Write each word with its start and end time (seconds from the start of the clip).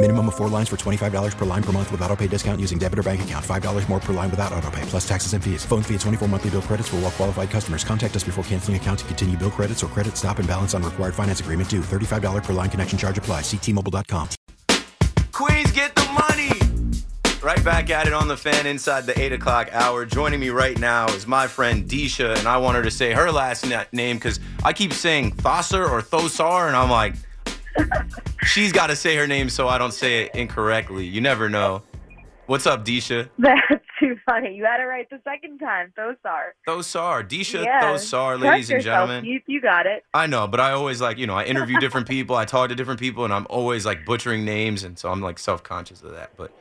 Minimum 0.00 0.28
of 0.28 0.36
four 0.36 0.48
lines 0.48 0.68
for 0.68 0.76
$25 0.76 1.36
per 1.36 1.44
line 1.44 1.62
per 1.62 1.72
month 1.72 1.90
with 1.90 2.00
auto 2.02 2.14
pay 2.14 2.28
discount 2.28 2.60
using 2.60 2.78
debit 2.78 3.00
or 3.00 3.02
bank 3.02 3.22
account. 3.22 3.44
$5 3.44 3.88
more 3.88 3.98
per 3.98 4.12
line 4.12 4.30
without 4.30 4.52
auto 4.52 4.70
pay, 4.70 4.82
plus 4.82 5.06
taxes 5.08 5.32
and 5.32 5.42
fees. 5.42 5.64
Phone 5.64 5.82
fee 5.82 5.94
at 5.96 6.00
24 6.02 6.28
monthly 6.28 6.50
bill 6.50 6.62
credits 6.62 6.88
for 6.88 6.96
all 6.96 7.02
well 7.02 7.10
qualified 7.10 7.50
customers. 7.50 7.82
Contact 7.82 8.14
us 8.14 8.22
before 8.22 8.44
canceling 8.44 8.76
account 8.76 9.00
to 9.00 9.04
continue 9.06 9.36
bill 9.36 9.50
credits 9.50 9.82
or 9.82 9.88
credit 9.88 10.16
stop 10.16 10.38
and 10.38 10.46
balance 10.46 10.72
on 10.72 10.84
required 10.84 11.16
finance 11.16 11.40
agreement 11.40 11.68
due. 11.68 11.80
$35 11.80 12.44
per 12.44 12.52
line 12.52 12.70
connection 12.70 12.96
charge 12.96 13.18
apply. 13.18 13.40
Ctmobile.com. 13.40 14.28
Queens, 15.32 15.72
get 15.72 15.92
the 15.96 16.06
money! 16.12 16.52
Right 17.42 17.64
back 17.64 17.90
at 17.90 18.06
it 18.06 18.12
on 18.12 18.28
the 18.28 18.36
fan 18.36 18.66
inside 18.66 19.04
the 19.04 19.20
8 19.20 19.32
o'clock 19.32 19.68
hour. 19.72 20.04
Joining 20.04 20.38
me 20.38 20.50
right 20.50 20.78
now 20.78 21.08
is 21.08 21.26
my 21.26 21.48
friend 21.48 21.88
Deesha, 21.88 22.38
and 22.38 22.46
I 22.46 22.58
want 22.58 22.76
her 22.76 22.84
to 22.84 22.90
say 22.90 23.12
her 23.14 23.32
last 23.32 23.66
name 23.92 24.16
because 24.16 24.38
I 24.62 24.72
keep 24.72 24.92
saying 24.92 25.32
Thosser 25.36 25.90
or 25.90 26.02
Thosar, 26.02 26.68
and 26.68 26.76
I'm 26.76 26.90
like, 26.90 27.14
she's 28.42 28.72
got 28.72 28.88
to 28.88 28.96
say 28.96 29.16
her 29.16 29.26
name 29.26 29.48
so 29.48 29.68
I 29.68 29.78
don't 29.78 29.94
say 29.94 30.24
it 30.24 30.34
incorrectly. 30.34 31.06
You 31.06 31.20
never 31.20 31.48
know. 31.48 31.82
What's 32.46 32.66
up, 32.66 32.84
Deesha? 32.84 33.28
That's 33.38 33.60
too 33.98 34.16
funny. 34.26 34.54
You 34.54 34.64
had 34.64 34.80
it 34.80 34.84
right 34.84 35.08
the 35.10 35.20
second 35.24 35.58
time. 35.58 35.92
Thosar. 35.98 36.52
Thosar. 36.66 37.28
Deesha 37.28 37.64
Yeah. 37.64 37.82
Thosar, 37.82 38.40
ladies 38.40 38.70
and 38.70 38.82
gentlemen. 38.82 39.24
You, 39.24 39.40
you 39.46 39.60
got 39.60 39.86
it. 39.86 40.04
I 40.14 40.26
know, 40.26 40.46
but 40.46 40.60
I 40.60 40.72
always 40.72 41.00
like, 41.00 41.18
you 41.18 41.26
know, 41.26 41.34
I 41.34 41.44
interview 41.44 41.78
different 41.80 42.08
people, 42.08 42.36
I 42.36 42.44
talk 42.44 42.68
to 42.68 42.74
different 42.74 43.00
people, 43.00 43.24
and 43.24 43.32
I'm 43.32 43.46
always 43.50 43.84
like 43.86 44.04
butchering 44.04 44.44
names, 44.44 44.84
and 44.84 44.98
so 44.98 45.10
I'm 45.10 45.20
like 45.20 45.38
self 45.38 45.62
conscious 45.62 46.02
of 46.02 46.12
that. 46.12 46.30
But 46.36 46.52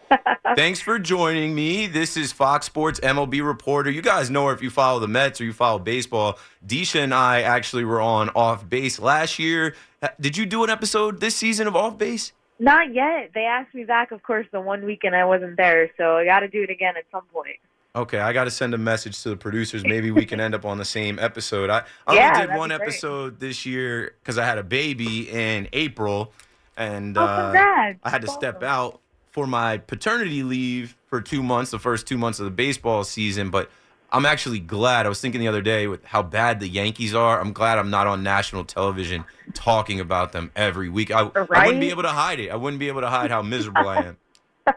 thanks 0.56 0.80
for 0.80 1.00
joining 1.00 1.54
me. 1.56 1.88
This 1.88 2.18
is 2.18 2.32
Fox 2.32 2.66
Sports 2.66 3.00
MLB 3.02 3.46
reporter. 3.46 3.90
You 3.90 4.02
guys 4.02 4.30
know 4.30 4.48
her 4.48 4.54
if 4.54 4.62
you 4.62 4.70
follow 4.70 5.00
the 5.00 5.08
Mets 5.08 5.42
or 5.42 5.46
you 5.46 5.54
follow 5.54 5.80
baseball. 5.80 6.40
Deesha 6.66 7.02
and 7.02 7.14
I 7.14 7.42
actually 7.42 7.86
were 7.86 8.02
on 8.02 8.30
Off 8.30 8.68
Base 8.68 9.00
last 9.00 9.40
year. 9.40 9.76
Did 10.20 10.38
you 10.38 10.46
do 10.46 10.64
an 10.64 10.70
episode 10.70 11.20
this 11.20 11.36
season 11.36 11.68
of 11.68 11.76
Off 11.76 11.98
Base? 11.98 12.34
Not 12.60 12.94
yet. 12.94 13.32
They 13.34 13.46
asked 13.46 13.74
me 13.76 13.84
back, 13.84 14.12
of 14.12 14.24
course, 14.24 14.48
the 14.52 14.60
one 14.62 14.84
weekend 14.86 15.16
I 15.16 15.26
wasn't 15.26 15.58
there, 15.58 15.92
so 15.98 16.18
I 16.18 16.26
got 16.26 16.40
to 16.40 16.48
do 16.48 16.64
it 16.64 16.70
again 16.70 16.96
at 16.98 17.04
some 17.12 17.24
point. 17.34 17.58
Okay, 17.96 18.20
I 18.20 18.32
got 18.34 18.44
to 18.44 18.52
send 18.52 18.74
a 18.74 18.78
message 18.78 19.22
to 19.24 19.30
the 19.30 19.38
producers. 19.38 19.84
Maybe 19.84 20.12
we 20.12 20.26
can 20.26 20.40
end 20.40 20.54
up 20.54 20.66
on 20.66 20.78
the 20.78 20.86
same 20.86 21.18
episode. 21.20 21.70
I, 21.70 21.84
I 22.06 22.14
Yeah, 22.16 22.34
only 22.36 22.48
did 22.48 22.56
one 22.58 22.72
episode 22.72 23.40
this 23.40 23.66
year 23.66 24.14
because 24.22 24.38
I 24.38 24.46
had 24.46 24.58
a 24.58 24.64
baby 24.64 25.30
in 25.30 25.68
April, 25.74 26.32
and 26.76 27.18
Oh, 27.18 27.22
uh. 27.22 27.94
I 28.04 28.10
had 28.10 28.22
to 28.22 28.28
step 28.28 28.62
out 28.62 29.00
for 29.32 29.48
my 29.48 29.78
paternity 29.78 30.44
leave 30.44 30.96
for 31.08 31.22
two 31.22 31.42
months, 31.42 31.72
the 31.72 31.80
first 31.80 32.08
two 32.08 32.18
months 32.18 32.40
of 32.40 32.46
the 32.46 32.52
baseball 32.52 33.04
season. 33.04 33.50
But 33.50 33.70
I'm 34.12 34.26
actually 34.26 34.60
glad. 34.60 35.06
I 35.06 35.10
was 35.10 35.20
thinking 35.20 35.42
the 35.42 35.48
other 35.48 35.62
day 35.62 35.88
with 35.88 36.04
how 36.06 36.24
bad 36.24 36.60
the 36.60 36.68
Yankees 36.68 37.14
are. 37.14 37.40
I'm 37.40 37.52
glad 37.52 37.78
I'm 37.78 37.90
not 37.90 38.08
on 38.08 38.24
national 38.24 38.64
television 38.64 39.26
talking 39.54 40.00
about 40.00 40.32
them 40.32 40.52
every 40.56 40.88
week. 40.88 41.12
I, 41.12 41.30
I 41.36 41.66
wouldn't 41.66 41.82
be 41.82 41.90
able 41.90 42.04
to 42.04 42.10
hide 42.10 42.40
it. 42.40 42.50
I 42.50 42.56
wouldn't 42.56 42.80
be 42.80 42.88
able 42.88 43.02
to 43.02 43.10
hide 43.10 43.32
how 43.32 43.42
miserable 43.42 43.88
I 43.88 43.98
am. 43.98 44.18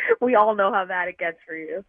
we 0.20 0.34
all 0.34 0.54
know 0.54 0.72
how 0.72 0.84
bad 0.84 1.08
it 1.08 1.18
gets 1.18 1.38
for 1.46 1.54
you. 1.54 1.84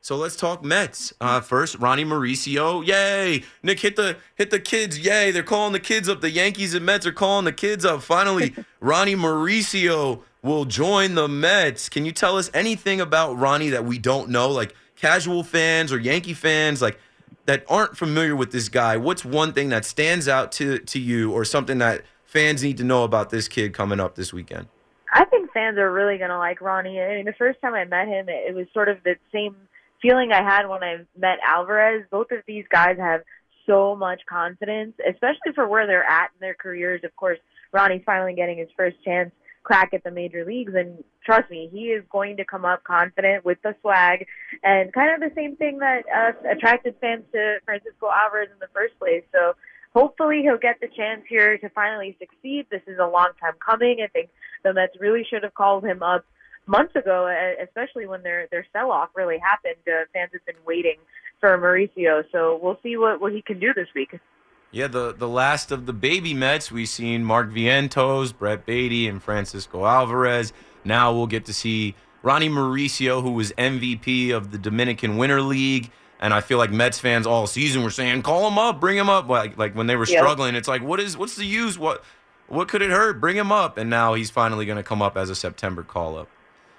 So 0.00 0.16
let's 0.16 0.36
talk 0.36 0.62
Mets. 0.62 1.14
Uh, 1.18 1.40
first, 1.40 1.78
Ronnie 1.78 2.04
Mauricio. 2.04 2.86
Yay! 2.86 3.42
Nick 3.62 3.80
hit 3.80 3.96
the 3.96 4.18
hit 4.34 4.50
the 4.50 4.60
kids. 4.60 4.98
Yay! 4.98 5.30
They're 5.30 5.42
calling 5.42 5.72
the 5.72 5.80
kids 5.80 6.10
up. 6.10 6.20
The 6.20 6.30
Yankees 6.30 6.74
and 6.74 6.84
Mets 6.84 7.06
are 7.06 7.12
calling 7.12 7.46
the 7.46 7.52
kids 7.52 7.86
up. 7.86 8.02
Finally, 8.02 8.54
Ronnie 8.80 9.16
Mauricio 9.16 10.20
will 10.42 10.66
join 10.66 11.14
the 11.14 11.26
Mets. 11.26 11.88
Can 11.88 12.04
you 12.04 12.12
tell 12.12 12.36
us 12.36 12.50
anything 12.52 13.00
about 13.00 13.38
Ronnie 13.38 13.70
that 13.70 13.86
we 13.86 13.98
don't 13.98 14.28
know? 14.28 14.50
Like 14.50 14.74
casual 15.04 15.44
fans 15.44 15.92
or 15.92 15.98
Yankee 15.98 16.32
fans, 16.32 16.80
like 16.80 16.98
that 17.44 17.62
aren't 17.68 17.94
familiar 17.94 18.34
with 18.34 18.52
this 18.52 18.70
guy. 18.70 18.96
What's 18.96 19.22
one 19.22 19.52
thing 19.52 19.68
that 19.68 19.84
stands 19.84 20.28
out 20.28 20.50
to 20.52 20.78
to 20.78 20.98
you, 20.98 21.30
or 21.30 21.44
something 21.44 21.78
that 21.78 22.02
fans 22.24 22.62
need 22.62 22.78
to 22.78 22.84
know 22.84 23.04
about 23.04 23.28
this 23.28 23.46
kid 23.46 23.74
coming 23.74 24.00
up 24.00 24.14
this 24.14 24.32
weekend? 24.32 24.66
I 25.12 25.26
think 25.26 25.52
fans 25.52 25.76
are 25.76 25.92
really 25.92 26.16
going 26.16 26.30
to 26.30 26.38
like 26.38 26.60
Ronnie. 26.62 27.00
I 27.00 27.16
mean, 27.16 27.26
the 27.26 27.34
first 27.34 27.60
time 27.60 27.74
I 27.74 27.84
met 27.84 28.08
him, 28.08 28.26
it, 28.28 28.54
was 28.54 28.66
sort 28.72 28.88
of 28.88 28.96
the 29.04 29.16
same 29.30 29.54
feeling 30.00 30.32
I 30.32 30.42
had 30.42 30.68
when 30.68 30.82
I 30.82 31.04
met 31.16 31.38
Alvarez. 31.46 32.04
Both 32.10 32.32
of 32.32 32.38
these 32.46 32.64
guys 32.72 32.96
have 32.98 33.20
so 33.66 33.94
much 33.94 34.22
confidence, 34.26 34.94
especially 35.06 35.52
for 35.54 35.68
where 35.68 35.86
they're 35.86 36.02
at 36.02 36.30
in 36.34 36.40
their 36.40 36.54
careers. 36.54 37.02
Of 37.04 37.14
course, 37.14 37.38
Ronnie's 37.72 38.02
finally 38.06 38.34
getting 38.34 38.56
his 38.56 38.68
first 38.76 38.96
chance 39.04 39.30
crack 39.64 39.92
at 39.92 40.04
the 40.04 40.10
major 40.10 40.44
leagues 40.44 40.74
and 40.76 41.02
trust 41.24 41.50
me, 41.50 41.68
he 41.72 41.86
is 41.86 42.04
going 42.10 42.36
to 42.36 42.44
come 42.44 42.64
up 42.64 42.84
confident 42.84 43.44
with 43.44 43.58
the 43.62 43.74
swag 43.80 44.26
and 44.62 44.92
kind 44.92 45.12
of 45.12 45.20
the 45.28 45.34
same 45.34 45.56
thing 45.56 45.78
that 45.78 46.04
uh, 46.14 46.32
attracted 46.48 46.94
fans 47.00 47.24
to 47.32 47.56
Francisco 47.64 48.08
Alvarez 48.14 48.50
in 48.52 48.58
the 48.60 48.68
first 48.72 48.96
place. 48.98 49.24
So 49.32 49.54
hopefully 49.94 50.42
he'll 50.42 50.58
get 50.58 50.80
the 50.80 50.88
chance 50.88 51.22
here 51.28 51.56
to 51.58 51.68
finally 51.70 52.16
succeed. 52.20 52.66
This 52.70 52.82
is 52.86 52.98
a 53.00 53.06
long 53.06 53.30
time 53.40 53.54
coming. 53.64 54.00
I 54.04 54.08
think 54.08 54.28
the 54.62 54.74
Mets 54.74 54.96
really 55.00 55.24
should 55.28 55.42
have 55.42 55.54
called 55.54 55.84
him 55.84 56.02
up 56.02 56.24
months 56.66 56.94
ago, 56.96 57.28
especially 57.62 58.06
when 58.06 58.22
their 58.22 58.48
their 58.50 58.66
sell 58.72 58.90
off 58.90 59.10
really 59.14 59.38
happened. 59.38 59.82
Uh, 59.86 60.04
fans 60.12 60.30
have 60.32 60.44
been 60.46 60.62
waiting 60.66 60.96
for 61.40 61.56
Mauricio, 61.58 62.24
so 62.32 62.58
we'll 62.62 62.78
see 62.82 62.96
what 62.96 63.20
what 63.20 63.32
he 63.32 63.42
can 63.42 63.58
do 63.58 63.72
this 63.74 63.88
week. 63.94 64.18
Yeah, 64.74 64.88
the, 64.88 65.14
the 65.16 65.28
last 65.28 65.70
of 65.70 65.86
the 65.86 65.92
baby 65.92 66.34
Mets, 66.34 66.72
we've 66.72 66.88
seen 66.88 67.22
Mark 67.22 67.48
Vientos, 67.48 68.36
Brett 68.36 68.66
Baty, 68.66 69.06
and 69.06 69.22
Francisco 69.22 69.86
Alvarez. 69.86 70.52
Now 70.82 71.12
we'll 71.12 71.28
get 71.28 71.44
to 71.44 71.54
see 71.54 71.94
Ronnie 72.24 72.48
Mauricio, 72.48 73.22
who 73.22 73.30
was 73.30 73.52
MVP 73.52 74.32
of 74.32 74.50
the 74.50 74.58
Dominican 74.58 75.16
Winter 75.16 75.40
League. 75.40 75.92
And 76.18 76.34
I 76.34 76.40
feel 76.40 76.58
like 76.58 76.72
Mets 76.72 76.98
fans 76.98 77.24
all 77.24 77.46
season 77.46 77.84
were 77.84 77.90
saying, 77.90 78.22
"Call 78.22 78.48
him 78.48 78.58
up, 78.58 78.80
bring 78.80 78.98
him 78.98 79.08
up." 79.08 79.28
Like, 79.28 79.56
like 79.56 79.76
when 79.76 79.86
they 79.86 79.94
were 79.94 80.06
Yeah. 80.06 80.18
struggling, 80.18 80.56
it's 80.56 80.66
like, 80.66 80.82
"What 80.82 80.98
is? 80.98 81.16
What's 81.16 81.36
the 81.36 81.46
use? 81.46 81.78
What, 81.78 82.02
what 82.48 82.66
could 82.66 82.82
it 82.82 82.90
hurt? 82.90 83.20
Bring 83.20 83.36
him 83.36 83.52
up." 83.52 83.78
And 83.78 83.88
now 83.88 84.14
he's 84.14 84.30
finally 84.30 84.66
going 84.66 84.78
to 84.78 84.82
come 84.82 85.00
up 85.00 85.16
as 85.16 85.30
a 85.30 85.36
September 85.36 85.84
call 85.84 86.18
up. 86.18 86.28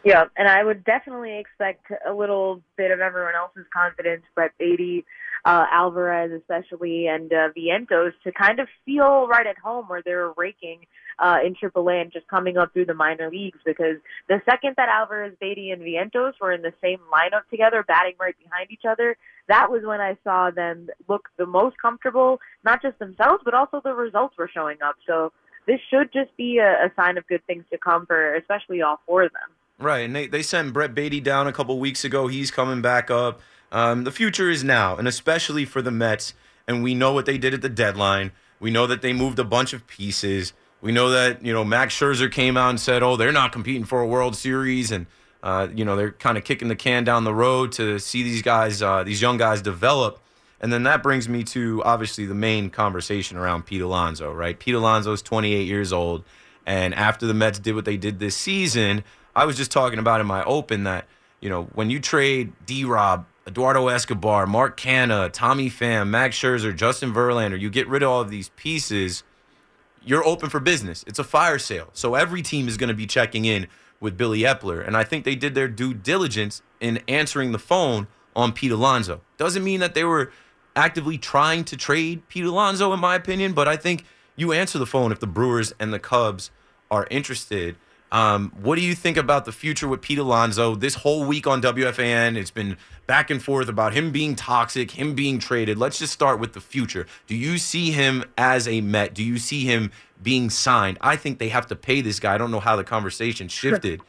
Yeah, 0.03 0.25
and 0.35 0.49
I 0.49 0.65
would 0.65 0.83
definitely 0.83 1.39
expect 1.39 1.85
a 2.05 2.11
little 2.13 2.61
bit 2.75 2.91
of 2.91 2.99
everyone 2.99 3.35
else's 3.35 3.65
confidence, 3.73 4.23
Brett 4.35 4.51
Baty, 4.59 5.05
uh, 5.45 5.65
Alvarez 5.71 6.31
especially, 6.31 7.07
and 7.07 7.31
uh, 7.31 7.49
Vientos 7.55 8.13
to 8.23 8.31
kind 8.31 8.59
of 8.59 8.67
feel 8.83 9.27
right 9.27 9.45
at 9.45 9.57
home 9.57 9.85
where 9.85 10.01
they're 10.03 10.31
raking 10.35 10.79
uh, 11.19 11.37
in 11.45 11.55
AAA 11.55 12.01
and 12.01 12.11
just 12.11 12.27
coming 12.27 12.57
up 12.57 12.73
through 12.73 12.85
the 12.85 12.95
minor 12.95 13.29
leagues. 13.29 13.59
Because 13.63 13.97
the 14.27 14.41
second 14.49 14.73
that 14.77 14.89
Alvarez, 14.89 15.33
Baty, 15.39 15.69
and 15.69 15.81
Vientos 15.83 16.33
were 16.41 16.51
in 16.51 16.63
the 16.63 16.73
same 16.81 16.99
lineup 17.13 17.47
together, 17.51 17.83
batting 17.87 18.15
right 18.19 18.35
behind 18.43 18.71
each 18.71 18.85
other, 18.89 19.15
that 19.47 19.69
was 19.69 19.83
when 19.85 20.01
I 20.01 20.17
saw 20.23 20.49
them 20.49 20.87
look 21.07 21.29
the 21.37 21.45
most 21.45 21.77
comfortable, 21.79 22.39
not 22.63 22.81
just 22.81 22.97
themselves, 22.97 23.43
but 23.45 23.53
also 23.53 23.81
the 23.83 23.93
results 23.93 24.35
were 24.37 24.49
showing 24.51 24.77
up. 24.83 24.95
So 25.05 25.31
this 25.67 25.79
should 25.91 26.11
just 26.11 26.35
be 26.37 26.57
a, 26.57 26.87
a 26.87 26.91
sign 26.95 27.19
of 27.19 27.27
good 27.27 27.45
things 27.45 27.65
to 27.71 27.77
come 27.77 28.07
for 28.07 28.35
especially 28.35 28.81
all 28.81 28.99
four 29.05 29.23
of 29.23 29.31
them. 29.31 29.51
Right, 29.77 30.05
and 30.05 30.15
they, 30.15 30.27
they 30.27 30.41
sent 30.41 30.73
Brett 30.73 30.95
Baty 30.95 31.19
down 31.19 31.47
a 31.47 31.53
couple 31.53 31.77
weeks 31.79 32.05
ago. 32.05 32.27
He's 32.27 32.49
coming 32.49 32.81
back 32.81 33.11
up. 33.11 33.41
Um, 33.75 34.05
the 34.05 34.11
future 34.11 34.49
is 34.49 34.63
now, 34.63 34.95
and 34.95 35.05
especially 35.05 35.65
for 35.65 35.81
the 35.81 35.91
Mets. 35.91 36.33
And 36.65 36.81
we 36.81 36.95
know 36.95 37.11
what 37.11 37.25
they 37.25 37.37
did 37.37 37.53
at 37.53 37.61
the 37.61 37.67
deadline. 37.67 38.31
We 38.57 38.71
know 38.71 38.87
that 38.87 39.01
they 39.01 39.11
moved 39.11 39.37
a 39.37 39.43
bunch 39.43 39.73
of 39.73 39.85
pieces. 39.85 40.53
We 40.79 40.93
know 40.93 41.09
that 41.09 41.45
you 41.45 41.51
know 41.51 41.65
Max 41.65 41.93
Scherzer 41.93 42.31
came 42.31 42.55
out 42.55 42.69
and 42.69 42.79
said, 42.79 43.03
"Oh, 43.03 43.17
they're 43.17 43.33
not 43.33 43.51
competing 43.51 43.83
for 43.83 43.99
a 43.99 44.07
World 44.07 44.37
Series," 44.37 44.91
and 44.91 45.07
uh, 45.43 45.67
you 45.75 45.83
know 45.83 45.97
they're 45.97 46.13
kind 46.13 46.37
of 46.37 46.45
kicking 46.45 46.69
the 46.69 46.75
can 46.77 47.03
down 47.03 47.25
the 47.25 47.33
road 47.33 47.73
to 47.73 47.99
see 47.99 48.23
these 48.23 48.41
guys, 48.41 48.81
uh, 48.81 49.03
these 49.03 49.21
young 49.21 49.35
guys, 49.37 49.61
develop. 49.61 50.21
And 50.61 50.71
then 50.71 50.83
that 50.83 51.03
brings 51.03 51.27
me 51.27 51.43
to 51.43 51.83
obviously 51.83 52.25
the 52.25 52.33
main 52.33 52.69
conversation 52.69 53.35
around 53.35 53.65
Pete 53.65 53.81
Alonso, 53.81 54.31
right? 54.31 54.57
Pete 54.57 54.73
Alonso's 54.73 55.21
28 55.21 55.67
years 55.67 55.91
old, 55.91 56.23
and 56.65 56.95
after 56.95 57.27
the 57.27 57.33
Mets 57.33 57.59
did 57.59 57.75
what 57.75 57.83
they 57.83 57.97
did 57.97 58.19
this 58.19 58.37
season, 58.37 59.03
I 59.35 59.43
was 59.43 59.57
just 59.57 59.69
talking 59.69 59.99
about 59.99 60.21
in 60.21 60.27
my 60.27 60.45
open 60.45 60.85
that 60.85 61.07
you 61.41 61.49
know 61.49 61.63
when 61.73 61.89
you 61.89 61.99
trade 61.99 62.53
D 62.65 62.85
Rob 62.85 63.25
Eduardo 63.47 63.87
Escobar, 63.89 64.47
Mark 64.47 64.75
Canha, 64.75 65.29
Tommy 65.31 65.69
Pham, 65.69 66.07
Max 66.07 66.35
Scherzer, 66.35 66.75
Justin 66.75 67.13
Verlander, 67.13 67.59
you 67.59 67.69
get 67.69 67.87
rid 67.87 68.01
of 68.01 68.09
all 68.09 68.21
of 68.21 68.31
these 68.31 68.49
pieces, 68.49 69.23
you're 70.03 70.25
open 70.25 70.49
for 70.49 70.59
business. 70.59 71.03
It's 71.05 71.19
a 71.19 71.23
fire 71.23 71.59
sale. 71.59 71.89
So 71.93 72.15
every 72.15 72.41
team 72.41 72.67
is 72.67 72.77
going 72.77 72.87
to 72.87 72.95
be 72.95 73.05
checking 73.05 73.45
in 73.45 73.67
with 73.99 74.17
Billy 74.17 74.41
Eppler. 74.41 74.85
And 74.85 74.97
I 74.97 75.03
think 75.03 75.25
they 75.25 75.35
did 75.35 75.53
their 75.53 75.67
due 75.67 75.93
diligence 75.93 76.63
in 76.79 77.01
answering 77.07 77.51
the 77.51 77.59
phone 77.59 78.07
on 78.35 78.51
Pete 78.51 78.71
Alonso. 78.71 79.21
Doesn't 79.37 79.63
mean 79.63 79.79
that 79.79 79.93
they 79.93 80.03
were 80.03 80.31
actively 80.75 81.17
trying 81.17 81.63
to 81.65 81.77
trade 81.77 82.27
Pete 82.27 82.45
Alonso, 82.45 82.93
in 82.93 82.99
my 82.99 83.15
opinion, 83.15 83.53
but 83.53 83.67
I 83.67 83.77
think 83.77 84.05
you 84.35 84.53
answer 84.53 84.77
the 84.77 84.85
phone 84.85 85.11
if 85.11 85.19
the 85.19 85.27
Brewers 85.27 85.73
and 85.79 85.93
the 85.93 85.99
Cubs 85.99 86.51
are 86.91 87.07
interested. 87.09 87.77
Um, 88.15 88.53
what 88.61 88.77
do 88.77 88.81
you 88.81 88.95
think 88.95 89.17
about 89.17 89.43
the 89.43 89.51
future 89.51 89.89
with 89.89 89.99
Pete 89.99 90.19
Alonso? 90.19 90.73
This 90.73 90.95
whole 90.95 91.25
week 91.25 91.45
on 91.47 91.61
WFAN, 91.61 92.37
it's 92.37 92.49
been 92.49 92.77
back 93.07 93.29
and 93.29 93.43
forth 93.43 93.67
about 93.67 93.93
him 93.93 94.13
being 94.13 94.37
toxic, 94.37 94.91
him 94.91 95.15
being 95.15 95.37
traded. 95.37 95.77
Let's 95.77 95.99
just 95.99 96.13
start 96.13 96.39
with 96.39 96.53
the 96.53 96.61
future. 96.61 97.07
Do 97.27 97.35
you 97.35 97.57
see 97.57 97.91
him 97.91 98.23
as 98.37 98.69
a 98.69 98.79
Met? 98.79 99.13
Do 99.13 99.21
you 99.21 99.37
see 99.37 99.65
him 99.65 99.91
being 100.23 100.49
signed? 100.49 100.97
I 101.01 101.17
think 101.17 101.39
they 101.39 101.49
have 101.49 101.67
to 101.67 101.75
pay 101.75 101.99
this 101.99 102.21
guy. 102.21 102.35
I 102.35 102.37
don't 102.37 102.51
know 102.51 102.61
how 102.61 102.77
the 102.77 102.85
conversation 102.85 103.49
shifted. 103.49 104.01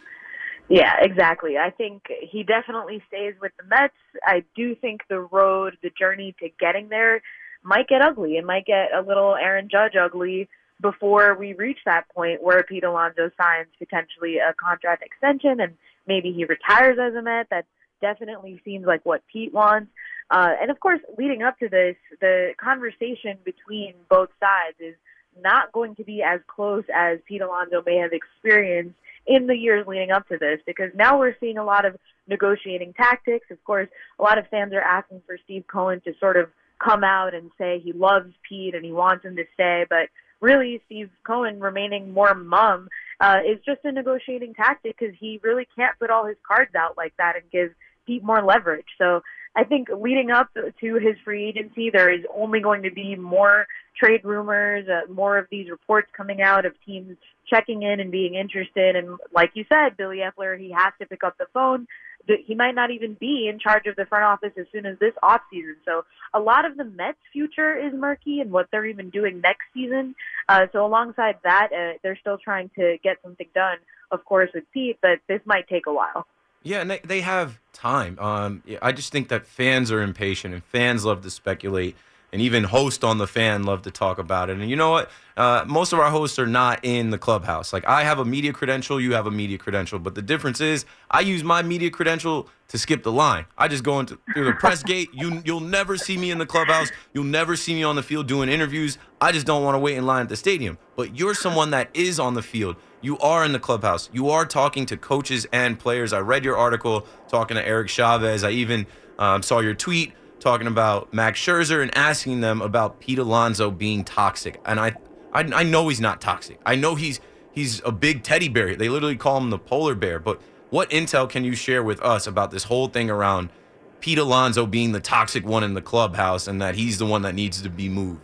Yeah, 0.69 0.94
exactly. 1.00 1.59
I 1.59 1.70
think 1.70 2.05
he 2.31 2.44
definitely 2.44 3.02
stays 3.09 3.35
with 3.41 3.50
the 3.59 3.64
Mets. 3.64 3.94
I 4.25 4.44
do 4.55 4.76
think 4.76 5.00
the 5.09 5.19
road, 5.19 5.79
the 5.82 5.91
journey 5.91 6.32
to 6.38 6.49
getting 6.61 6.91
there 6.91 7.23
might 7.64 7.88
get 7.88 8.02
ugly. 8.02 8.37
It 8.37 8.44
might 8.44 8.67
get 8.67 8.94
a 8.94 9.00
little 9.00 9.35
Aaron 9.35 9.69
Judge 9.69 9.97
ugly 10.00 10.49
before 10.81 11.34
we 11.34 11.55
reach 11.55 11.78
that 11.87 12.08
point 12.14 12.43
where 12.43 12.62
Pete 12.62 12.84
Alonso 12.84 13.31
signs 13.40 13.69
potentially 13.78 14.37
a 14.38 14.52
contract 14.55 15.02
extension 15.02 15.61
and 15.61 15.75
maybe 16.06 16.32
he 16.32 16.44
retires 16.44 16.99
as 17.00 17.14
a 17.14 17.23
Met. 17.23 17.49
That 17.50 17.67
definitely 18.00 18.61
seems 18.64 18.87
like 18.87 19.05
what 19.05 19.23
Pete 19.32 19.52
wants. 19.52 19.90
Uh, 20.31 20.50
and 20.61 20.70
of 20.70 20.81
course, 20.81 21.00
leading 21.17 21.43
up 21.43 21.58
to 21.61 21.69
this, 21.69 21.96
the 22.20 22.52
conversation 22.62 23.38
between 23.44 23.94
both 24.11 24.28
sides 24.40 24.76
is 24.81 24.96
not 25.40 25.73
going 25.73 25.94
to 25.96 26.05
be 26.05 26.23
as 26.23 26.40
close 26.46 26.84
as 26.94 27.19
Pete 27.26 27.43
Alonso 27.43 27.82
may 27.84 27.96
have 27.96 28.12
experienced 28.12 28.96
in 29.26 29.46
the 29.46 29.56
years 29.56 29.87
leading 29.87 30.11
up 30.11 30.28
to 30.28 30.38
this 30.38 30.61
because 30.67 30.90
now 30.94 31.19
we're 31.19 31.37
seeing 31.40 31.58
a 31.58 31.64
lot 31.64 31.84
of 31.84 31.96
negotiating 32.28 32.93
tactics. 32.94 33.46
Of 33.50 33.62
course, 33.64 33.88
a 34.19 34.23
lot 34.23 34.38
of 34.38 34.46
fans 34.49 34.73
are 34.73 34.81
asking 34.81 35.23
for 35.26 35.38
Steve 35.44 35.64
Cohen 35.67 36.00
to 36.05 36.12
sort 36.19 36.37
of 36.37 36.49
come 36.78 37.05
out 37.05 37.34
and 37.34 37.50
say 37.58 37.81
he 37.82 37.93
loves 37.93 38.32
Pete 38.49 38.75
and 38.75 38.84
he 38.84 38.93
wants 38.93 39.25
him 39.25 39.37
to 39.37 39.44
stay, 39.55 39.84
but 39.88 40.08
really 40.47 40.81
Steve 40.87 41.11
Cohen 41.27 41.59
remaining 41.59 42.13
more 42.13 42.35
mum 42.35 42.89
uh, 43.21 43.39
is 43.45 43.59
just 43.67 43.81
a 43.85 43.91
negotiating 43.91 44.55
tactic 44.55 44.97
because 44.97 45.15
he 45.19 45.41
really 45.43 45.67
can't 45.75 45.99
put 45.99 46.09
all 46.09 46.25
his 46.25 46.37
cards 46.47 46.75
out 46.77 46.97
like 46.97 47.15
that 47.19 47.35
and 47.35 47.51
give 47.51 47.71
Pete 48.07 48.23
more 48.23 48.43
leverage. 48.43 48.87
So 48.97 49.23
I 49.57 49.65
think 49.65 49.89
leading 49.89 50.31
up 50.31 50.49
to 50.55 50.95
his 50.95 51.17
free 51.25 51.49
agency, 51.49 51.91
there 51.91 52.13
is 52.13 52.25
only 52.33 52.61
going 52.61 52.85
to 52.85 52.93
be 52.93 53.17
more 53.17 53.67
trade 53.99 54.21
rumors, 54.23 54.87
uh, 54.89 55.11
more 55.13 55.37
of 55.37 55.49
these 55.51 55.69
reports 55.69 56.09
coming 56.17 56.43
out 56.43 56.65
of 56.65 56.75
teams 56.85 57.17
checking 57.51 57.83
in 57.83 57.99
and 57.99 58.13
being 58.13 58.35
interested. 58.35 58.95
And 58.95 59.19
like 59.35 59.51
you 59.55 59.65
said, 59.69 59.97
Billy 59.97 60.19
Eppler, 60.19 60.57
he 60.59 60.71
has 60.71 60.93
to 61.01 61.07
pick 61.07 61.25
up 61.25 61.39
the 61.39 61.47
phone. 61.53 61.89
He 62.27 62.55
might 62.55 62.75
not 62.75 62.91
even 62.91 63.15
be 63.15 63.49
in 63.49 63.59
charge 63.59 63.87
of 63.87 63.97
the 63.97 64.07
front 64.07 64.25
office 64.25 64.53
as 64.59 64.67
soon 64.73 64.85
as 64.87 64.99
this 64.99 65.13
off 65.23 65.43
season. 65.51 65.77
So 65.85 66.05
a 66.35 66.41
lot 66.41 66.65
of 66.65 66.77
the 66.77 66.85
Mets' 66.85 67.19
future 67.33 67.77
is 67.77 67.93
murky 67.95 68.41
and 68.41 68.51
what 68.51 68.69
they're 68.73 68.87
even 68.87 69.11
doing 69.11 69.41
next 69.41 69.65
season. 69.73 70.15
Uh, 70.49 70.67
so 70.73 70.85
alongside 70.85 71.37
that, 71.45 71.69
uh, 71.73 71.99
they're 72.03 72.19
still 72.21 72.39
trying 72.39 72.71
to 72.77 72.97
get 73.03 73.19
something 73.23 73.47
done, 73.55 73.79
of 74.11 74.25
course, 74.25 74.51
with 74.55 74.65
Pete, 74.73 74.99
but 75.01 75.21
this 75.29 75.41
might 75.45 75.69
take 75.69 75.87
a 75.87 75.93
while. 75.93 76.27
Yeah, 76.63 76.81
and 76.81 76.91
they, 76.91 76.99
they 77.05 77.21
have 77.21 77.61
time. 77.73 78.19
Um, 78.19 78.62
I 78.83 78.91
just 78.91 79.12
think 79.12 79.29
that 79.29 79.47
fans 79.47 79.93
are 79.93 80.03
impatient 80.03 80.53
and 80.53 80.65
fans 80.65 81.05
love 81.05 81.23
to 81.23 81.31
speculate 81.31 81.97
and 82.32 82.43
even 82.43 82.64
host 82.64 83.05
on 83.05 83.19
the 83.19 83.26
fan 83.26 83.64
love 83.64 83.82
to 83.82 83.90
talk 83.90 84.19
about 84.19 84.50
it. 84.50 84.58
And 84.58 84.69
you 84.69 84.76
know 84.76 84.90
what? 84.90 85.11
Uh, 85.37 85.64
most 85.67 85.93
of 85.93 85.99
our 85.99 86.11
hosts 86.11 86.38
are 86.38 86.46
not 86.46 86.81
in 86.82 87.11
the 87.11 87.19
clubhouse. 87.19 87.73
Like 87.73 87.87
I 87.87 88.05
have 88.05 88.19
a 88.19 88.25
media 88.25 88.52
credential, 88.52 89.00
you 89.00 89.14
have 89.14 89.26
a 89.26 89.31
media 89.31 89.58
credential, 89.58 89.99
but 89.99 90.14
the 90.14 90.23
difference 90.23 90.61
is 90.61 90.87
I 91.11 91.20
use 91.20 91.44
my 91.44 91.62
media 91.62 91.90
credential 91.90 92.49
to 92.69 92.78
skip 92.78 93.02
the 93.02 93.12
line. 93.12 93.46
I 93.56 93.69
just 93.69 93.84
go 93.84 94.00
into 94.00 94.19
through 94.34 94.46
the 94.46 94.52
press 94.52 94.82
gate. 94.82 95.08
You 95.12 95.43
you'll 95.44 95.61
never 95.61 95.96
see 95.96 96.17
me 96.17 96.31
in 96.31 96.38
the 96.38 96.46
clubhouse. 96.46 96.90
You'll 97.12 97.25
never 97.25 97.55
see 97.55 97.75
me 97.75 97.82
on 97.82 97.96
the 97.96 98.02
field 98.02 98.26
doing 98.26 98.49
interviews. 98.49 98.99
I 99.20 99.32
just 99.32 99.46
don't 99.46 99.62
want 99.62 99.75
to 99.75 99.78
wait 99.78 99.96
in 99.96 100.06
line 100.06 100.23
at 100.23 100.28
the 100.28 100.37
stadium. 100.37 100.78
But 100.96 101.17
you're 101.17 101.34
someone 101.34 101.70
that 101.70 101.90
is 101.94 102.19
on 102.19 102.34
the 102.34 102.43
field. 102.43 102.76
You 103.02 103.19
are 103.19 103.44
in 103.44 103.52
the 103.52 103.61
clubhouse. 103.61 104.11
You 104.12 104.31
are 104.31 104.44
talking 104.44 104.87
to 104.87 104.96
coaches 104.96 105.46
and 105.52 105.78
players. 105.78 106.12
I 106.12 106.20
read 106.20 106.44
your 106.44 106.56
article 106.56 107.06
talking 107.28 107.56
to 107.56 107.67
Eric 107.67 107.88
Chavez. 107.88 108.43
I 108.43 108.50
even 108.50 108.87
um, 109.19 109.43
saw 109.43 109.61
your 109.61 109.75
tweet 109.75 110.12
talking 110.47 110.69
about 110.69 111.13
Max 111.13 111.41
Scherzer 111.41 111.83
and 111.83 111.91
asking 111.99 112.41
them 112.41 112.63
about 112.63 113.01
Pete 113.01 113.19
Alonso 113.19 113.69
being 113.69 114.05
toxic. 114.05 114.61
And 114.65 114.79
I, 114.79 114.95
I, 115.33 115.41
I 115.41 115.63
know 115.65 115.89
he's 115.89 116.01
not 116.01 116.21
toxic. 116.21 116.61
I 116.65 116.77
know 116.77 116.95
he's 116.95 117.19
he's 117.51 117.83
a 117.85 117.91
big 117.91 118.23
teddy 118.23 118.49
bear. 118.49 118.77
They 118.77 118.89
literally 118.89 119.17
call 119.17 119.39
him 119.39 119.51
the 119.51 119.59
polar 119.59 119.97
bear. 119.97 120.21
But 120.21 120.41
what 120.71 120.89
intel 120.91 121.29
can 121.29 121.43
you 121.43 121.57
share 121.57 121.83
with 121.83 122.01
us 122.01 122.29
about 122.29 122.53
this 122.53 122.63
whole 122.63 122.87
thing 122.87 123.11
around 123.11 123.51
Pete 123.99 124.19
Alonso 124.19 124.67
being 124.67 124.93
the 124.93 125.01
toxic 125.01 125.45
one 125.45 125.65
in 125.65 125.75
the 125.75 125.83
clubhouse 125.83 126.47
and 126.47 126.63
that 126.63 126.77
he's 126.77 126.99
the 126.99 127.07
one 127.07 127.23
that 127.23 127.35
needs 127.35 127.61
to 127.63 127.69
be 127.69 127.89
moved? 127.89 128.21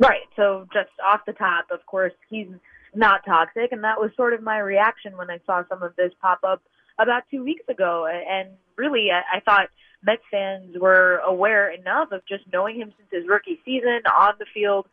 Right. 0.00 0.26
So 0.34 0.66
just 0.72 0.90
off 1.06 1.20
the 1.28 1.32
top, 1.32 1.66
of 1.70 1.86
course, 1.86 2.12
he's 2.28 2.48
not 2.92 3.24
toxic, 3.24 3.70
and 3.70 3.84
that 3.84 4.00
was 4.00 4.10
sort 4.16 4.34
of 4.34 4.42
my 4.42 4.58
reaction 4.58 5.16
when 5.16 5.30
I 5.30 5.38
saw 5.46 5.62
some 5.68 5.84
of 5.84 5.94
this 5.94 6.10
pop 6.20 6.40
up 6.42 6.60
about 6.98 7.22
two 7.30 7.44
weeks 7.44 7.62
ago. 7.68 8.08
And 8.08 8.48
really, 8.76 9.10
I, 9.12 9.36
I 9.36 9.40
thought 9.40 9.68
Mets 10.04 10.22
fans 10.30 10.76
were 10.78 11.16
aware 11.18 11.70
enough 11.70 12.12
of 12.12 12.22
just 12.26 12.44
knowing 12.52 12.76
him 12.76 12.92
since 12.96 13.08
his 13.10 13.28
rookie 13.28 13.60
season 13.64 14.00
on 14.18 14.34
the 14.38 14.46
field, 14.52 14.86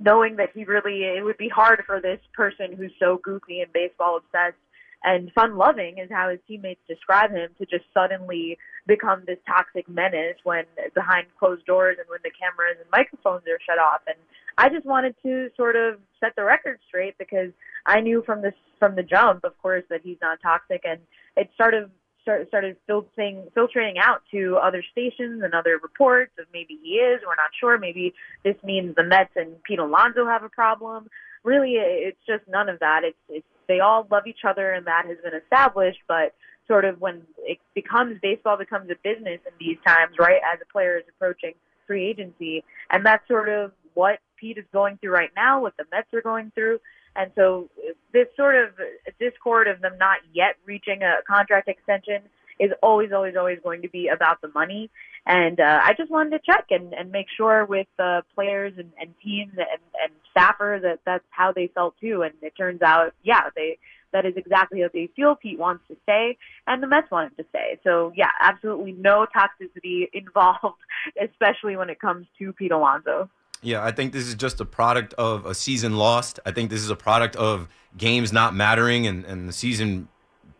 knowing 0.00 0.36
that 0.36 0.50
he 0.54 0.64
really 0.64 1.04
it 1.04 1.24
would 1.24 1.38
be 1.38 1.48
hard 1.48 1.82
for 1.86 2.00
this 2.00 2.20
person 2.34 2.74
who's 2.76 2.92
so 2.98 3.20
goofy 3.22 3.60
and 3.60 3.72
baseball 3.72 4.16
obsessed 4.16 4.58
and 5.04 5.32
fun 5.32 5.56
loving 5.56 5.98
is 5.98 6.10
how 6.10 6.28
his 6.30 6.40
teammates 6.48 6.80
describe 6.88 7.30
him 7.30 7.50
to 7.58 7.66
just 7.66 7.84
suddenly 7.94 8.58
become 8.86 9.22
this 9.26 9.38
toxic 9.46 9.88
menace 9.88 10.36
when 10.42 10.64
behind 10.94 11.26
closed 11.38 11.64
doors 11.66 11.96
and 12.00 12.08
when 12.08 12.18
the 12.24 12.30
cameras 12.30 12.76
and 12.80 12.90
microphones 12.90 13.44
are 13.46 13.60
shut 13.64 13.78
off. 13.78 14.00
And 14.06 14.16
I 14.56 14.68
just 14.68 14.86
wanted 14.86 15.14
to 15.22 15.50
sort 15.56 15.76
of 15.76 16.00
set 16.18 16.34
the 16.34 16.42
record 16.42 16.80
straight 16.88 17.16
because 17.16 17.52
I 17.86 18.00
knew 18.00 18.22
from 18.26 18.42
this 18.42 18.54
from 18.78 18.96
the 18.96 19.02
jump 19.02 19.44
of 19.44 19.56
course 19.62 19.84
that 19.88 20.00
he's 20.02 20.18
not 20.20 20.40
toxic. 20.42 20.82
And 20.84 21.00
it 21.36 21.48
started 21.54 21.90
start, 22.28 22.48
started 22.48 22.76
filtering 22.86 23.48
filtering 23.54 23.96
out 23.98 24.20
to 24.30 24.58
other 24.62 24.84
stations 24.92 25.42
and 25.42 25.54
other 25.54 25.78
reports 25.82 26.32
of 26.38 26.44
maybe 26.52 26.78
he 26.82 26.90
is, 26.96 27.20
we're 27.26 27.34
not 27.36 27.50
sure. 27.58 27.78
Maybe 27.78 28.12
this 28.44 28.56
means 28.62 28.94
the 28.96 29.02
Mets 29.02 29.30
and 29.34 29.62
Pete 29.62 29.78
Alonso 29.78 30.26
have 30.26 30.42
a 30.42 30.48
problem. 30.50 31.08
Really, 31.42 31.74
it's 31.76 32.18
just 32.26 32.42
none 32.48 32.68
of 32.68 32.80
that. 32.80 33.02
It's, 33.04 33.16
it's 33.30 33.46
they 33.66 33.80
all 33.80 34.06
love 34.10 34.26
each 34.26 34.44
other, 34.46 34.72
and 34.72 34.86
that 34.86 35.06
has 35.06 35.16
been 35.22 35.40
established. 35.40 36.00
But 36.06 36.34
sort 36.66 36.84
of 36.84 37.00
when 37.00 37.22
it 37.38 37.58
becomes 37.74 38.18
baseball 38.20 38.58
becomes 38.58 38.90
a 38.90 38.96
business 39.02 39.40
in 39.46 39.52
these 39.58 39.78
times, 39.86 40.16
right? 40.18 40.40
As 40.52 40.58
a 40.60 40.70
player 40.70 40.98
is 40.98 41.04
approaching 41.08 41.54
free 41.86 42.10
agency, 42.10 42.62
and 42.90 43.06
that's 43.06 43.26
sort 43.26 43.48
of 43.48 43.72
what 43.94 44.18
Pete 44.36 44.58
is 44.58 44.66
going 44.72 44.98
through 44.98 45.12
right 45.12 45.30
now, 45.34 45.62
what 45.62 45.76
the 45.78 45.84
Mets 45.90 46.12
are 46.12 46.20
going 46.20 46.52
through. 46.54 46.78
And 47.16 47.30
so 47.34 47.68
this 48.12 48.26
sort 48.36 48.54
of 48.54 48.70
discord 49.18 49.68
of 49.68 49.80
them 49.80 49.98
not 49.98 50.18
yet 50.32 50.56
reaching 50.64 51.02
a 51.02 51.16
contract 51.26 51.68
extension 51.68 52.22
is 52.60 52.70
always, 52.82 53.12
always, 53.12 53.36
always 53.36 53.58
going 53.62 53.82
to 53.82 53.88
be 53.88 54.08
about 54.08 54.40
the 54.40 54.48
money. 54.48 54.90
And 55.26 55.60
uh, 55.60 55.80
I 55.82 55.94
just 55.96 56.10
wanted 56.10 56.30
to 56.30 56.40
check 56.44 56.66
and, 56.70 56.92
and 56.92 57.12
make 57.12 57.26
sure 57.36 57.64
with 57.64 57.86
uh, 57.98 58.22
players 58.34 58.74
and, 58.78 58.90
and 59.00 59.14
teams 59.22 59.52
and, 59.52 59.80
and 60.02 60.12
staffers 60.36 60.82
that 60.82 61.00
that's 61.04 61.24
how 61.30 61.52
they 61.52 61.70
felt 61.74 61.94
too. 62.00 62.22
And 62.22 62.34
it 62.42 62.54
turns 62.56 62.82
out, 62.82 63.14
yeah, 63.22 63.50
they 63.54 63.78
that 64.12 64.24
is 64.24 64.34
exactly 64.36 64.80
how 64.80 64.88
they 64.92 65.10
feel. 65.14 65.34
Pete 65.34 65.58
wants 65.58 65.84
to 65.88 65.96
stay, 66.04 66.38
and 66.66 66.82
the 66.82 66.86
Mets 66.86 67.10
want 67.10 67.32
him 67.32 67.44
to 67.44 67.48
stay. 67.50 67.78
So 67.84 68.12
yeah, 68.16 68.30
absolutely 68.40 68.92
no 68.92 69.26
toxicity 69.26 70.08
involved, 70.12 70.80
especially 71.22 71.76
when 71.76 71.90
it 71.90 72.00
comes 72.00 72.26
to 72.38 72.52
Pete 72.52 72.72
Alonso. 72.72 73.28
Yeah, 73.62 73.84
I 73.84 73.90
think 73.90 74.12
this 74.12 74.26
is 74.26 74.34
just 74.34 74.60
a 74.60 74.64
product 74.64 75.14
of 75.14 75.44
a 75.44 75.54
season 75.54 75.96
lost. 75.96 76.38
I 76.46 76.52
think 76.52 76.70
this 76.70 76.80
is 76.80 76.90
a 76.90 76.96
product 76.96 77.34
of 77.36 77.68
games 77.96 78.32
not 78.32 78.54
mattering 78.54 79.06
and, 79.06 79.24
and 79.24 79.48
the 79.48 79.52
season 79.52 80.08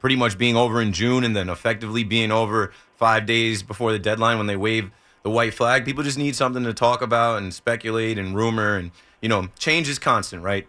pretty 0.01 0.17
much 0.17 0.39
being 0.39 0.57
over 0.57 0.81
in 0.81 0.93
June 0.93 1.25
and 1.25 1.35
then 1.35 1.49
effectively 1.49 2.05
being 2.05 2.33
over 2.33 2.73
five 2.97 3.27
days 3.27 3.63
before 3.63 3.93
the 3.93 3.99
deadline 3.99 4.39
when 4.39 4.47
they 4.47 4.57
wave 4.57 4.91
the 5.23 5.31
white 5.31 5.55
flag. 5.55 5.85
People 5.85 6.03
just 6.03 6.19
need 6.19 6.35
something 6.35 6.65
to 6.65 6.75
talk 6.75 7.03
about 7.03 7.39
and 7.39 7.53
speculate 7.55 8.19
and 8.19 8.35
rumor. 8.35 8.77
And, 8.77 8.91
you 9.21 9.29
know, 9.29 9.49
change 9.59 9.89
is 9.89 9.99
constant, 9.99 10.43
right? 10.43 10.67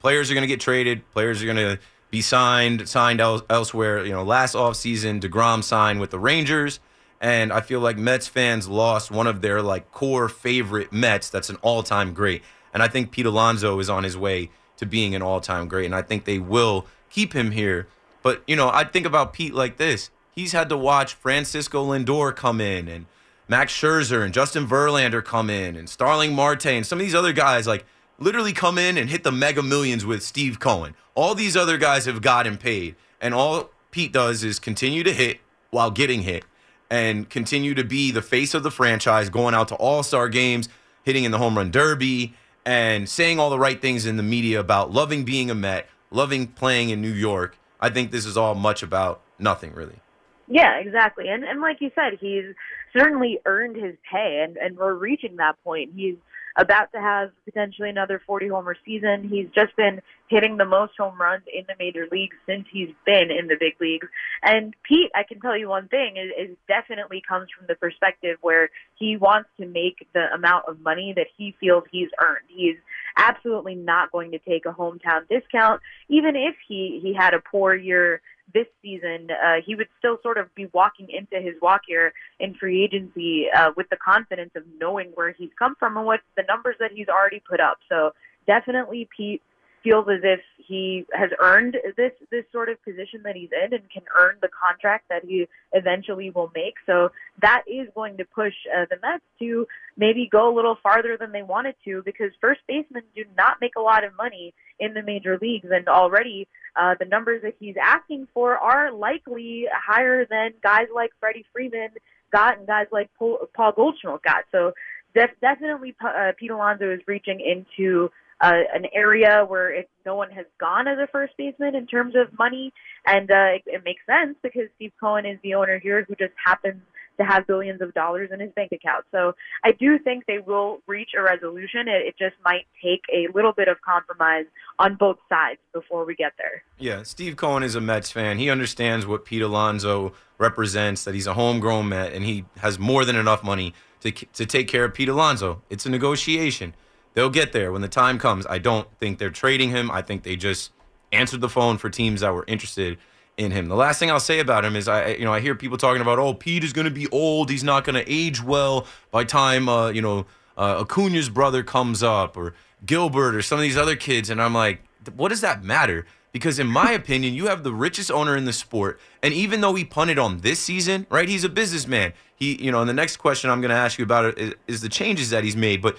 Players 0.00 0.30
are 0.30 0.34
going 0.34 0.42
to 0.42 0.48
get 0.48 0.60
traded, 0.60 1.08
players 1.10 1.42
are 1.42 1.46
going 1.46 1.56
to 1.56 1.78
be 2.10 2.20
signed, 2.20 2.88
signed 2.88 3.20
el- 3.20 3.44
elsewhere. 3.50 4.04
You 4.04 4.12
know, 4.12 4.22
last 4.22 4.54
offseason, 4.54 5.20
DeGrom 5.20 5.64
signed 5.64 6.00
with 6.00 6.10
the 6.10 6.18
Rangers 6.18 6.78
and 7.20 7.52
I 7.52 7.60
feel 7.60 7.80
like 7.80 7.96
Mets 7.96 8.28
fans 8.28 8.68
lost 8.68 9.10
one 9.10 9.26
of 9.26 9.40
their 9.40 9.62
like 9.62 9.90
core 9.92 10.28
favorite 10.28 10.92
Mets. 10.92 11.30
That's 11.30 11.50
an 11.50 11.56
all-time 11.62 12.12
great, 12.12 12.42
and 12.74 12.82
I 12.82 12.88
think 12.88 13.10
Pete 13.10 13.26
Alonso 13.26 13.78
is 13.78 13.90
on 13.90 14.04
his 14.04 14.16
way 14.16 14.50
to 14.76 14.86
being 14.86 15.14
an 15.14 15.22
all-time 15.22 15.68
great, 15.68 15.86
and 15.86 15.94
I 15.94 16.02
think 16.02 16.24
they 16.24 16.38
will 16.38 16.86
keep 17.10 17.32
him 17.32 17.52
here. 17.52 17.88
But 18.22 18.42
you 18.46 18.56
know, 18.56 18.70
I 18.70 18.84
think 18.84 19.06
about 19.06 19.32
Pete 19.32 19.54
like 19.54 19.76
this: 19.76 20.10
he's 20.30 20.52
had 20.52 20.68
to 20.68 20.76
watch 20.76 21.14
Francisco 21.14 21.84
Lindor 21.86 22.34
come 22.34 22.60
in 22.60 22.88
and 22.88 23.06
Max 23.48 23.72
Scherzer 23.72 24.24
and 24.24 24.34
Justin 24.34 24.66
Verlander 24.66 25.24
come 25.24 25.48
in 25.50 25.76
and 25.76 25.88
Starling 25.88 26.34
Marte 26.34 26.66
and 26.66 26.86
some 26.86 26.98
of 26.98 27.04
these 27.04 27.14
other 27.14 27.32
guys 27.32 27.66
like 27.66 27.84
literally 28.18 28.52
come 28.52 28.76
in 28.78 28.98
and 28.98 29.08
hit 29.08 29.22
the 29.22 29.32
mega 29.32 29.62
millions 29.62 30.04
with 30.04 30.22
Steve 30.22 30.58
Cohen. 30.58 30.94
All 31.14 31.34
these 31.34 31.56
other 31.56 31.78
guys 31.78 32.06
have 32.06 32.20
gotten 32.20 32.58
paid, 32.58 32.96
and 33.20 33.32
all 33.32 33.70
Pete 33.90 34.12
does 34.12 34.44
is 34.44 34.58
continue 34.58 35.02
to 35.02 35.12
hit 35.12 35.40
while 35.70 35.90
getting 35.90 36.22
hit 36.22 36.44
and 36.90 37.28
continue 37.28 37.74
to 37.74 37.84
be 37.84 38.10
the 38.10 38.22
face 38.22 38.54
of 38.54 38.62
the 38.62 38.70
franchise, 38.70 39.28
going 39.28 39.54
out 39.54 39.68
to 39.68 39.74
all 39.76 40.02
star 40.02 40.28
games, 40.28 40.68
hitting 41.04 41.24
in 41.24 41.30
the 41.30 41.38
home 41.38 41.56
run 41.56 41.70
derby, 41.70 42.34
and 42.64 43.08
saying 43.08 43.38
all 43.38 43.50
the 43.50 43.58
right 43.58 43.80
things 43.80 44.06
in 44.06 44.16
the 44.16 44.22
media 44.22 44.60
about 44.60 44.92
loving 44.92 45.24
being 45.24 45.50
a 45.50 45.54
Met, 45.54 45.88
loving 46.10 46.46
playing 46.48 46.90
in 46.90 47.00
New 47.00 47.12
York. 47.12 47.56
I 47.80 47.90
think 47.90 48.10
this 48.10 48.26
is 48.26 48.36
all 48.36 48.54
much 48.54 48.82
about 48.82 49.20
nothing, 49.38 49.72
really. 49.74 50.00
Yeah, 50.48 50.78
exactly. 50.78 51.28
And 51.28 51.44
and 51.44 51.60
like 51.60 51.80
you 51.80 51.90
said, 51.94 52.18
he's 52.20 52.54
certainly 52.96 53.40
earned 53.46 53.76
his 53.76 53.96
pay, 54.10 54.44
and 54.44 54.56
and 54.56 54.76
we're 54.76 54.94
reaching 54.94 55.36
that 55.36 55.62
point. 55.64 55.90
He's 55.94 56.16
about 56.56 56.90
to 56.92 57.00
have 57.00 57.30
potentially 57.44 57.90
another 57.90 58.20
40 58.26 58.48
homer 58.48 58.76
season. 58.84 59.28
He's 59.28 59.48
just 59.54 59.76
been 59.76 60.00
hitting 60.28 60.56
the 60.56 60.64
most 60.64 60.92
home 60.98 61.20
runs 61.20 61.44
in 61.52 61.64
the 61.68 61.74
major 61.78 62.06
leagues 62.10 62.36
since 62.46 62.66
he's 62.72 62.88
been 63.04 63.30
in 63.30 63.46
the 63.46 63.56
big 63.60 63.74
leagues. 63.80 64.08
And 64.42 64.74
Pete, 64.82 65.10
I 65.14 65.22
can 65.22 65.40
tell 65.40 65.56
you 65.56 65.68
one 65.68 65.88
thing, 65.88 66.16
is, 66.16 66.50
is 66.50 66.56
definitely 66.66 67.22
comes 67.26 67.48
from 67.56 67.66
the 67.66 67.74
perspective 67.74 68.38
where 68.40 68.70
he 68.94 69.16
wants 69.16 69.50
to 69.60 69.66
make 69.66 70.06
the 70.14 70.26
amount 70.34 70.64
of 70.66 70.80
money 70.80 71.12
that 71.16 71.26
he 71.36 71.54
feels 71.60 71.84
he's 71.90 72.08
earned. 72.20 72.46
He's 72.48 72.76
absolutely 73.16 73.74
not 73.74 74.10
going 74.10 74.32
to 74.32 74.38
take 74.38 74.66
a 74.66 74.72
hometown 74.72 75.28
discount, 75.28 75.80
even 76.08 76.36
if 76.36 76.54
he 76.66 77.00
he 77.02 77.14
had 77.14 77.34
a 77.34 77.40
poor 77.40 77.74
year 77.74 78.20
this 78.52 78.66
season, 78.82 79.28
uh, 79.30 79.56
he 79.64 79.74
would 79.74 79.88
still 79.98 80.18
sort 80.22 80.38
of 80.38 80.54
be 80.54 80.66
walking 80.72 81.08
into 81.10 81.42
his 81.42 81.54
walk 81.60 81.82
here 81.86 82.12
in 82.38 82.54
free 82.54 82.84
agency 82.84 83.46
uh, 83.54 83.70
with 83.76 83.88
the 83.90 83.96
confidence 83.96 84.50
of 84.54 84.62
knowing 84.80 85.10
where 85.14 85.32
he's 85.32 85.50
come 85.58 85.74
from 85.78 85.96
and 85.96 86.06
what 86.06 86.20
the 86.36 86.44
numbers 86.48 86.76
that 86.78 86.92
he's 86.92 87.08
already 87.08 87.42
put 87.48 87.60
up. 87.60 87.78
So 87.88 88.12
definitely 88.46 89.08
Pete 89.16 89.42
feels 89.86 90.06
as 90.08 90.20
if 90.24 90.40
he 90.56 91.06
has 91.12 91.30
earned 91.40 91.76
this 91.96 92.12
this 92.30 92.44
sort 92.50 92.68
of 92.68 92.82
position 92.82 93.22
that 93.24 93.36
he's 93.36 93.50
in 93.52 93.72
and 93.72 93.88
can 93.90 94.02
earn 94.18 94.36
the 94.42 94.48
contract 94.48 95.04
that 95.08 95.24
he 95.24 95.46
eventually 95.72 96.30
will 96.30 96.50
make. 96.54 96.74
So 96.86 97.10
that 97.40 97.62
is 97.68 97.88
going 97.94 98.16
to 98.16 98.24
push 98.24 98.54
uh, 98.74 98.86
the 98.90 98.96
Mets 99.00 99.22
to 99.38 99.66
maybe 99.96 100.28
go 100.30 100.52
a 100.52 100.54
little 100.54 100.76
farther 100.82 101.16
than 101.18 101.30
they 101.30 101.42
wanted 101.42 101.76
to 101.84 102.02
because 102.04 102.32
first 102.40 102.60
basemen 102.66 103.04
do 103.14 103.24
not 103.36 103.58
make 103.60 103.76
a 103.76 103.80
lot 103.80 104.02
of 104.02 104.16
money 104.16 104.54
in 104.80 104.92
the 104.92 105.02
major 105.02 105.38
leagues, 105.40 105.68
and 105.70 105.88
already 105.88 106.48
uh, 106.74 106.94
the 106.98 107.06
numbers 107.06 107.42
that 107.42 107.54
he's 107.60 107.76
asking 107.80 108.26
for 108.34 108.56
are 108.56 108.92
likely 108.92 109.66
higher 109.72 110.26
than 110.26 110.50
guys 110.62 110.88
like 110.94 111.10
Freddie 111.20 111.46
Freeman 111.52 111.90
got 112.32 112.58
and 112.58 112.66
guys 112.66 112.86
like 112.90 113.08
Paul, 113.18 113.38
Goldschmidt 113.56 114.22
got. 114.22 114.44
So 114.50 114.72
def- 115.14 115.40
definitely 115.40 115.94
uh, 116.04 116.32
Pete 116.36 116.50
Alonso 116.50 116.92
is 116.92 117.00
reaching 117.06 117.40
into 117.40 118.10
uh, 118.40 118.52
an 118.74 118.86
area 118.92 119.44
where 119.46 119.84
no 120.04 120.14
one 120.14 120.30
has 120.30 120.46
gone 120.58 120.86
as 120.86 120.98
a 120.98 121.06
first 121.06 121.34
baseman 121.36 121.74
in 121.74 121.86
terms 121.86 122.14
of 122.14 122.36
money, 122.38 122.72
and 123.06 123.30
uh, 123.30 123.56
it, 123.56 123.62
it 123.66 123.84
makes 123.84 124.02
sense 124.06 124.36
because 124.42 124.68
Steve 124.76 124.92
Cohen 125.00 125.26
is 125.26 125.38
the 125.42 125.54
owner 125.54 125.78
here 125.78 126.04
who 126.06 126.14
just 126.14 126.34
happens 126.44 126.82
to 127.18 127.24
have 127.24 127.46
billions 127.46 127.80
of 127.80 127.94
dollars 127.94 128.30
in 128.32 128.40
his 128.40 128.50
bank 128.52 128.72
account. 128.72 129.04
So 129.10 129.34
I 129.64 129.72
do 129.72 129.98
think 129.98 130.26
they 130.26 130.38
will 130.38 130.80
reach 130.86 131.10
a 131.16 131.22
resolution. 131.22 131.88
It, 131.88 132.08
it 132.08 132.14
just 132.18 132.34
might 132.44 132.66
take 132.82 133.02
a 133.12 133.28
little 133.34 133.52
bit 133.52 133.68
of 133.68 133.80
compromise 133.80 134.44
on 134.78 134.96
both 134.96 135.16
sides 135.28 135.60
before 135.72 136.04
we 136.04 136.14
get 136.14 136.32
there. 136.38 136.62
Yeah, 136.78 137.02
Steve 137.02 137.36
Cohen 137.36 137.62
is 137.62 137.74
a 137.74 137.80
Mets 137.80 138.10
fan. 138.10 138.38
He 138.38 138.50
understands 138.50 139.06
what 139.06 139.24
Pete 139.24 139.42
Alonso 139.42 140.12
represents, 140.38 141.04
that 141.04 141.14
he's 141.14 141.26
a 141.26 141.34
homegrown 141.34 141.88
Met, 141.88 142.12
and 142.12 142.24
he 142.24 142.44
has 142.58 142.78
more 142.78 143.04
than 143.04 143.16
enough 143.16 143.42
money 143.42 143.72
to, 144.00 144.10
to 144.10 144.44
take 144.44 144.68
care 144.68 144.84
of 144.84 144.92
Pete 144.92 145.08
Alonso. 145.08 145.62
It's 145.70 145.86
a 145.86 145.90
negotiation. 145.90 146.74
They'll 147.16 147.30
get 147.30 147.52
there 147.52 147.72
when 147.72 147.80
the 147.80 147.88
time 147.88 148.18
comes. 148.18 148.46
I 148.46 148.58
don't 148.58 148.86
think 148.98 149.18
they're 149.18 149.30
trading 149.30 149.70
him. 149.70 149.90
I 149.90 150.02
think 150.02 150.22
they 150.22 150.36
just 150.36 150.70
answered 151.12 151.40
the 151.40 151.48
phone 151.48 151.78
for 151.78 151.88
teams 151.88 152.20
that 152.20 152.34
were 152.34 152.44
interested 152.46 152.98
in 153.38 153.52
him. 153.52 153.68
The 153.68 153.74
last 153.74 153.98
thing 153.98 154.10
I'll 154.10 154.20
say 154.20 154.38
about 154.38 154.66
him 154.66 154.76
is 154.76 154.86
I 154.86 155.12
you 155.12 155.24
know 155.24 155.32
I 155.32 155.40
hear 155.40 155.54
people 155.54 155.78
talking 155.78 156.02
about 156.02 156.18
oh 156.18 156.34
Pete 156.34 156.62
is 156.62 156.74
going 156.74 156.84
to 156.84 156.90
be 156.90 157.08
old. 157.08 157.48
He's 157.48 157.64
not 157.64 157.84
going 157.84 157.94
to 157.94 158.04
age 158.06 158.42
well 158.42 158.86
by 159.10 159.24
time 159.24 159.66
uh, 159.66 159.88
you 159.88 160.02
know 160.02 160.26
uh, 160.58 160.84
Acuna's 160.84 161.30
brother 161.30 161.62
comes 161.62 162.02
up 162.02 162.36
or 162.36 162.52
Gilbert 162.84 163.34
or 163.34 163.40
some 163.40 163.58
of 163.58 163.62
these 163.62 163.78
other 163.78 163.96
kids 163.96 164.28
and 164.28 164.40
I'm 164.40 164.52
like 164.52 164.82
what 165.16 165.28
does 165.28 165.40
that 165.40 165.64
matter? 165.64 166.04
Because 166.32 166.58
in 166.58 166.66
my 166.66 166.92
opinion, 167.00 167.32
you 167.32 167.46
have 167.46 167.62
the 167.62 167.72
richest 167.72 168.10
owner 168.10 168.36
in 168.36 168.44
the 168.44 168.52
sport, 168.52 169.00
and 169.22 169.32
even 169.32 169.62
though 169.62 169.74
he 169.74 169.84
punted 169.84 170.18
on 170.18 170.38
this 170.38 170.58
season, 170.58 171.06
right? 171.08 171.28
He's 171.28 171.44
a 171.44 171.48
businessman. 171.48 172.12
He, 172.34 172.62
you 172.62 172.70
know, 172.70 172.80
and 172.80 172.88
the 172.88 172.94
next 172.94 173.16
question 173.16 173.48
I'm 173.48 173.62
going 173.62 173.70
to 173.70 173.76
ask 173.76 173.98
you 173.98 174.04
about 174.04 174.38
is, 174.38 174.54
is 174.66 174.80
the 174.82 174.90
changes 174.90 175.30
that 175.30 175.44
he's 175.44 175.56
made. 175.56 175.80
But 175.80 175.96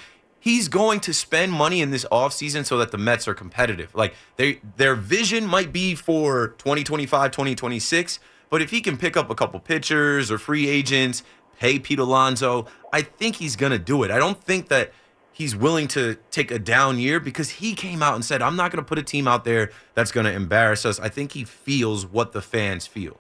he's 0.48 0.70
going 0.70 1.02
to 1.02 1.14
spend 1.14 1.52
money 1.52 1.82
in 1.82 1.92
this 1.92 2.06
offseason 2.10 2.66
so 2.66 2.78
that 2.78 2.92
the 2.92 2.98
Mets 2.98 3.28
are 3.28 3.34
competitive. 3.34 3.94
Like 3.94 4.16
they 4.38 4.62
their 4.78 4.96
vision 4.96 5.46
might 5.46 5.74
be 5.74 5.94
for 5.94 6.56
2025, 6.58 7.32
2026, 7.32 8.20
but 8.50 8.62
if 8.62 8.70
he 8.72 8.80
can 8.80 8.96
pick 8.96 9.18
up 9.18 9.30
a 9.30 9.36
couple 9.36 9.60
pitchers 9.60 10.32
or 10.32 10.38
free 10.38 10.70
agents, 10.70 11.22
pay 11.60 11.80
Pete 11.80 12.00
Alonso, 12.00 12.66
I 12.94 13.02
think 13.02 13.36
he's 13.36 13.58
going 13.58 13.74
to 13.74 13.80
do 13.80 14.04
it. 14.04 14.10
I 14.10 14.20
don't 14.20 14.42
think 14.42 14.70
that 14.70 14.94
he's 15.34 15.54
willing 15.54 15.90
to 15.90 16.18
take 16.32 16.50
a 16.50 16.60
down 16.60 16.98
year 16.98 17.20
because 17.20 17.50
he 17.50 17.76
came 17.76 18.02
out 18.02 18.16
and 18.16 18.24
said, 18.24 18.42
"I'm 18.42 18.56
not 18.56 18.72
going 18.72 18.82
to 18.82 18.88
put 18.88 18.98
a 18.98 19.04
team 19.04 19.28
out 19.28 19.44
there 19.44 19.72
that's 19.96 20.14
going 20.14 20.28
to 20.28 20.32
embarrass 20.32 20.86
us." 20.86 20.98
I 20.98 21.10
think 21.10 21.34
he 21.34 21.44
feels 21.44 22.06
what 22.06 22.32
the 22.32 22.42
fans 22.42 22.88
feel. 22.88 23.20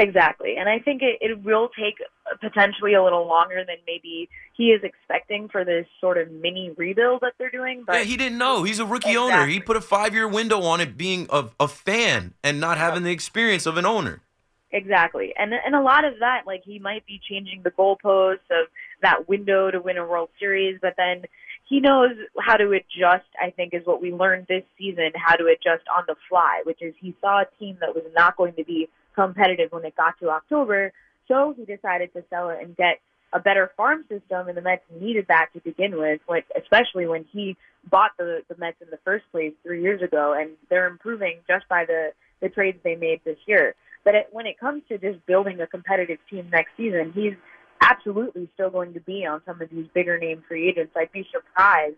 Exactly. 0.00 0.54
And 0.56 0.68
I 0.68 0.78
think 0.78 1.02
it, 1.02 1.18
it 1.20 1.42
will 1.42 1.68
take 1.76 1.96
potentially 2.40 2.94
a 2.94 3.02
little 3.02 3.26
longer 3.26 3.64
than 3.66 3.76
maybe 3.84 4.28
he 4.52 4.68
is 4.68 4.80
expecting 4.84 5.48
for 5.48 5.64
this 5.64 5.86
sort 6.00 6.18
of 6.18 6.30
mini 6.30 6.70
rebuild 6.76 7.22
that 7.22 7.32
they're 7.36 7.50
doing. 7.50 7.82
But 7.84 7.96
yeah, 7.96 8.04
he 8.04 8.16
didn't 8.16 8.38
know. 8.38 8.62
He's 8.62 8.78
a 8.78 8.86
rookie 8.86 9.10
exactly. 9.10 9.32
owner. 9.32 9.46
He 9.46 9.58
put 9.58 9.76
a 9.76 9.80
five 9.80 10.14
year 10.14 10.28
window 10.28 10.62
on 10.62 10.80
it 10.80 10.96
being 10.96 11.26
a, 11.30 11.46
a 11.58 11.66
fan 11.66 12.34
and 12.44 12.60
not 12.60 12.78
having 12.78 13.02
the 13.02 13.10
experience 13.10 13.66
of 13.66 13.76
an 13.76 13.84
owner. 13.84 14.22
Exactly. 14.70 15.34
And 15.36 15.52
and 15.52 15.74
a 15.74 15.82
lot 15.82 16.04
of 16.04 16.20
that, 16.20 16.42
like 16.46 16.62
he 16.64 16.78
might 16.78 17.04
be 17.04 17.20
changing 17.28 17.62
the 17.64 17.70
goalposts 17.70 18.50
of 18.50 18.68
that 19.02 19.28
window 19.28 19.70
to 19.70 19.80
win 19.80 19.96
a 19.96 20.06
World 20.06 20.28
Series, 20.38 20.78
but 20.80 20.94
then 20.96 21.24
he 21.68 21.80
knows 21.80 22.12
how 22.40 22.56
to 22.56 22.70
adjust, 22.72 23.26
I 23.40 23.50
think 23.50 23.74
is 23.74 23.84
what 23.84 24.00
we 24.00 24.12
learned 24.12 24.46
this 24.48 24.64
season, 24.78 25.10
how 25.14 25.36
to 25.36 25.46
adjust 25.46 25.84
on 25.96 26.04
the 26.06 26.14
fly, 26.28 26.62
which 26.64 26.82
is 26.82 26.94
he 27.00 27.16
saw 27.20 27.40
a 27.42 27.46
team 27.58 27.78
that 27.80 27.94
was 27.94 28.04
not 28.14 28.36
going 28.36 28.54
to 28.54 28.64
be 28.64 28.88
competitive 29.20 29.72
when 29.72 29.84
it 29.84 29.96
got 29.96 30.14
to 30.20 30.30
October. 30.30 30.92
So 31.26 31.54
he 31.56 31.64
decided 31.64 32.12
to 32.14 32.22
sell 32.30 32.50
it 32.50 32.58
and 32.62 32.76
get 32.76 33.00
a 33.32 33.40
better 33.40 33.70
farm 33.76 34.04
system, 34.08 34.48
and 34.48 34.56
the 34.56 34.62
Mets 34.62 34.86
needed 35.04 35.26
that 35.28 35.48
to 35.54 35.60
begin 35.60 35.98
with, 35.98 36.20
especially 36.62 37.06
when 37.06 37.24
he 37.34 37.56
bought 37.94 38.12
the, 38.16 38.42
the 38.48 38.56
Mets 38.62 38.80
in 38.80 38.88
the 38.90 38.98
first 39.04 39.24
place 39.32 39.52
three 39.64 39.82
years 39.82 40.00
ago, 40.08 40.34
and 40.38 40.50
they're 40.70 40.86
improving 40.86 41.34
just 41.46 41.68
by 41.68 41.84
the, 41.84 42.02
the 42.40 42.48
trades 42.48 42.78
they 42.84 42.96
made 42.96 43.20
this 43.24 43.36
year. 43.46 43.74
But 44.04 44.14
it, 44.14 44.28
when 44.32 44.46
it 44.46 44.58
comes 44.58 44.82
to 44.88 44.96
just 44.96 45.18
building 45.26 45.60
a 45.60 45.66
competitive 45.66 46.20
team 46.30 46.48
next 46.50 46.70
season, 46.76 47.12
he's 47.14 47.34
absolutely 47.82 48.48
still 48.54 48.70
going 48.70 48.94
to 48.94 49.00
be 49.00 49.26
on 49.26 49.42
some 49.44 49.60
of 49.60 49.68
these 49.68 49.86
bigger 49.92 50.16
name 50.18 50.42
free 50.48 50.68
agents. 50.68 50.92
I'd 50.96 51.12
be 51.12 51.26
surprised, 51.30 51.96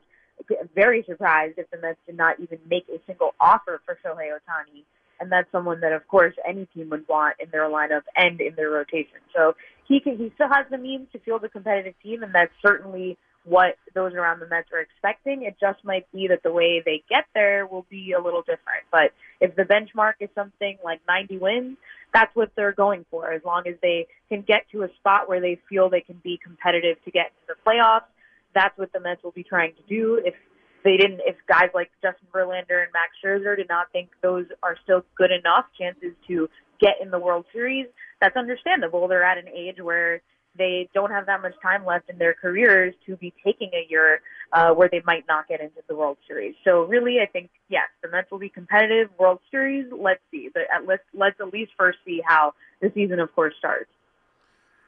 very 0.75 1.05
surprised, 1.07 1.59
if 1.59 1.71
the 1.71 1.79
Mets 1.79 1.99
did 2.07 2.17
not 2.17 2.41
even 2.41 2.59
make 2.69 2.87
a 2.89 2.99
single 3.07 3.35
offer 3.39 3.81
for 3.87 3.95
Shohei 4.03 4.29
Ohtani 4.35 4.83
and 5.21 5.31
that's 5.31 5.51
someone 5.53 5.81
that, 5.81 5.93
of 5.93 6.07
course, 6.09 6.35
any 6.49 6.67
team 6.75 6.91
would 6.91 7.07
want 7.09 7.37
in 7.39 7.51
their 7.51 7.69
lineup 7.69 8.03
and 8.17 8.41
in 8.41 8.55
their 8.57 8.71
rotation. 8.71 9.21
So 9.37 9.55
he 9.87 10.01
can, 10.01 10.17
he 10.17 10.33
still 10.35 10.49
has 10.49 10.67
the 10.71 10.79
means 10.79 11.09
to 11.13 11.19
field 11.21 11.45
a 11.45 11.49
competitive 11.49 11.95
team, 12.03 12.23
and 12.23 12.35
that's 12.35 12.53
certainly 12.65 13.19
what 13.45 13.77
those 13.95 14.13
around 14.15 14.41
the 14.41 14.47
Mets 14.47 14.69
are 14.73 14.81
expecting. 14.81 15.43
It 15.43 15.57
just 15.61 15.85
might 15.85 16.11
be 16.13 16.29
that 16.29 16.43
the 16.43 16.53
way 16.53 16.83
they 16.85 17.03
get 17.09 17.25
there 17.35 17.67
will 17.67 17.87
be 17.91 18.13
a 18.13 18.23
little 18.23 18.43
different. 18.43 18.85
But 18.91 19.13
if 19.41 19.57
the 19.57 19.63
benchmark 19.63 20.15
is 20.21 20.29
something 20.35 20.77
like 20.85 21.01
90 21.09 21.39
wins, 21.39 21.77
that's 22.13 22.35
what 22.35 22.51
they're 22.57 22.73
going 22.73 23.07
for. 23.11 23.33
As 23.33 23.43
long 23.45 23.63
as 23.67 23.75
they 23.83 24.07
can 24.29 24.43
get 24.43 24.67
to 24.73 24.83
a 24.83 24.89
spot 24.99 25.29
where 25.29 25.41
they 25.41 25.59
feel 25.69 25.89
they 25.89 26.01
can 26.01 26.21
be 26.23 26.39
competitive 26.43 27.03
to 27.05 27.11
get 27.11 27.33
into 27.33 27.55
the 27.55 27.71
playoffs, 27.71 28.09
that's 28.55 28.77
what 28.77 28.93
the 28.93 29.01
Mets 29.01 29.23
will 29.23 29.31
be 29.31 29.45
trying 29.45 29.75
to 29.75 29.83
do. 29.89 30.21
If 30.25 30.35
they 30.85 30.97
didn't, 30.97 31.21
if 31.27 31.37
guys 31.49 31.71
like 31.75 31.91
Justin 32.03 32.29
Verlander 32.33 32.83
and 32.83 32.93
Max 32.93 33.13
Scherzer 33.23 33.57
did 33.57 33.69
not 33.69 33.91
think 33.93 34.11
those 34.23 34.47
are 34.63 34.77
still 34.83 35.05
good 35.17 35.31
enough 35.31 35.67
chances 35.79 36.13
to 36.29 36.49
get 36.81 36.95
in 37.03 37.11
the 37.11 37.19
World 37.19 37.45
Series, 37.53 37.87
that's 38.21 38.37
understandable. 38.37 39.09
They're 39.09 39.25
at 39.25 39.39
an 39.39 39.49
age 39.49 39.77
where 39.81 40.23
they 40.57 40.89
don't 40.95 41.11
have 41.11 41.27
that 41.27 41.43
much 41.43 41.55
time 41.63 41.85
left 41.85 42.11
in 42.11 42.19
their 42.19 42.35
careers 42.35 42.95
to 43.07 43.17
be 43.17 43.33
taking 43.45 43.71
a 43.73 43.87
year 43.89 44.21
uh, 44.53 44.71
where 44.71 44.89
they 44.91 45.01
might 45.05 45.25
not 45.29 45.47
get 45.47 45.61
into 45.61 45.81
the 45.89 45.95
World 45.95 46.17
Series. 46.27 46.55
So 46.65 46.85
really, 46.85 47.19
I 47.23 47.27
think 47.27 47.51
yes, 47.69 47.87
the 48.03 48.09
Mets 48.11 48.31
will 48.31 48.41
be 48.41 48.49
competitive. 48.49 49.11
World 49.19 49.39
Series, 49.51 49.87
let's 49.97 50.21
see. 50.31 50.51
But 50.53 50.63
at 50.75 50.87
least 50.87 51.03
let's 51.15 51.41
at 51.41 51.53
least 51.53 51.73
first 51.79 51.99
see 52.05 52.21
how 52.25 52.55
the 52.81 52.91
season, 52.95 53.21
of 53.21 53.33
course, 53.35 53.55
starts. 53.59 53.91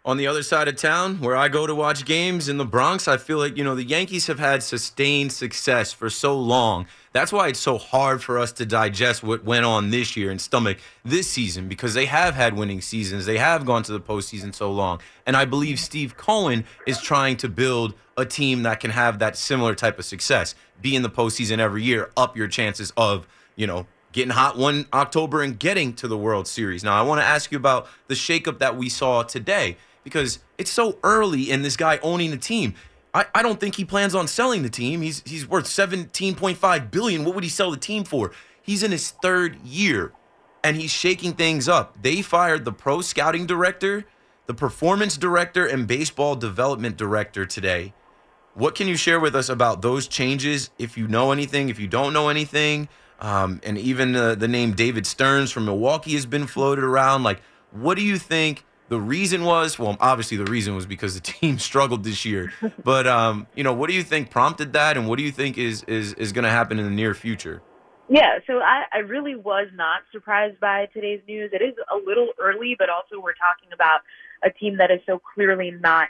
On 0.04 0.16
the 0.16 0.26
other 0.26 0.42
side 0.42 0.66
of 0.66 0.74
town 0.74 1.20
where 1.20 1.36
I 1.36 1.48
go 1.48 1.64
to 1.64 1.74
watch 1.74 2.04
games 2.04 2.48
in 2.48 2.56
the 2.56 2.64
Bronx, 2.64 3.06
I 3.06 3.16
feel 3.18 3.38
like, 3.38 3.56
you 3.56 3.62
know, 3.62 3.76
the 3.76 3.84
Yankees 3.84 4.26
have 4.26 4.40
had 4.40 4.64
sustained 4.64 5.32
success 5.32 5.92
for 5.92 6.10
so 6.10 6.36
long. 6.36 6.86
That's 7.12 7.30
why 7.30 7.48
it's 7.48 7.60
so 7.60 7.78
hard 7.78 8.20
for 8.20 8.36
us 8.36 8.50
to 8.52 8.66
digest 8.66 9.22
what 9.22 9.44
went 9.44 9.64
on 9.64 9.90
this 9.90 10.16
year 10.16 10.32
and 10.32 10.40
stomach 10.40 10.78
this 11.04 11.30
season 11.30 11.68
because 11.68 11.94
they 11.94 12.06
have 12.06 12.34
had 12.34 12.56
winning 12.56 12.80
seasons. 12.80 13.26
They 13.26 13.38
have 13.38 13.64
gone 13.64 13.84
to 13.84 13.92
the 13.92 14.00
postseason 14.00 14.52
so 14.52 14.72
long. 14.72 15.00
And 15.24 15.36
I 15.36 15.44
believe 15.44 15.78
Steve 15.78 16.16
Cohen 16.16 16.64
is 16.84 17.00
trying 17.00 17.36
to 17.36 17.48
build 17.48 17.94
a 18.16 18.26
team 18.26 18.64
that 18.64 18.80
can 18.80 18.90
have 18.90 19.20
that 19.20 19.36
similar 19.36 19.76
type 19.76 20.00
of 20.00 20.04
success. 20.04 20.56
Be 20.80 20.96
in 20.96 21.02
the 21.02 21.10
postseason 21.10 21.58
every 21.58 21.84
year, 21.84 22.10
up 22.16 22.36
your 22.36 22.48
chances 22.48 22.92
of, 22.96 23.28
you 23.54 23.68
know, 23.68 23.86
getting 24.10 24.30
hot 24.30 24.58
one 24.58 24.86
October 24.92 25.42
and 25.42 25.58
getting 25.60 25.94
to 25.94 26.08
the 26.08 26.18
World 26.18 26.48
Series. 26.48 26.82
Now, 26.82 26.98
I 26.98 27.02
want 27.02 27.20
to 27.20 27.24
ask 27.24 27.52
you 27.52 27.56
about 27.56 27.86
the 28.08 28.14
shakeup 28.14 28.58
that 28.58 28.76
we 28.76 28.88
saw 28.88 29.22
today 29.22 29.76
because 30.04 30.40
it's 30.58 30.70
so 30.70 30.98
early 31.02 31.50
in 31.50 31.62
this 31.62 31.76
guy 31.76 31.98
owning 32.02 32.30
the 32.30 32.36
team. 32.36 32.74
I, 33.14 33.26
I 33.34 33.42
don't 33.42 33.60
think 33.60 33.76
he 33.76 33.84
plans 33.84 34.14
on 34.14 34.26
selling 34.26 34.62
the 34.62 34.70
team. 34.70 35.02
He's 35.02 35.22
he's 35.26 35.46
worth 35.46 35.66
17.5 35.66 36.90
billion. 36.90 37.24
What 37.24 37.34
would 37.34 37.44
he 37.44 37.50
sell 37.50 37.70
the 37.70 37.76
team 37.76 38.04
for? 38.04 38.32
He's 38.62 38.82
in 38.82 38.90
his 38.90 39.10
third 39.10 39.56
year 39.64 40.12
and 40.64 40.76
he's 40.76 40.90
shaking 40.90 41.32
things 41.32 41.68
up. 41.68 42.00
They 42.00 42.22
fired 42.22 42.64
the 42.64 42.72
pro 42.72 43.00
scouting 43.00 43.46
director, 43.46 44.04
the 44.46 44.54
performance 44.54 45.16
director, 45.16 45.66
and 45.66 45.86
baseball 45.86 46.36
development 46.36 46.96
director 46.96 47.44
today. 47.44 47.92
What 48.54 48.74
can 48.74 48.86
you 48.86 48.96
share 48.96 49.18
with 49.18 49.34
us 49.34 49.48
about 49.48 49.82
those 49.82 50.06
changes? 50.06 50.70
If 50.78 50.96
you 50.96 51.08
know 51.08 51.32
anything, 51.32 51.68
if 51.68 51.78
you 51.78 51.88
don't 51.88 52.12
know 52.12 52.28
anything, 52.28 52.88
um, 53.18 53.60
and 53.64 53.78
even 53.78 54.14
uh, 54.14 54.34
the 54.34 54.48
name 54.48 54.72
David 54.72 55.06
Stearns 55.06 55.50
from 55.50 55.64
Milwaukee 55.64 56.14
has 56.14 56.26
been 56.26 56.46
floated 56.46 56.84
around. 56.84 57.22
Like, 57.22 57.40
what 57.70 57.96
do 57.96 58.04
you 58.04 58.18
think 58.18 58.64
the 58.92 59.00
reason 59.00 59.44
was? 59.44 59.78
Well, 59.78 59.96
obviously 60.00 60.36
the 60.36 60.44
reason 60.44 60.74
was 60.74 60.84
because 60.84 61.14
the 61.14 61.20
team 61.32 61.58
struggled 61.58 62.04
this 62.04 62.26
year. 62.26 62.52
But 62.84 63.06
um, 63.06 63.46
you 63.54 63.64
know, 63.64 63.72
what 63.72 63.88
do 63.88 63.96
you 63.96 64.02
think 64.02 64.30
prompted 64.30 64.74
that, 64.74 64.98
and 64.98 65.08
what 65.08 65.16
do 65.16 65.24
you 65.24 65.32
think 65.32 65.56
is 65.56 65.82
is 65.84 66.12
is 66.14 66.32
going 66.32 66.44
to 66.44 66.50
happen 66.50 66.78
in 66.78 66.84
the 66.84 66.90
near 66.90 67.14
future? 67.14 67.62
Yeah, 68.08 68.40
so 68.46 68.58
I, 68.58 68.84
I 68.92 68.98
really 68.98 69.34
was 69.34 69.68
not 69.74 70.02
surprised 70.12 70.60
by 70.60 70.88
today's 70.92 71.22
news. 71.26 71.50
It 71.54 71.62
is 71.62 71.74
a 71.90 71.96
little 71.96 72.28
early, 72.38 72.76
but 72.78 72.90
also 72.90 73.18
we're 73.22 73.32
talking 73.32 73.70
about 73.72 74.00
a 74.44 74.50
team 74.50 74.76
that 74.76 74.90
is 74.90 75.00
so 75.06 75.18
clearly 75.34 75.70
not 75.70 76.08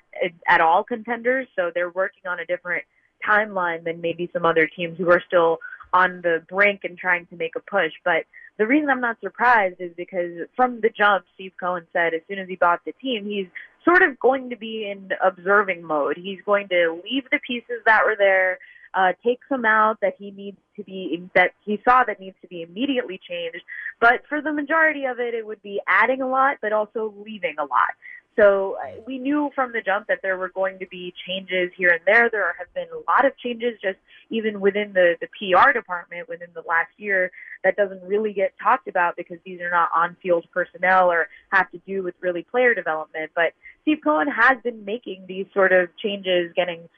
at 0.48 0.60
all 0.60 0.82
contenders. 0.82 1.46
So 1.54 1.70
they're 1.72 1.90
working 1.90 2.22
on 2.26 2.40
a 2.40 2.46
different 2.46 2.82
timeline 3.24 3.84
than 3.84 4.00
maybe 4.00 4.28
some 4.32 4.44
other 4.44 4.66
teams 4.66 4.98
who 4.98 5.08
are 5.10 5.22
still 5.24 5.58
on 5.92 6.22
the 6.22 6.42
brink 6.48 6.80
and 6.82 6.98
trying 6.98 7.26
to 7.26 7.36
make 7.36 7.54
a 7.54 7.60
push. 7.60 7.92
But 8.04 8.24
the 8.58 8.66
reason 8.66 8.90
I'm 8.90 9.00
not 9.00 9.18
surprised 9.20 9.76
is 9.80 9.92
because 9.96 10.46
from 10.54 10.80
the 10.80 10.90
jump, 10.90 11.24
Steve 11.34 11.52
Cohen 11.58 11.86
said 11.92 12.14
as 12.14 12.20
soon 12.28 12.38
as 12.38 12.48
he 12.48 12.56
bought 12.56 12.80
the 12.84 12.92
team, 12.92 13.24
he's 13.24 13.46
sort 13.84 14.02
of 14.02 14.18
going 14.20 14.50
to 14.50 14.56
be 14.56 14.88
in 14.90 15.10
observing 15.24 15.82
mode. 15.82 16.16
He's 16.16 16.40
going 16.44 16.68
to 16.68 17.00
leave 17.04 17.24
the 17.30 17.40
pieces 17.46 17.82
that 17.86 18.02
were 18.04 18.16
there, 18.16 18.58
uh, 18.94 19.12
take 19.24 19.40
some 19.48 19.64
out 19.64 19.98
that 20.02 20.14
he 20.18 20.30
needs 20.30 20.58
to 20.76 20.84
be 20.84 21.28
that 21.34 21.52
he 21.64 21.80
saw 21.84 22.04
that 22.04 22.20
needs 22.20 22.36
to 22.42 22.48
be 22.48 22.62
immediately 22.62 23.18
changed. 23.26 23.64
But 24.00 24.22
for 24.28 24.40
the 24.40 24.52
majority 24.52 25.06
of 25.06 25.18
it, 25.18 25.34
it 25.34 25.46
would 25.46 25.62
be 25.62 25.80
adding 25.86 26.20
a 26.20 26.28
lot, 26.28 26.58
but 26.60 26.72
also 26.72 27.14
leaving 27.24 27.56
a 27.58 27.64
lot. 27.64 27.94
So 28.36 28.76
uh, 28.82 29.00
we 29.06 29.18
knew 29.18 29.50
from 29.54 29.72
the 29.72 29.82
jump 29.82 30.06
that 30.08 30.20
there 30.22 30.38
were 30.38 30.48
going 30.48 30.78
to 30.78 30.86
be 30.86 31.12
changes 31.26 31.70
here 31.76 31.90
and 31.90 32.00
there. 32.06 32.30
There 32.30 32.54
have 32.58 32.72
been 32.74 32.88
a 32.92 33.10
lot 33.10 33.26
of 33.26 33.36
changes 33.38 33.78
just 33.82 33.98
even 34.30 34.60
within 34.60 34.92
the, 34.94 35.16
the 35.20 35.26
PR 35.26 35.72
department 35.72 36.28
within 36.28 36.48
the 36.54 36.62
last 36.66 36.90
year 36.96 37.30
that 37.64 37.76
doesn't 37.76 38.02
really 38.02 38.32
get 38.32 38.54
talked 38.62 38.88
about 38.88 39.16
because 39.16 39.38
these 39.44 39.60
are 39.60 39.70
not 39.70 39.90
on 39.94 40.16
field 40.22 40.46
personnel 40.52 41.10
or 41.10 41.28
have 41.50 41.70
to 41.72 41.78
do 41.86 42.02
with 42.02 42.14
really 42.20 42.42
player 42.42 42.74
development. 42.74 43.30
But 43.34 43.52
Steve 43.82 43.98
Cohen 44.02 44.28
has 44.28 44.56
been 44.64 44.84
making 44.84 45.24
these 45.28 45.46
sort 45.52 45.72
of 45.72 45.88
changes, 45.98 46.52
getting 46.56 46.88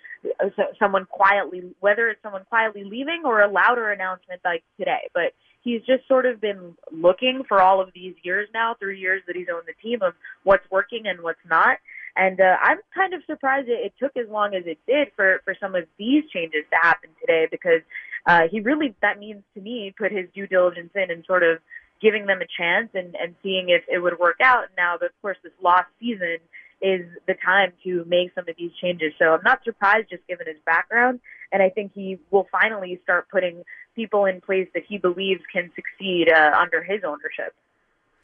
uh, 0.43 0.49
someone 0.79 1.07
quietly, 1.07 1.63
whether 1.81 2.09
it's 2.09 2.23
someone 2.23 2.45
quietly 2.49 2.85
leaving 2.85 3.23
or 3.25 3.41
a 3.43 3.51
louder 3.51 3.91
announcement 3.91 4.41
like 4.45 4.63
today. 4.79 5.09
But 5.13 5.35
he's 5.65 5.81
just 5.83 6.07
sort 6.07 6.27
of 6.27 6.41
been 6.41 6.77
looking 6.93 7.43
for 7.49 7.61
all 7.61 7.81
of 7.81 7.89
these 7.95 8.15
years 8.23 8.49
now, 8.55 8.77
three 8.79 9.01
years 9.01 9.23
that 9.27 9.35
he's 9.35 9.49
owned 9.53 9.65
the 9.67 9.75
team 9.83 10.03
of 10.03 10.13
what's 10.45 10.71
working 10.71 11.07
and 11.07 11.23
what's 11.23 11.41
not. 11.49 11.79
And 12.17 12.41
uh, 12.41 12.57
I'm 12.63 12.79
kind 12.95 13.15
of 13.15 13.23
surprised 13.27 13.69
it, 13.69 13.81
it 13.87 13.95
took 13.99 14.17
as 14.17 14.31
long 14.31 14.55
as 14.55 14.63
it 14.67 14.79
did 14.87 15.09
for 15.17 15.41
for 15.45 15.57
some 15.59 15.75
of 15.75 15.85
these 15.99 16.23
changes 16.33 16.63
to 16.71 16.77
happen 16.81 17.11
today 17.21 17.49
because 17.51 17.81
uh, 18.27 18.43
he 18.51 18.61
really 18.61 18.95
that 19.03 19.19
means 19.19 19.43
to 19.55 19.61
me 19.61 19.93
put 19.99 20.13
his 20.13 20.27
due 20.33 20.47
diligence 20.47 20.91
in 20.95 21.11
and 21.11 21.25
sort 21.27 21.43
of 21.43 21.59
giving 22.01 22.27
them 22.27 22.39
a 22.41 22.47
chance 22.47 22.91
and 22.95 23.17
and 23.17 23.35
seeing 23.43 23.71
if 23.71 23.83
it 23.89 23.99
would 23.99 24.19
work 24.21 24.37
out. 24.41 24.65
And 24.65 24.77
now, 24.77 24.95
of 24.95 25.01
course, 25.23 25.39
this 25.43 25.53
lost 25.61 25.89
season 25.99 26.39
is 26.81 27.07
the 27.27 27.35
time 27.45 27.73
to 27.83 28.05
make 28.07 28.33
some 28.35 28.45
of 28.49 28.55
these 28.59 28.71
changes. 28.81 29.13
So 29.19 29.33
I'm 29.33 29.43
not 29.43 29.65
surprised 29.65 30.11
just 30.11 30.27
given 30.29 30.47
his 30.47 30.59
background. 30.67 31.21
And 31.51 31.63
I 31.63 31.71
think 31.71 31.93
he 31.95 32.19
will 32.31 32.47
finally 32.53 33.01
start 33.03 33.29
putting 33.31 33.65
people 33.95 34.25
in 34.25 34.41
place 34.41 34.69
that 34.75 34.85
he 34.85 34.99
believes 34.99 35.43
can 35.53 35.71
succeed 35.75 36.29
uh, 36.29 36.53
under 36.59 36.83
his 36.83 37.03
ownership. 37.05 37.55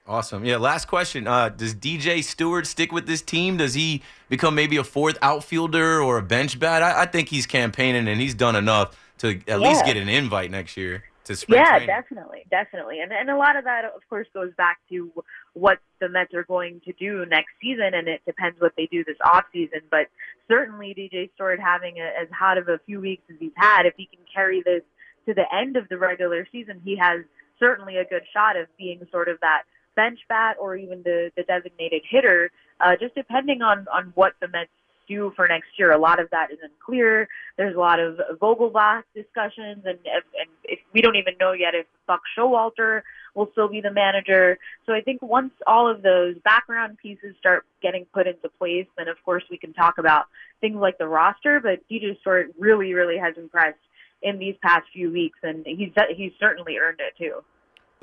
Awesome. 0.06 0.44
Yeah. 0.44 0.56
Last 0.56 0.86
question. 0.86 1.28
Uh, 1.28 1.50
does 1.50 1.74
DJ 1.74 2.24
Stewart 2.24 2.66
stick 2.66 2.90
with 2.90 3.06
this 3.06 3.22
team? 3.22 3.58
Does 3.58 3.74
he 3.74 4.02
become 4.28 4.54
maybe 4.54 4.76
a 4.76 4.84
fourth 4.84 5.18
outfielder 5.22 6.00
or 6.00 6.18
a 6.18 6.22
bench 6.22 6.58
bat? 6.58 6.82
I, 6.82 7.02
I 7.02 7.06
think 7.06 7.28
he's 7.28 7.46
campaigning 7.46 8.08
and 8.08 8.20
he's 8.20 8.34
done 8.34 8.56
enough 8.56 8.98
to 9.18 9.36
at 9.36 9.46
yeah. 9.46 9.56
least 9.58 9.84
get 9.84 9.96
an 9.96 10.08
invite 10.08 10.50
next 10.50 10.76
year 10.76 11.04
to 11.24 11.36
spring 11.36 11.60
Yeah, 11.60 11.78
training. 11.78 11.86
definitely, 11.86 12.44
definitely. 12.50 13.00
And 13.00 13.12
and 13.12 13.30
a 13.30 13.36
lot 13.36 13.56
of 13.56 13.64
that, 13.64 13.84
of 13.84 14.00
course, 14.08 14.26
goes 14.34 14.52
back 14.56 14.78
to 14.88 15.12
what 15.52 15.78
the 16.00 16.08
Mets 16.08 16.34
are 16.34 16.44
going 16.44 16.80
to 16.86 16.92
do 16.94 17.24
next 17.26 17.50
season, 17.60 17.94
and 17.94 18.08
it 18.08 18.22
depends 18.26 18.60
what 18.60 18.72
they 18.76 18.86
do 18.86 19.04
this 19.04 19.16
off 19.22 19.44
season. 19.52 19.80
But 19.90 20.08
certainly, 20.48 20.94
DJ 20.96 21.30
Stewart 21.34 21.60
having 21.60 21.98
a, 21.98 22.20
as 22.20 22.28
hot 22.32 22.58
of 22.58 22.68
a 22.68 22.80
few 22.86 23.00
weeks 23.00 23.22
as 23.30 23.36
he's 23.38 23.52
had, 23.54 23.86
if 23.86 23.94
he 23.96 24.06
can 24.06 24.20
carry 24.32 24.62
this 24.62 24.82
to 25.30 25.34
the 25.34 25.54
end 25.54 25.76
of 25.76 25.88
the 25.88 25.96
regular 25.96 26.46
season, 26.50 26.80
he 26.84 26.96
has 26.96 27.20
certainly 27.58 27.96
a 27.96 28.04
good 28.04 28.22
shot 28.32 28.56
of 28.56 28.66
being 28.76 29.06
sort 29.12 29.28
of 29.28 29.38
that 29.40 29.62
bench 29.94 30.18
bat 30.28 30.56
or 30.60 30.76
even 30.76 31.02
the, 31.02 31.30
the 31.36 31.42
designated 31.44 32.02
hitter, 32.08 32.50
uh, 32.80 32.96
just 32.98 33.14
depending 33.14 33.62
on, 33.62 33.86
on 33.92 34.12
what 34.14 34.32
the 34.40 34.48
Mets 34.48 34.70
do 35.08 35.32
for 35.36 35.46
next 35.46 35.68
year. 35.76 35.92
A 35.92 35.98
lot 35.98 36.20
of 36.20 36.30
that 36.30 36.50
isn't 36.52 36.72
clear. 36.84 37.28
There's 37.56 37.76
a 37.76 37.78
lot 37.78 38.00
of 38.00 38.18
Vogelbach 38.40 39.02
discussions, 39.14 39.84
and, 39.84 39.98
and 40.06 40.50
if 40.64 40.78
we 40.92 41.00
don't 41.00 41.16
even 41.16 41.34
know 41.38 41.52
yet 41.52 41.74
if 41.74 41.86
Buck 42.06 42.20
Showalter 42.36 43.02
will 43.34 43.48
still 43.52 43.68
be 43.68 43.80
the 43.80 43.90
manager. 43.92 44.58
So 44.86 44.92
I 44.92 45.00
think 45.00 45.20
once 45.22 45.52
all 45.66 45.88
of 45.88 46.02
those 46.02 46.36
background 46.44 46.98
pieces 46.98 47.34
start 47.38 47.64
getting 47.82 48.06
put 48.14 48.26
into 48.26 48.48
place, 48.58 48.86
then 48.96 49.08
of 49.08 49.16
course 49.24 49.44
we 49.50 49.58
can 49.58 49.72
talk 49.72 49.98
about 49.98 50.26
things 50.60 50.76
like 50.76 50.98
the 50.98 51.08
roster. 51.08 51.60
But 51.60 51.80
DJ 51.90 52.18
Stewart 52.20 52.52
really, 52.58 52.94
really 52.94 53.18
has 53.18 53.36
impressed 53.36 53.78
in 54.22 54.38
these 54.38 54.56
past 54.62 54.86
few 54.92 55.10
weeks, 55.10 55.38
and 55.42 55.64
he's 55.66 55.92
he's 56.16 56.32
certainly 56.38 56.78
earned 56.78 57.00
it 57.00 57.16
too. 57.16 57.42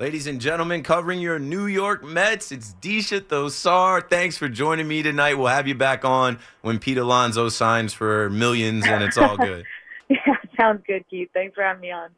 Ladies 0.00 0.28
and 0.28 0.40
gentlemen, 0.40 0.84
covering 0.84 1.20
your 1.20 1.40
New 1.40 1.66
York 1.66 2.04
Mets, 2.04 2.52
it's 2.52 2.72
Deesha 2.80 3.20
Thosar. 3.20 4.08
Thanks 4.08 4.38
for 4.38 4.48
joining 4.48 4.86
me 4.86 5.02
tonight. 5.02 5.34
We'll 5.34 5.48
have 5.48 5.66
you 5.66 5.74
back 5.74 6.04
on 6.04 6.38
when 6.62 6.78
Pete 6.78 6.98
Alonso 6.98 7.48
signs 7.48 7.92
for 7.92 8.30
millions, 8.30 8.86
and 8.86 9.02
it's 9.02 9.18
all 9.18 9.36
good. 9.36 9.64
yeah, 10.08 10.36
sounds 10.56 10.84
good, 10.86 11.04
Keith. 11.10 11.30
Thanks 11.34 11.56
for 11.56 11.64
having 11.64 11.80
me 11.80 11.90
on. 11.90 12.10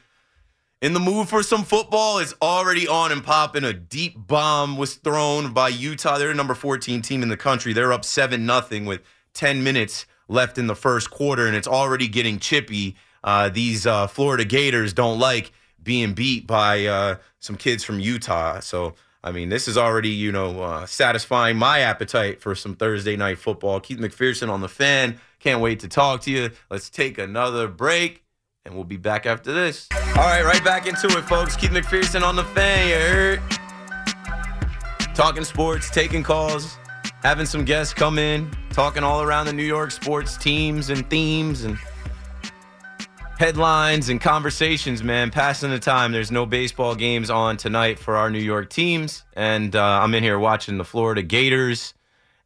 in 0.82 0.94
the 0.94 1.00
mood 1.00 1.30
for 1.30 1.44
some 1.44 1.64
football, 1.64 2.18
it's 2.18 2.34
already 2.42 2.88
on 2.88 3.12
and 3.12 3.24
popping. 3.24 3.64
A 3.64 3.74
deep 3.74 4.16
bomb 4.16 4.78
was 4.78 4.96
thrown 4.96 5.54
by 5.54 5.70
Utah. 5.70 6.18
They're 6.18 6.30
the 6.30 6.34
number 6.34 6.56
14 6.56 7.02
team 7.02 7.24
in 7.24 7.30
the 7.30 7.38
country. 7.38 7.72
They're 7.72 7.94
up 7.94 8.04
7 8.04 8.46
nothing 8.46 8.86
with 8.86 9.02
10 9.34 9.64
minutes 9.64 10.06
left 10.28 10.58
in 10.58 10.68
the 10.68 10.76
first 10.76 11.12
quarter, 11.12 11.46
and 11.46 11.56
it's 11.56 11.68
already 11.68 12.08
getting 12.08 12.40
chippy. 12.40 12.96
Uh, 13.24 13.50
these 13.50 13.86
uh, 13.86 14.08
Florida 14.08 14.44
Gators 14.44 14.94
don't 14.94 15.20
like 15.20 15.52
being 15.84 16.14
beat 16.14 16.48
by 16.48 16.86
uh, 16.86 17.16
some 17.40 17.56
kids 17.56 17.84
from 17.84 18.00
Utah. 18.00 18.60
So, 18.60 18.96
I 19.24 19.32
mean, 19.32 19.50
this 19.50 19.68
is 19.68 19.78
already, 19.78 20.10
you 20.10 20.32
know, 20.32 20.64
uh, 20.64 20.86
satisfying 20.88 21.58
my 21.58 21.80
appetite 21.80 22.42
for 22.42 22.56
some 22.56 22.76
Thursday 22.76 23.16
night 23.16 23.38
football. 23.38 23.80
Keith 23.80 24.00
McPherson 24.00 24.50
on 24.50 24.62
the 24.62 24.70
fan. 24.70 25.20
Can't 25.40 25.62
wait 25.62 25.80
to 25.82 25.88
talk 25.88 26.22
to 26.22 26.32
you. 26.32 26.50
Let's 26.72 26.90
take 26.90 27.20
another 27.20 27.68
break, 27.68 28.24
and 28.66 28.74
we'll 28.74 28.84
be 28.84 28.98
back 28.98 29.28
after 29.28 29.52
this. 29.52 29.88
All 29.94 30.24
right, 30.24 30.44
right 30.44 30.64
back 30.64 30.88
into 30.88 31.08
it, 31.08 31.22
folks. 31.26 31.56
Keith 31.56 31.70
McPherson 31.70 32.24
on 32.24 32.36
the 32.36 32.44
fan. 32.46 32.90
You 32.90 32.96
heard? 32.96 33.42
Talking 35.14 35.44
sports, 35.44 35.92
taking 35.92 36.24
calls, 36.24 36.80
having 37.22 37.46
some 37.46 37.64
guests 37.64 37.94
come 37.94 38.18
in, 38.18 38.50
talking 38.72 39.04
all 39.04 39.22
around 39.22 39.46
the 39.46 39.54
New 39.54 39.64
York 39.64 39.92
sports 39.92 40.36
teams 40.36 40.90
and 40.90 41.08
themes 41.12 41.64
and 41.64 41.78
headlines 43.42 44.10
and 44.10 44.22
conversations, 44.22 45.02
man. 45.04 45.32
Passing 45.32 45.72
the 45.72 45.80
time. 45.80 46.12
There's 46.12 46.30
no 46.30 46.46
baseball 46.46 46.94
games 46.94 47.32
on 47.32 47.58
tonight 47.58 47.98
for 47.98 48.16
our 48.16 48.30
New 48.30 48.38
York 48.38 48.70
teams, 48.70 49.24
and 49.36 49.76
uh, 49.76 50.00
I'm 50.04 50.14
in 50.14 50.22
here 50.22 50.38
watching 50.38 50.78
the 50.78 50.86
Florida 50.86 51.24
Gators. 51.24 51.96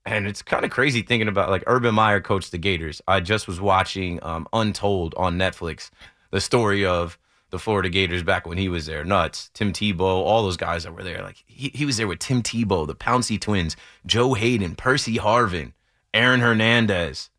And 0.06 0.26
it's 0.26 0.42
kind 0.42 0.64
of 0.64 0.72
crazy 0.72 1.02
thinking 1.02 1.28
about 1.28 1.50
like 1.50 1.66
Urban 1.68 1.96
Meyer 1.96 2.22
coached 2.22 2.54
the 2.54 2.58
Gators. 2.58 3.02
I 3.10 3.20
just 3.20 3.46
was 3.46 3.60
watching 3.60 4.24
um, 4.24 4.48
Untold 4.54 5.14
on 5.18 5.38
Netflix, 5.38 5.90
the 6.32 6.40
story 6.40 6.86
of 6.86 7.20
the 7.50 7.60
Florida 7.60 7.90
Gators 7.90 8.24
back 8.24 8.48
when 8.48 8.58
he 8.58 8.70
was 8.70 8.86
there. 8.86 9.04
Nuts. 9.04 9.52
Tim 9.54 9.74
Tebow, 9.74 10.00
all 10.00 10.44
those 10.44 10.56
guys 10.56 10.86
that 10.86 10.96
were 10.96 11.04
there. 11.04 11.22
Like 11.22 11.44
he, 11.46 11.72
he 11.74 11.84
was 11.84 11.98
there 11.98 12.08
with 12.08 12.20
Tim 12.20 12.42
Tebow, 12.42 12.88
the 12.88 12.96
Pouncey 12.96 13.38
twins, 13.38 13.76
Joe 14.06 14.34
Haden, 14.34 14.76
Percy 14.76 15.18
Harvin, 15.18 15.74
Aaron 16.14 16.40
Hernandez. 16.40 17.32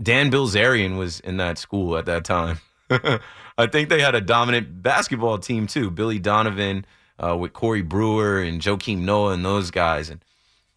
Dan 0.00 0.30
Bilzerian 0.30 0.96
was 0.96 1.20
in 1.20 1.38
that 1.38 1.58
school 1.58 1.96
at 1.96 2.06
that 2.06 2.24
time. 2.24 2.58
I 2.90 3.66
think 3.66 3.88
they 3.88 4.00
had 4.00 4.14
a 4.14 4.20
dominant 4.20 4.82
basketball 4.82 5.38
team 5.38 5.66
too. 5.66 5.90
Billy 5.90 6.18
Donovan 6.18 6.86
uh, 7.18 7.36
with 7.36 7.52
Corey 7.52 7.82
Brewer 7.82 8.40
and 8.40 8.60
Joakim 8.60 8.98
Noah 9.00 9.32
and 9.32 9.44
those 9.44 9.70
guys. 9.70 10.08
And 10.08 10.24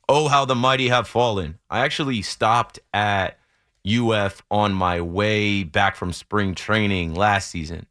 oh, 0.09 0.27
how 0.27 0.45
the 0.45 0.55
mighty 0.55 0.89
have 0.89 1.07
fallen. 1.07 1.59
I 1.69 1.79
actually 1.81 2.21
stopped 2.23 2.79
at 2.93 3.37
UF 3.87 4.41
on 4.49 4.73
my 4.73 5.01
way 5.01 5.63
back 5.63 5.95
from 5.95 6.13
spring 6.13 6.55
training 6.55 7.13
last 7.13 7.49
season. 7.49 7.85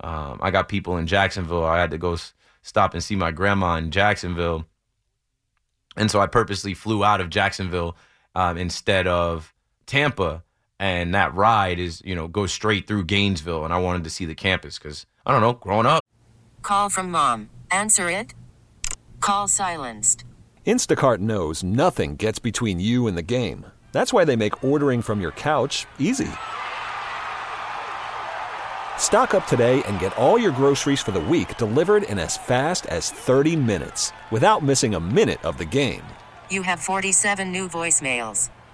Um, 0.00 0.38
I 0.42 0.50
got 0.50 0.68
people 0.68 0.98
in 0.98 1.06
Jacksonville. 1.06 1.64
I 1.64 1.80
had 1.80 1.90
to 1.92 1.98
go 1.98 2.14
s- 2.14 2.34
stop 2.62 2.92
and 2.92 3.02
see 3.02 3.16
my 3.16 3.30
grandma 3.30 3.76
in 3.76 3.90
Jacksonville. 3.90 4.66
And 5.96 6.10
so 6.10 6.20
I 6.20 6.26
purposely 6.26 6.74
flew 6.74 7.04
out 7.04 7.20
of 7.20 7.30
Jacksonville 7.30 7.96
um, 8.34 8.58
instead 8.58 9.06
of 9.06 9.53
Tampa, 9.86 10.42
and 10.78 11.14
that 11.14 11.34
ride 11.34 11.78
is 11.78 12.02
you 12.04 12.14
know 12.14 12.28
goes 12.28 12.52
straight 12.52 12.86
through 12.86 13.04
Gainesville, 13.04 13.64
and 13.64 13.72
I 13.72 13.78
wanted 13.78 14.04
to 14.04 14.10
see 14.10 14.24
the 14.24 14.34
campus 14.34 14.78
because 14.78 15.06
I 15.26 15.32
don't 15.32 15.40
know, 15.40 15.54
growing 15.54 15.86
up. 15.86 16.02
Call 16.62 16.88
from 16.90 17.10
mom. 17.10 17.50
Answer 17.70 18.10
it. 18.10 18.34
Call 19.20 19.48
silenced. 19.48 20.24
Instacart 20.66 21.18
knows 21.18 21.62
nothing 21.62 22.16
gets 22.16 22.38
between 22.38 22.80
you 22.80 23.06
and 23.06 23.16
the 23.16 23.22
game. 23.22 23.66
That's 23.92 24.12
why 24.12 24.24
they 24.24 24.34
make 24.34 24.64
ordering 24.64 25.02
from 25.02 25.20
your 25.20 25.30
couch 25.32 25.86
easy. 25.98 26.28
Stock 28.98 29.34
up 29.34 29.46
today 29.46 29.82
and 29.84 30.00
get 30.00 30.16
all 30.16 30.38
your 30.38 30.52
groceries 30.52 31.02
for 31.02 31.12
the 31.12 31.20
week 31.20 31.56
delivered 31.58 32.04
in 32.04 32.18
as 32.18 32.36
fast 32.36 32.86
as 32.86 33.10
30 33.10 33.56
minutes 33.56 34.12
without 34.30 34.62
missing 34.62 34.94
a 34.94 35.00
minute 35.00 35.44
of 35.44 35.58
the 35.58 35.64
game. 35.64 36.02
You 36.50 36.62
have 36.62 36.80
47 36.80 37.52
new 37.52 37.68
voicemails. 37.68 38.50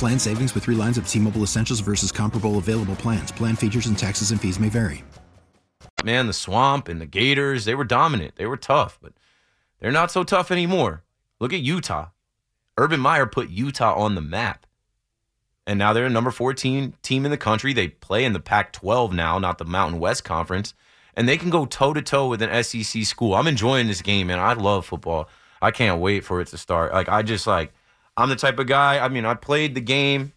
Plan 0.00 0.18
savings 0.18 0.54
with 0.54 0.64
three 0.64 0.74
lines 0.74 0.96
of 0.96 1.06
T 1.06 1.18
Mobile 1.18 1.42
Essentials 1.42 1.80
versus 1.80 2.10
comparable 2.10 2.56
available 2.56 2.96
plans. 2.96 3.30
Plan 3.30 3.54
features 3.54 3.84
and 3.84 3.98
taxes 3.98 4.30
and 4.30 4.40
fees 4.40 4.58
may 4.58 4.70
vary. 4.70 5.04
Man, 6.02 6.26
the 6.26 6.32
swamp 6.32 6.88
and 6.88 6.98
the 6.98 7.04
Gators, 7.04 7.66
they 7.66 7.74
were 7.74 7.84
dominant. 7.84 8.36
They 8.36 8.46
were 8.46 8.56
tough, 8.56 8.98
but 9.02 9.12
they're 9.78 9.92
not 9.92 10.10
so 10.10 10.24
tough 10.24 10.50
anymore. 10.50 11.04
Look 11.38 11.52
at 11.52 11.60
Utah. 11.60 12.12
Urban 12.78 12.98
Meyer 12.98 13.26
put 13.26 13.50
Utah 13.50 13.92
on 13.92 14.14
the 14.14 14.22
map. 14.22 14.64
And 15.66 15.78
now 15.78 15.92
they're 15.92 16.06
a 16.06 16.08
number 16.08 16.30
14 16.30 16.94
team 17.02 17.26
in 17.26 17.30
the 17.30 17.36
country. 17.36 17.74
They 17.74 17.88
play 17.88 18.24
in 18.24 18.32
the 18.32 18.40
Pac 18.40 18.72
12 18.72 19.12
now, 19.12 19.38
not 19.38 19.58
the 19.58 19.66
Mountain 19.66 20.00
West 20.00 20.24
Conference. 20.24 20.72
And 21.14 21.28
they 21.28 21.36
can 21.36 21.50
go 21.50 21.66
toe 21.66 21.92
to 21.92 22.00
toe 22.00 22.26
with 22.26 22.40
an 22.40 22.64
SEC 22.64 23.04
school. 23.04 23.34
I'm 23.34 23.46
enjoying 23.46 23.86
this 23.86 24.00
game, 24.00 24.28
man. 24.28 24.38
I 24.38 24.54
love 24.54 24.86
football. 24.86 25.28
I 25.60 25.70
can't 25.70 26.00
wait 26.00 26.24
for 26.24 26.40
it 26.40 26.48
to 26.48 26.56
start. 26.56 26.94
Like, 26.94 27.10
I 27.10 27.20
just 27.20 27.46
like, 27.46 27.74
I'm 28.16 28.28
the 28.28 28.36
type 28.36 28.58
of 28.58 28.66
guy, 28.66 28.98
I 28.98 29.08
mean, 29.08 29.24
I 29.24 29.34
played 29.34 29.74
the 29.74 29.80
game. 29.80 30.32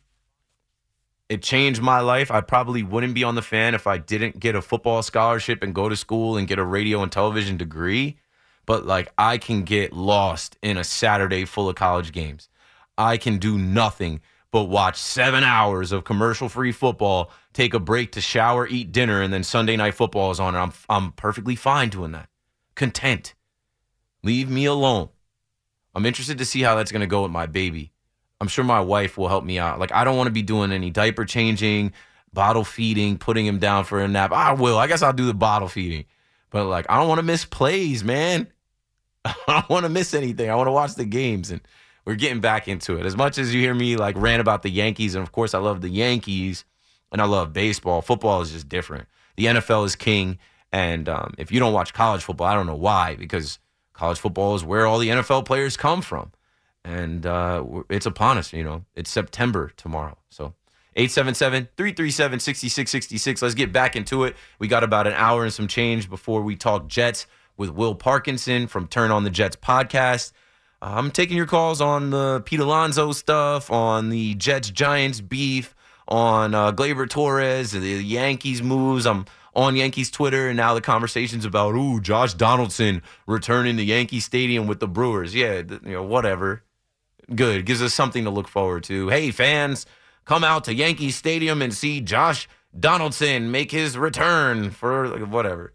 It 1.29 1.41
changed 1.41 1.81
my 1.81 1.99
life. 1.99 2.29
I 2.31 2.41
probably 2.41 2.83
wouldn't 2.83 3.15
be 3.15 3.23
on 3.23 3.35
the 3.35 3.41
fan 3.41 3.73
if 3.73 3.87
I 3.87 3.97
didn't 3.97 4.39
get 4.39 4.55
a 4.55 4.61
football 4.61 5.01
scholarship 5.01 5.63
and 5.63 5.73
go 5.73 5.89
to 5.89 5.95
school 5.95 6.37
and 6.37 6.47
get 6.47 6.59
a 6.59 6.63
radio 6.63 7.01
and 7.01 7.11
television 7.11 7.57
degree. 7.57 8.17
But 8.65 8.85
like, 8.85 9.11
I 9.17 9.37
can 9.37 9.63
get 9.63 9.93
lost 9.93 10.57
in 10.61 10.77
a 10.77 10.83
Saturday 10.83 11.45
full 11.45 11.69
of 11.69 11.75
college 11.75 12.11
games. 12.11 12.49
I 12.97 13.17
can 13.17 13.37
do 13.37 13.57
nothing 13.57 14.21
but 14.51 14.65
watch 14.65 14.97
seven 14.97 15.43
hours 15.43 15.91
of 15.91 16.03
commercial 16.03 16.47
free 16.47 16.71
football, 16.71 17.31
take 17.53 17.73
a 17.73 17.79
break 17.79 18.11
to 18.11 18.21
shower, 18.21 18.67
eat 18.67 18.91
dinner, 18.91 19.19
and 19.19 19.33
then 19.33 19.43
Sunday 19.43 19.75
night 19.75 19.95
football 19.95 20.29
is 20.29 20.39
on. 20.39 20.53
And 20.53 20.63
I'm, 20.63 20.73
I'm 20.87 21.11
perfectly 21.13 21.55
fine 21.55 21.89
doing 21.89 22.11
that. 22.11 22.29
Content. 22.75 23.33
Leave 24.21 24.49
me 24.49 24.65
alone. 24.65 25.09
I'm 25.95 26.05
interested 26.05 26.37
to 26.39 26.45
see 26.45 26.61
how 26.61 26.75
that's 26.75 26.91
going 26.91 27.01
to 27.01 27.07
go 27.07 27.23
with 27.23 27.31
my 27.31 27.45
baby. 27.45 27.91
I'm 28.41 28.47
sure 28.47 28.63
my 28.63 28.81
wife 28.81 29.17
will 29.17 29.27
help 29.27 29.43
me 29.43 29.59
out. 29.59 29.79
Like, 29.79 29.91
I 29.91 30.03
don't 30.03 30.17
want 30.17 30.27
to 30.27 30.33
be 30.33 30.41
doing 30.41 30.71
any 30.71 30.89
diaper 30.89 31.25
changing, 31.25 31.93
bottle 32.33 32.63
feeding, 32.63 33.17
putting 33.17 33.45
him 33.45 33.59
down 33.59 33.85
for 33.85 34.01
a 34.01 34.07
nap. 34.07 34.31
I 34.31 34.53
will. 34.53 34.77
I 34.77 34.87
guess 34.87 35.01
I'll 35.01 35.13
do 35.13 35.25
the 35.25 35.33
bottle 35.33 35.67
feeding. 35.67 36.05
But, 36.49 36.65
like, 36.65 36.85
I 36.89 36.97
don't 36.99 37.07
want 37.07 37.19
to 37.19 37.23
miss 37.23 37.45
plays, 37.45 38.03
man. 38.03 38.47
I 39.25 39.33
don't 39.47 39.69
want 39.69 39.83
to 39.85 39.89
miss 39.89 40.13
anything. 40.13 40.49
I 40.49 40.55
want 40.55 40.67
to 40.67 40.71
watch 40.71 40.95
the 40.95 41.05
games. 41.05 41.51
And 41.51 41.61
we're 42.05 42.15
getting 42.15 42.41
back 42.41 42.67
into 42.67 42.97
it. 42.97 43.05
As 43.05 43.15
much 43.15 43.37
as 43.37 43.53
you 43.53 43.61
hear 43.61 43.73
me, 43.73 43.95
like, 43.95 44.15
rant 44.17 44.41
about 44.41 44.63
the 44.63 44.69
Yankees, 44.69 45.15
and 45.15 45.23
of 45.23 45.31
course, 45.31 45.53
I 45.53 45.59
love 45.59 45.81
the 45.81 45.89
Yankees 45.89 46.65
and 47.13 47.21
I 47.21 47.25
love 47.25 47.53
baseball, 47.53 48.01
football 48.01 48.41
is 48.41 48.51
just 48.51 48.67
different. 48.67 49.07
The 49.37 49.45
NFL 49.45 49.85
is 49.85 49.95
king. 49.95 50.39
And 50.73 51.07
um, 51.07 51.35
if 51.37 51.51
you 51.51 51.59
don't 51.59 51.71
watch 51.71 51.93
college 51.93 52.23
football, 52.23 52.47
I 52.47 52.55
don't 52.55 52.65
know 52.65 52.75
why, 52.75 53.15
because 53.15 53.59
college 53.93 54.19
football 54.19 54.55
is 54.55 54.63
where 54.63 54.85
all 54.85 54.99
the 54.99 55.09
NFL 55.09 55.45
players 55.45 55.77
come 55.77 56.01
from 56.01 56.31
and 56.83 57.25
uh, 57.25 57.63
it's 57.89 58.05
upon 58.05 58.37
us. 58.37 58.51
You 58.53 58.63
know, 58.63 58.85
it's 58.95 59.09
September 59.09 59.71
tomorrow. 59.75 60.15
So 60.29 60.53
877-337-6666. 60.97 63.41
Let's 63.41 63.55
get 63.55 63.73
back 63.73 63.95
into 63.95 64.25
it. 64.25 64.35
We 64.59 64.67
got 64.67 64.83
about 64.83 65.07
an 65.07 65.13
hour 65.13 65.43
and 65.43 65.53
some 65.53 65.67
change 65.67 66.07
before 66.09 66.41
we 66.41 66.55
talk 66.55 66.87
Jets 66.87 67.25
with 67.57 67.71
Will 67.71 67.95
Parkinson 67.95 68.67
from 68.67 68.87
Turn 68.87 69.09
on 69.11 69.23
the 69.23 69.29
Jets 69.29 69.55
podcast. 69.55 70.33
I'm 70.81 71.11
taking 71.11 71.37
your 71.37 71.45
calls 71.45 71.79
on 71.79 72.09
the 72.09 72.41
Pete 72.41 72.59
Alonso 72.59 73.13
stuff, 73.13 73.71
on 73.71 74.09
the 74.09 74.33
Jets 74.35 74.69
Giants 74.69 75.21
beef, 75.21 75.73
on 76.09 76.53
uh, 76.53 76.73
Gleyber 76.73 77.09
Torres, 77.09 77.71
the 77.71 78.03
Yankees 78.03 78.61
moves. 78.61 79.05
I'm 79.05 79.25
on 79.55 79.75
Yankees 79.75 80.09
Twitter, 80.09 80.47
and 80.47 80.57
now 80.57 80.73
the 80.73 80.81
conversations 80.81 81.45
about 81.45 81.75
ooh 81.75 81.99
Josh 81.99 82.33
Donaldson 82.33 83.01
returning 83.27 83.77
to 83.77 83.83
Yankee 83.83 84.19
Stadium 84.19 84.67
with 84.67 84.79
the 84.79 84.87
Brewers. 84.87 85.35
Yeah, 85.35 85.61
you 85.67 85.79
know 85.83 86.03
whatever. 86.03 86.63
Good 87.33 87.65
gives 87.65 87.81
us 87.81 87.93
something 87.93 88.23
to 88.25 88.29
look 88.29 88.47
forward 88.47 88.83
to. 88.85 89.09
Hey 89.09 89.31
fans, 89.31 89.85
come 90.25 90.43
out 90.43 90.65
to 90.65 90.73
Yankee 90.73 91.11
Stadium 91.11 91.61
and 91.61 91.73
see 91.73 92.01
Josh 92.01 92.49
Donaldson 92.77 93.51
make 93.51 93.71
his 93.71 93.97
return 93.97 94.71
for 94.71 95.07
like, 95.07 95.31
whatever. 95.31 95.73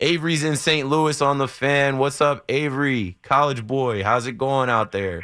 Avery's 0.00 0.42
in 0.42 0.56
St. 0.56 0.88
Louis 0.88 1.20
on 1.22 1.38
the 1.38 1.46
fan. 1.46 1.98
What's 1.98 2.20
up, 2.20 2.44
Avery? 2.48 3.18
College 3.22 3.66
boy, 3.66 4.02
how's 4.02 4.26
it 4.26 4.38
going 4.38 4.68
out 4.68 4.92
there? 4.92 5.22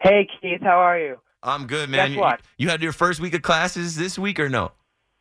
Hey 0.00 0.28
Keith, 0.40 0.60
how 0.62 0.78
are 0.78 0.98
you? 0.98 1.18
I'm 1.42 1.66
good, 1.66 1.90
man. 1.90 2.10
Guess 2.10 2.18
what? 2.18 2.40
You, 2.56 2.64
you 2.64 2.68
had 2.70 2.82
your 2.82 2.92
first 2.92 3.20
week 3.20 3.34
of 3.34 3.42
classes 3.42 3.96
this 3.96 4.18
week 4.18 4.38
or 4.38 4.48
no? 4.48 4.72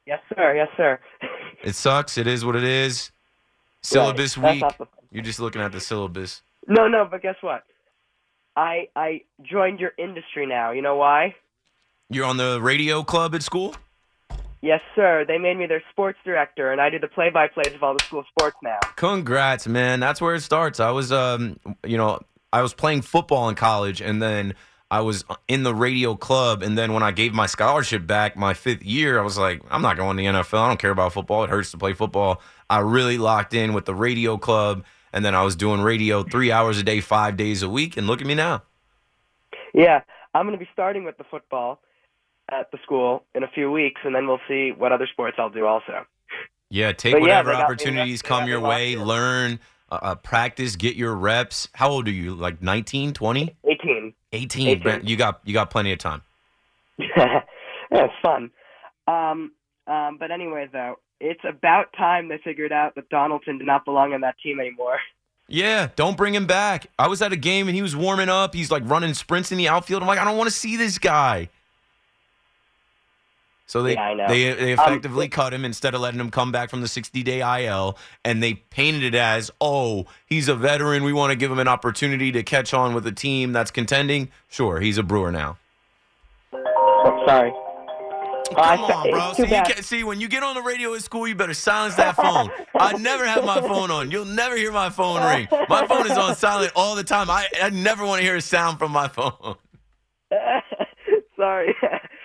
Yes, 0.05 0.19
sir. 0.35 0.55
Yes, 0.55 0.67
sir. 0.77 0.99
It 1.63 1.75
sucks. 1.75 2.17
It 2.17 2.27
is 2.27 2.43
what 2.45 2.55
it 2.55 2.63
is. 2.63 3.11
Syllabus 3.81 4.37
Right. 4.37 4.61
Week. 4.61 4.77
the- 4.77 4.87
You're 5.11 5.23
just 5.23 5.39
looking 5.39 5.61
at 5.61 5.71
the 5.71 5.79
syllabus. 5.79 6.41
No, 6.67 6.87
no, 6.87 7.05
but 7.05 7.21
guess 7.21 7.35
what? 7.41 7.63
I 8.55 8.89
I 8.95 9.21
joined 9.41 9.79
your 9.79 9.91
industry 9.97 10.45
now. 10.45 10.71
You 10.71 10.81
know 10.81 10.95
why? 10.97 11.35
You're 12.09 12.25
on 12.25 12.37
the 12.37 12.59
radio 12.61 13.03
club 13.03 13.33
at 13.35 13.41
school? 13.43 13.75
Yes, 14.61 14.81
sir. 14.95 15.25
They 15.27 15.37
made 15.39 15.57
me 15.57 15.65
their 15.65 15.81
sports 15.91 16.19
director, 16.23 16.71
and 16.71 16.79
I 16.79 16.89
do 16.91 16.99
the 16.99 17.07
play-by-plays 17.07 17.73
of 17.73 17.81
all 17.81 17.93
the 17.97 18.03
school 18.03 18.23
sports 18.29 18.57
now. 18.61 18.77
Congrats, 18.95 19.67
man. 19.67 19.99
That's 19.99 20.21
where 20.21 20.35
it 20.35 20.41
starts. 20.41 20.79
I 20.79 20.91
was 20.91 21.11
um 21.11 21.59
you 21.85 21.97
know, 21.97 22.19
I 22.53 22.61
was 22.61 22.73
playing 22.73 23.01
football 23.01 23.49
in 23.49 23.55
college 23.55 24.01
and 24.01 24.21
then 24.21 24.53
I 24.91 24.99
was 24.99 25.23
in 25.47 25.63
the 25.63 25.73
radio 25.73 26.15
club 26.15 26.61
and 26.61 26.77
then 26.77 26.93
when 26.93 27.01
I 27.01 27.11
gave 27.11 27.33
my 27.33 27.47
scholarship 27.47 28.05
back 28.05 28.35
my 28.35 28.53
5th 28.53 28.81
year, 28.83 29.19
I 29.19 29.23
was 29.23 29.37
like, 29.37 29.61
I'm 29.71 29.81
not 29.81 29.97
going 29.97 30.17
to 30.17 30.21
the 30.21 30.27
NFL. 30.27 30.59
I 30.59 30.67
don't 30.67 30.79
care 30.79 30.91
about 30.91 31.13
football. 31.13 31.43
It 31.45 31.49
hurts 31.49 31.71
to 31.71 31.77
play 31.77 31.93
football. 31.93 32.41
I 32.69 32.79
really 32.79 33.17
locked 33.17 33.53
in 33.53 33.73
with 33.73 33.85
the 33.85 33.95
radio 33.95 34.37
club 34.37 34.83
and 35.13 35.25
then 35.25 35.33
I 35.33 35.43
was 35.43 35.55
doing 35.55 35.81
radio 35.81 36.23
3 36.23 36.51
hours 36.51 36.77
a 36.77 36.83
day, 36.83 36.99
5 36.99 37.37
days 37.37 37.63
a 37.63 37.69
week 37.69 37.97
and 37.97 38.05
look 38.05 38.21
at 38.21 38.27
me 38.27 38.35
now. 38.35 38.63
Yeah, 39.73 40.01
I'm 40.33 40.45
going 40.45 40.59
to 40.59 40.63
be 40.63 40.69
starting 40.73 41.05
with 41.05 41.17
the 41.17 41.23
football. 41.23 41.79
at 42.51 42.69
the 42.71 42.77
school 42.83 43.23
in 43.33 43.43
a 43.43 43.47
few 43.47 43.71
weeks, 43.71 44.01
and 44.03 44.13
then 44.13 44.27
we'll 44.27 44.41
see 44.45 44.73
what 44.77 44.91
other 44.91 45.07
sports 45.07 45.37
I'll 45.39 45.49
do 45.49 45.65
also. 45.65 46.05
Yeah, 46.69 46.91
take 46.91 47.13
But 47.13 47.21
whatever 47.21 47.51
me 47.51 47.55
opportunities 47.55 48.21
come 48.21 48.47
your 48.47 48.59
way. 48.59 48.95
Learn, 48.95 49.59
uh, 49.89 49.99
uh, 50.01 50.15
practice, 50.15 50.75
get 50.75 50.95
your 50.95 51.15
reps. 51.15 51.69
How 51.73 51.89
old 51.89 52.07
are 52.07 52.11
you? 52.11 52.35
Like 52.35 52.61
19, 52.61 53.13
20? 53.13 53.55
18. 53.65 54.13
18. 54.33 54.67
18. 54.67 54.83
Brent, 54.83 55.07
You 55.07 55.15
got 55.15 55.41
you 55.43 55.53
got 55.53 55.69
plenty 55.69 55.91
of 55.91 55.99
time. 55.99 56.21
yeah, 56.97 57.41
it's 57.91 58.13
fun. 58.21 58.51
Um, 59.07 59.51
um, 59.87 60.17
but 60.19 60.31
anyway, 60.31 60.67
though, 60.71 60.99
it's 61.19 61.41
about 61.47 61.93
time 61.93 62.27
they 62.27 62.39
figured 62.43 62.71
out 62.71 62.95
that 62.95 63.09
Donaldson 63.09 63.57
did 63.57 63.67
not 63.67 63.85
belong 63.85 64.13
on 64.13 64.21
that 64.21 64.35
team 64.43 64.59
anymore. 64.59 64.97
Yeah, 65.47 65.89
don't 65.95 66.15
bring 66.15 66.33
him 66.33 66.45
back. 66.45 66.87
I 66.97 67.07
was 67.07 67.21
at 67.21 67.33
a 67.33 67.35
game 67.35 67.67
and 67.67 67.75
he 67.75 67.81
was 67.81 67.95
warming 67.95 68.29
up. 68.29 68.53
He's 68.53 68.71
like 68.71 68.83
running 68.85 69.13
sprints 69.13 69.51
in 69.51 69.57
the 69.57 69.67
outfield. 69.67 70.01
I'm 70.01 70.07
like, 70.07 70.19
I 70.19 70.23
don't 70.23 70.37
want 70.37 70.49
to 70.49 70.55
see 70.55 70.77
this 70.77 70.97
guy. 70.97 71.49
So 73.71 73.81
they 73.81 73.93
Yeah, 73.93 74.27
they 74.27 74.53
they 74.53 74.73
Um, 74.73 74.79
effectively 74.79 75.29
cut 75.29 75.53
him 75.53 75.63
instead 75.63 75.95
of 75.95 76.01
letting 76.01 76.19
him 76.19 76.29
come 76.29 76.51
back 76.51 76.69
from 76.69 76.81
the 76.81 76.89
60 76.89 77.23
day 77.23 77.39
IL, 77.39 77.97
and 78.25 78.43
they 78.43 78.55
painted 78.55 79.01
it 79.01 79.15
as, 79.15 79.49
oh, 79.61 80.07
he's 80.25 80.49
a 80.49 80.55
veteran. 80.55 81.05
We 81.05 81.13
want 81.13 81.31
to 81.31 81.37
give 81.37 81.49
him 81.49 81.57
an 81.57 81.69
opportunity 81.69 82.33
to 82.33 82.43
catch 82.43 82.73
on 82.73 82.93
with 82.93 83.07
a 83.07 83.13
team 83.13 83.53
that's 83.53 83.71
contending. 83.71 84.29
Sure, 84.49 84.81
he's 84.81 84.97
a 84.97 85.03
Brewer 85.03 85.31
now. 85.31 85.57
Oh, 86.53 87.23
sorry. 87.25 87.53
Come 88.53 88.83
on, 88.83 89.09
bro. 89.09 89.31
See, 89.35 89.43
you 89.43 89.47
can't, 89.47 89.85
see, 89.85 90.03
when 90.03 90.19
you 90.19 90.27
get 90.27 90.43
on 90.43 90.55
the 90.55 90.61
radio 90.61 90.93
at 90.93 91.01
school, 91.03 91.25
you 91.25 91.33
better 91.33 91.53
silence 91.53 91.95
that 91.95 92.17
phone. 92.17 92.51
I 92.77 92.91
never 92.97 93.25
have 93.25 93.45
my 93.45 93.61
phone 93.61 93.89
on. 93.89 94.11
You'll 94.11 94.25
never 94.25 94.57
hear 94.57 94.73
my 94.73 94.89
phone 94.89 95.23
ring. 95.23 95.47
My 95.69 95.87
phone 95.87 96.11
is 96.11 96.17
on 96.17 96.35
silent 96.35 96.73
all 96.75 96.97
the 96.97 97.05
time. 97.05 97.29
I, 97.29 97.47
I 97.63 97.69
never 97.69 98.05
want 98.05 98.19
to 98.19 98.25
hear 98.25 98.35
a 98.35 98.41
sound 98.41 98.79
from 98.79 98.91
my 98.91 99.07
phone. 99.07 99.55
Sorry. 101.37 101.73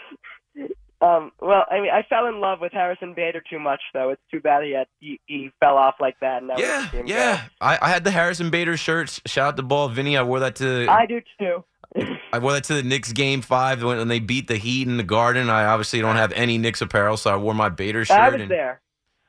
um, 1.01 1.31
well, 1.41 1.65
I 1.71 1.81
mean, 1.81 1.91
I 1.91 2.03
fell 2.09 2.27
in 2.27 2.41
love 2.41 2.61
with 2.61 2.73
Harrison 2.73 3.13
Bader 3.15 3.43
too 3.49 3.59
much, 3.59 3.81
though. 3.93 4.11
It's 4.11 4.23
too 4.31 4.41
bad 4.41 4.65
he 4.65 4.73
had 4.73 4.87
he, 5.01 5.21
he 5.27 5.51
fell 5.61 5.77
off 5.77 5.97
like 6.01 6.19
that. 6.21 6.41
And 6.43 6.51
that 6.51 6.59
Yeah, 6.59 6.89
yeah. 7.05 7.43
I, 7.61 7.79
I 7.83 7.89
had 7.91 8.05
the 8.05 8.11
Harrison 8.11 8.51
Bader 8.51 8.77
shirts. 8.77 9.21
Shout 9.27 9.49
out 9.49 9.57
to 9.59 9.63
Bald 9.63 9.93
Vinny. 9.93 10.17
I 10.17 10.23
wore 10.23 10.41
that 10.41 10.57
to 10.57 10.87
I 10.89 11.05
do 11.07 11.21
too. 11.39 11.65
I 12.33 12.39
wore 12.39 12.53
that 12.53 12.65
to 12.65 12.75
the 12.75 12.83
Knicks 12.83 13.13
game 13.13 13.43
five 13.43 13.83
when, 13.83 13.99
when 13.99 14.09
they 14.09 14.21
beat 14.21 14.49
the 14.49 14.57
Heat 14.57 14.89
in 14.89 14.97
the 14.97 15.03
Garden. 15.03 15.51
I 15.51 15.67
obviously 15.67 16.01
don't 16.01 16.17
have 16.17 16.33
any 16.33 16.57
Knicks 16.59 16.81
apparel, 16.81 17.17
so 17.17 17.33
I 17.33 17.37
wore 17.37 17.55
my 17.55 17.69
Bader 17.69 18.05
shirt. 18.05 18.17
I 18.19 18.29
was 18.31 18.41
and, 18.41 18.51
there. 18.51 18.81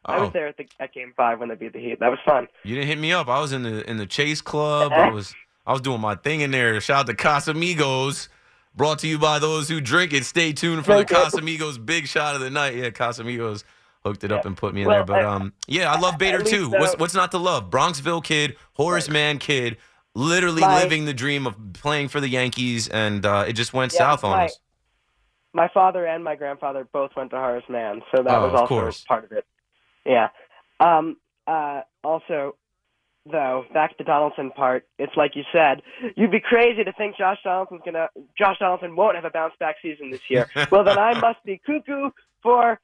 I 0.05 0.17
Oh. 0.17 0.23
was 0.23 0.33
there 0.33 0.47
at, 0.47 0.55
the, 0.57 0.65
at 0.79 0.93
Game 0.93 1.13
Five 1.17 1.39
when 1.39 1.49
they 1.49 1.55
beat 1.55 1.73
the 1.73 1.79
Heat. 1.79 1.99
That 1.99 2.09
was 2.09 2.19
fun. 2.25 2.47
You 2.63 2.75
didn't 2.75 2.87
hit 2.87 2.97
me 2.97 3.11
up. 3.11 3.27
I 3.27 3.41
was 3.41 3.51
in 3.51 3.63
the 3.63 3.87
in 3.89 3.97
the 3.97 4.05
Chase 4.05 4.39
Club. 4.39 4.93
I 4.93 5.09
was 5.11 5.35
I 5.65 5.73
was 5.73 5.81
doing 5.81 5.99
my 5.99 6.15
thing 6.15 6.39
in 6.41 6.51
there. 6.51 6.79
Shout 6.79 7.01
out 7.01 7.07
to 7.07 7.13
Casamigos. 7.13 8.29
Brought 8.77 8.99
to 8.99 9.07
you 9.07 9.17
by 9.17 9.39
those 9.39 9.67
who 9.67 9.81
drink 9.81 10.13
it. 10.13 10.23
Stay 10.23 10.53
tuned 10.53 10.85
for 10.85 10.95
the 10.97 11.03
Casamigos 11.05 11.83
big 11.83 12.07
shot 12.07 12.35
of 12.35 12.41
the 12.41 12.49
night. 12.51 12.75
Yeah, 12.75 12.91
Casamigos 12.91 13.63
hooked 14.05 14.23
it 14.23 14.31
up 14.31 14.45
and 14.45 14.55
put 14.55 14.73
me 14.73 14.81
in 14.83 14.87
Well, 14.87 14.97
there. 14.97 15.05
But 15.05 15.25
um, 15.25 15.53
yeah, 15.67 15.91
I 15.91 15.99
love 15.99 16.17
Bader 16.19 16.43
too. 16.43 16.67
uh, 16.67 16.79
what's 16.79 16.97
what's 16.97 17.13
not 17.15 17.31
to 17.31 17.39
love? 17.39 17.71
Bronxville 17.71 18.23
kid, 18.23 18.55
Horace 18.73 19.09
Mann 19.09 19.39
kid, 19.39 19.77
literally 20.13 20.61
My- 20.61 20.83
living 20.83 21.05
the 21.05 21.13
dream 21.13 21.47
of 21.47 21.55
playing 21.73 22.09
for 22.09 22.21
the 22.21 22.29
Yankees, 22.29 22.87
and 22.87 23.25
uh, 23.25 23.45
it 23.47 23.53
just 23.53 23.73
went 23.73 23.91
Yeah, 23.93 23.97
south 23.99 24.23
on 24.23 24.37
my- 24.37 24.45
us. 24.45 24.59
My 25.53 25.69
father 25.73 26.05
and 26.05 26.23
my 26.23 26.35
grandfather 26.35 26.87
both 26.93 27.15
went 27.17 27.31
to 27.31 27.37
Horace 27.37 27.63
Mann, 27.67 28.03
so 28.15 28.21
that 28.21 28.31
Oh, 28.35 28.47
was 28.51 28.61
also 28.69 28.91
part 29.07 29.23
of 29.23 29.31
it. 29.31 29.45
Yeah. 30.05 30.27
Um. 30.79 31.17
Uh. 31.47 31.81
Also, 32.03 32.55
though, 33.31 33.65
back 33.73 33.97
to 33.97 34.03
Donaldson 34.03 34.51
part. 34.51 34.87
It's 34.97 35.15
like 35.15 35.35
you 35.35 35.43
said. 35.51 35.81
You'd 36.15 36.31
be 36.31 36.39
crazy 36.39 36.83
to 36.83 36.91
think 36.93 37.17
Josh 37.17 37.37
Donaldson's 37.43 37.81
gonna. 37.85 38.07
Josh 38.37 38.57
Donaldson 38.59 38.95
won't 38.95 39.15
have 39.15 39.25
a 39.25 39.29
bounce 39.29 39.53
back 39.59 39.75
season 39.81 40.11
this 40.11 40.21
year. 40.29 40.49
well, 40.71 40.83
then 40.83 40.97
I 40.97 41.19
must 41.19 41.43
be 41.45 41.61
cuckoo 41.65 42.09
for 42.41 42.79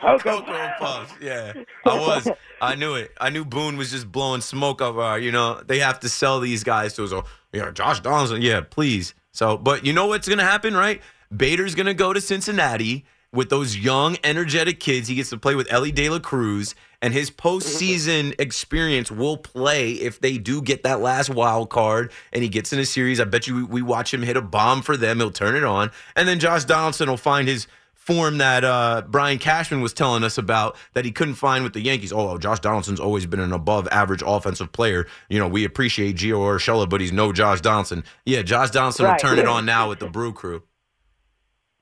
Cocoa, 0.00 0.40
Cocoa 0.40 0.72
Puffs. 0.78 1.14
Yeah, 1.20 1.52
I 1.86 1.98
was. 1.98 2.28
I 2.60 2.74
knew 2.74 2.94
it. 2.94 3.12
I 3.20 3.30
knew 3.30 3.44
Boone 3.44 3.76
was 3.76 3.90
just 3.90 4.10
blowing 4.10 4.40
smoke 4.40 4.82
up 4.82 4.96
our. 4.96 5.18
You 5.18 5.32
know, 5.32 5.60
they 5.64 5.78
have 5.78 6.00
to 6.00 6.08
sell 6.08 6.40
these 6.40 6.64
guys 6.64 6.94
to 6.94 7.04
us. 7.04 7.12
Oh, 7.12 7.24
yeah, 7.52 7.70
Josh 7.70 8.00
Donaldson. 8.00 8.42
Yeah, 8.42 8.62
please. 8.62 9.14
So, 9.32 9.56
but 9.56 9.86
you 9.86 9.92
know 9.92 10.06
what's 10.06 10.28
gonna 10.28 10.42
happen, 10.42 10.74
right? 10.74 11.00
Bader's 11.34 11.74
gonna 11.74 11.94
go 11.94 12.12
to 12.12 12.20
Cincinnati 12.20 13.04
with 13.32 13.48
those 13.48 13.76
young, 13.76 14.16
energetic 14.24 14.80
kids. 14.80 15.08
He 15.08 15.14
gets 15.14 15.30
to 15.30 15.38
play 15.38 15.54
with 15.54 15.72
Elly 15.72 15.92
De 15.92 16.08
La 16.08 16.18
Cruz, 16.18 16.74
and 17.02 17.12
his 17.12 17.30
postseason 17.30 18.34
experience 18.38 19.10
will 19.10 19.36
play 19.36 19.92
if 19.92 20.20
they 20.20 20.38
do 20.38 20.62
get 20.62 20.84
that 20.84 21.00
last 21.00 21.28
wild 21.28 21.68
card 21.68 22.10
and 22.32 22.42
he 22.42 22.48
gets 22.48 22.72
in 22.72 22.78
a 22.78 22.86
series. 22.86 23.20
I 23.20 23.24
bet 23.24 23.46
you 23.46 23.66
we 23.66 23.82
watch 23.82 24.14
him 24.14 24.22
hit 24.22 24.36
a 24.38 24.42
bomb 24.42 24.80
for 24.80 24.96
them. 24.96 25.18
He'll 25.18 25.30
turn 25.30 25.56
it 25.56 25.64
on, 25.64 25.90
and 26.16 26.26
then 26.26 26.38
Josh 26.38 26.64
Donaldson 26.64 27.10
will 27.10 27.16
find 27.18 27.46
his 27.48 27.66
form 27.94 28.38
that 28.38 28.64
uh, 28.64 29.02
Brian 29.08 29.38
Cashman 29.38 29.80
was 29.80 29.92
telling 29.92 30.24
us 30.24 30.36
about 30.36 30.76
that 30.94 31.04
he 31.04 31.12
couldn't 31.12 31.34
find 31.34 31.62
with 31.62 31.72
the 31.72 31.80
Yankees. 31.80 32.12
Oh, 32.12 32.36
Josh 32.36 32.58
Donaldson's 32.58 32.98
always 32.98 33.26
been 33.26 33.38
an 33.38 33.52
above 33.52 33.86
average 33.92 34.24
offensive 34.26 34.72
player. 34.72 35.06
You 35.28 35.38
know, 35.38 35.46
we 35.46 35.64
appreciate 35.64 36.16
Gio 36.16 36.38
Urshela, 36.38 36.88
but 36.88 37.00
he's 37.00 37.12
no 37.12 37.32
Josh 37.32 37.60
Donaldson. 37.60 38.02
Yeah, 38.26 38.42
Josh 38.42 38.70
Donaldson 38.70 39.06
Right. 39.06 39.22
will 39.22 39.28
turn 39.30 39.38
it 39.38 39.46
on 39.46 39.64
now 39.74 39.88
with 39.88 40.00
the 40.00 40.08
Brew 40.08 40.32
Crew. 40.32 40.64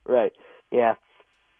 Right. 0.06 0.32
Yeah. 0.70 0.94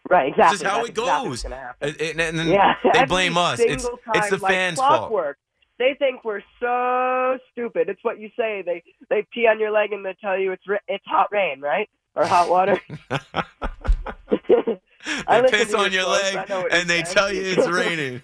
Right. 0.09 0.29
Exactly. 0.29 0.53
This 0.57 0.61
is 0.61 0.67
how 0.67 0.77
That's 0.77 0.89
it 0.89 0.95
goes. 0.95 1.43
what's. 1.43 1.43
And, 1.81 2.01
and- 2.01 2.21
and 2.21 2.39
then 2.39 2.47
Yeah, 2.47 2.75
they 2.93 3.05
blame 3.05 3.37
us. 3.37 3.59
It's 3.59 3.83
single 3.83 3.99
it's 4.15 4.29
the 4.29 4.37
like 4.37 4.51
fans' 4.51 4.79
fault. 4.79 5.35
They 5.79 5.95
think 5.97 6.23
we're 6.23 6.43
so 6.59 7.37
stupid. 7.51 7.89
It's 7.89 8.03
what 8.03 8.19
you 8.19 8.29
say. 8.37 8.61
They 8.65 8.83
they 9.09 9.25
pee 9.33 9.47
on 9.47 9.59
your 9.59 9.71
leg 9.71 9.93
and 9.93 10.05
they 10.05 10.15
tell 10.21 10.37
you 10.37 10.51
it's 10.51 10.63
it's 10.87 11.03
hot 11.07 11.29
rain, 11.31 11.59
right? 11.61 11.89
Or 12.15 12.25
hot 12.25 12.49
water. 12.49 12.79
They 15.27 15.41
piss 15.49 15.73
on 15.73 15.91
your 15.91 16.05
leg 16.07 16.35
and 16.71 16.87
they 16.89 17.03
saying. 17.03 17.05
tell 17.15 17.33
you 17.33 17.41
it's 17.41 17.67
raining. 17.71 18.21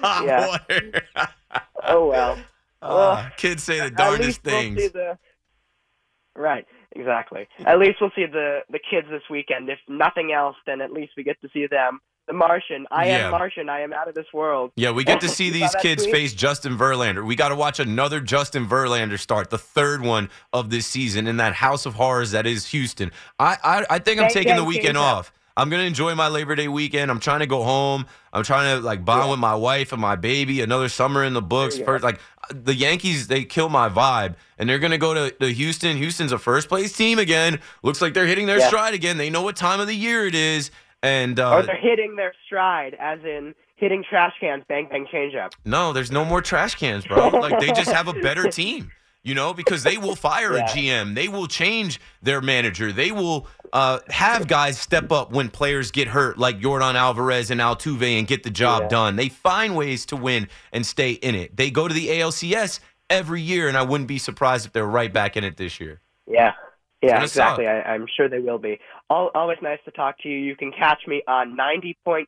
Hot 0.00 0.24
Yeah. 0.26 0.46
water. 0.48 1.02
oh 1.84 2.06
well. 2.08 2.38
Ah, 2.82 3.32
kids 3.36 3.62
say 3.62 3.78
the 3.80 3.90
darndest 3.90 4.44
we'll 4.44 4.54
things. 4.54 4.90
Right, 6.34 6.66
exactly. 6.96 7.48
At 7.64 7.78
least 7.78 7.96
we'll 8.00 8.10
see 8.14 8.26
the 8.26 8.60
the 8.70 8.78
kids 8.78 9.08
this 9.10 9.22
weekend. 9.30 9.68
If 9.68 9.78
nothing 9.88 10.32
else, 10.32 10.56
then 10.66 10.80
at 10.80 10.92
least 10.92 11.12
we 11.16 11.22
get 11.24 11.40
to 11.42 11.48
see 11.52 11.66
them. 11.66 12.00
The 12.28 12.32
Martian. 12.32 12.86
I 12.92 13.06
Yeah. 13.06 13.24
am 13.26 13.30
Martian. 13.32 13.68
I 13.68 13.80
am 13.80 13.92
out 13.92 14.06
of 14.08 14.14
this 14.14 14.26
world. 14.32 14.70
Yeah, 14.76 14.92
we 14.92 15.02
get 15.02 15.20
to 15.22 15.28
see 15.38 15.50
these 15.50 15.74
kids 15.82 16.04
tweet? 16.04 16.14
face 16.14 16.34
Justin 16.34 16.78
Verlander. 16.78 17.26
We 17.26 17.34
got 17.34 17.48
to 17.48 17.56
watch 17.56 17.80
another 17.80 18.20
Justin 18.20 18.66
Verlander 18.68 19.18
start, 19.18 19.50
the 19.50 19.58
third 19.58 20.02
one 20.02 20.30
of 20.52 20.70
this 20.70 20.86
season 20.86 21.26
in 21.26 21.36
that 21.38 21.54
house 21.54 21.84
of 21.84 21.94
horrors 21.94 22.30
that 22.30 22.46
is 22.46 22.66
Houston. 22.68 23.10
I 23.40 23.56
I, 23.64 23.86
I 23.90 23.98
think 23.98 24.18
I'm 24.20 24.24
Thank 24.30 24.34
taking 24.34 24.56
the 24.56 24.64
weekend 24.64 24.96
off. 24.96 25.32
I'm 25.56 25.68
gonna 25.70 25.82
enjoy 25.82 26.14
my 26.14 26.28
Labor 26.28 26.54
Day 26.54 26.68
weekend. 26.68 27.10
I'm 27.10 27.20
trying 27.20 27.40
to 27.40 27.46
go 27.46 27.62
home. 27.62 28.06
I'm 28.32 28.42
trying 28.42 28.76
to 28.76 28.82
like 28.84 29.04
bond 29.04 29.30
with 29.30 29.38
my 29.38 29.54
wife 29.54 29.92
and 29.92 30.00
my 30.00 30.16
baby. 30.16 30.60
Another 30.62 30.88
summer 30.88 31.22
in 31.24 31.34
the 31.34 31.42
books. 31.42 31.78
First, 31.78 32.02
like 32.04 32.20
the 32.50 32.74
Yankees, 32.74 33.26
they 33.28 33.44
kill 33.44 33.68
my 33.68 33.88
vibe, 33.88 34.34
and 34.58 34.68
they're 34.68 34.78
gonna 34.78 34.98
go 34.98 35.12
to, 35.14 35.30
to 35.30 35.52
Houston. 35.52 35.96
Houston's 35.96 36.32
a 36.32 36.38
first 36.38 36.68
place 36.68 36.96
team 36.96 37.18
again. 37.18 37.60
Looks 37.82 38.00
like 38.00 38.14
they're 38.14 38.26
hitting 38.26 38.46
their 38.46 38.58
Yeah. 38.58 38.68
stride 38.68 38.94
again. 38.94 39.16
They 39.18 39.30
know 39.30 39.42
what 39.42 39.56
time 39.56 39.80
of 39.80 39.86
the 39.86 39.94
year 39.94 40.26
it 40.26 40.34
is, 40.34 40.70
and 41.02 41.38
uh, 41.38 41.54
or 41.56 41.62
they're 41.62 41.76
hitting 41.76 42.16
their 42.16 42.32
stride, 42.46 42.94
as 42.98 43.20
in 43.24 43.54
hitting 43.76 44.04
trash 44.08 44.32
cans, 44.40 44.62
bang 44.68 44.86
bang 44.90 45.06
change 45.10 45.34
up. 45.34 45.52
No, 45.64 45.92
there's 45.92 46.10
no 46.12 46.24
more 46.24 46.40
trash 46.40 46.74
cans, 46.76 47.04
bro. 47.06 47.28
Like 47.28 47.58
they 47.60 47.72
just 47.72 47.90
have 47.92 48.08
a 48.08 48.14
better 48.14 48.48
team, 48.50 48.90
you 49.24 49.34
know, 49.34 49.54
because 49.54 49.82
they 49.82 49.96
will 49.98 50.16
fire 50.16 50.56
Yeah. 50.56 50.64
a 50.64 50.68
GM, 50.68 51.14
they 51.14 51.28
will 51.28 51.46
change 51.46 52.00
their 52.22 52.40
manager, 52.40 52.92
they 52.92 53.12
will 53.12 53.46
uh, 53.72 54.00
have 54.10 54.46
guys 54.48 54.78
step 54.78 55.10
up 55.10 55.32
when 55.32 55.48
players 55.48 55.90
get 55.90 56.08
hurt, 56.08 56.36
like 56.38 56.58
Jordan 56.60 56.94
Alvarez 56.94 57.50
and 57.50 57.58
Altuve, 57.60 58.18
and 58.18 58.26
get 58.26 58.42
the 58.42 58.50
job 58.50 58.82
Yeah. 58.82 58.88
done. 58.88 59.16
They 59.16 59.30
find 59.30 59.74
ways 59.74 60.04
to 60.06 60.16
win 60.16 60.48
and 60.72 60.84
stay 60.84 61.12
in 61.12 61.34
it. 61.34 61.56
They 61.56 61.70
go 61.70 61.88
to 61.88 61.94
the 61.94 62.08
ALCS 62.10 62.80
every 63.08 63.40
year, 63.40 63.68
and 63.68 63.76
I 63.78 63.82
wouldn't 63.82 64.08
be 64.08 64.18
surprised 64.18 64.66
if 64.66 64.72
they're 64.72 64.84
right 64.84 65.10
back 65.10 65.36
in 65.38 65.44
it 65.44 65.56
this 65.56 65.80
year. 65.80 66.00
Yeah. 66.26 66.52
Yeah, 67.02 67.20
exactly. 67.22 67.66
I, 67.66 67.80
I'm 67.82 68.06
sure 68.16 68.28
they 68.28 68.38
will 68.38 68.58
be. 68.58 68.78
Al 69.10 69.30
always 69.34 69.58
nice 69.60 69.80
to 69.86 69.90
talk 69.90 70.20
to 70.20 70.28
you. 70.28 70.38
You 70.38 70.54
can 70.54 70.70
catch 70.70 71.00
me 71.08 71.20
on 71.26 71.56
90.3 71.56 72.26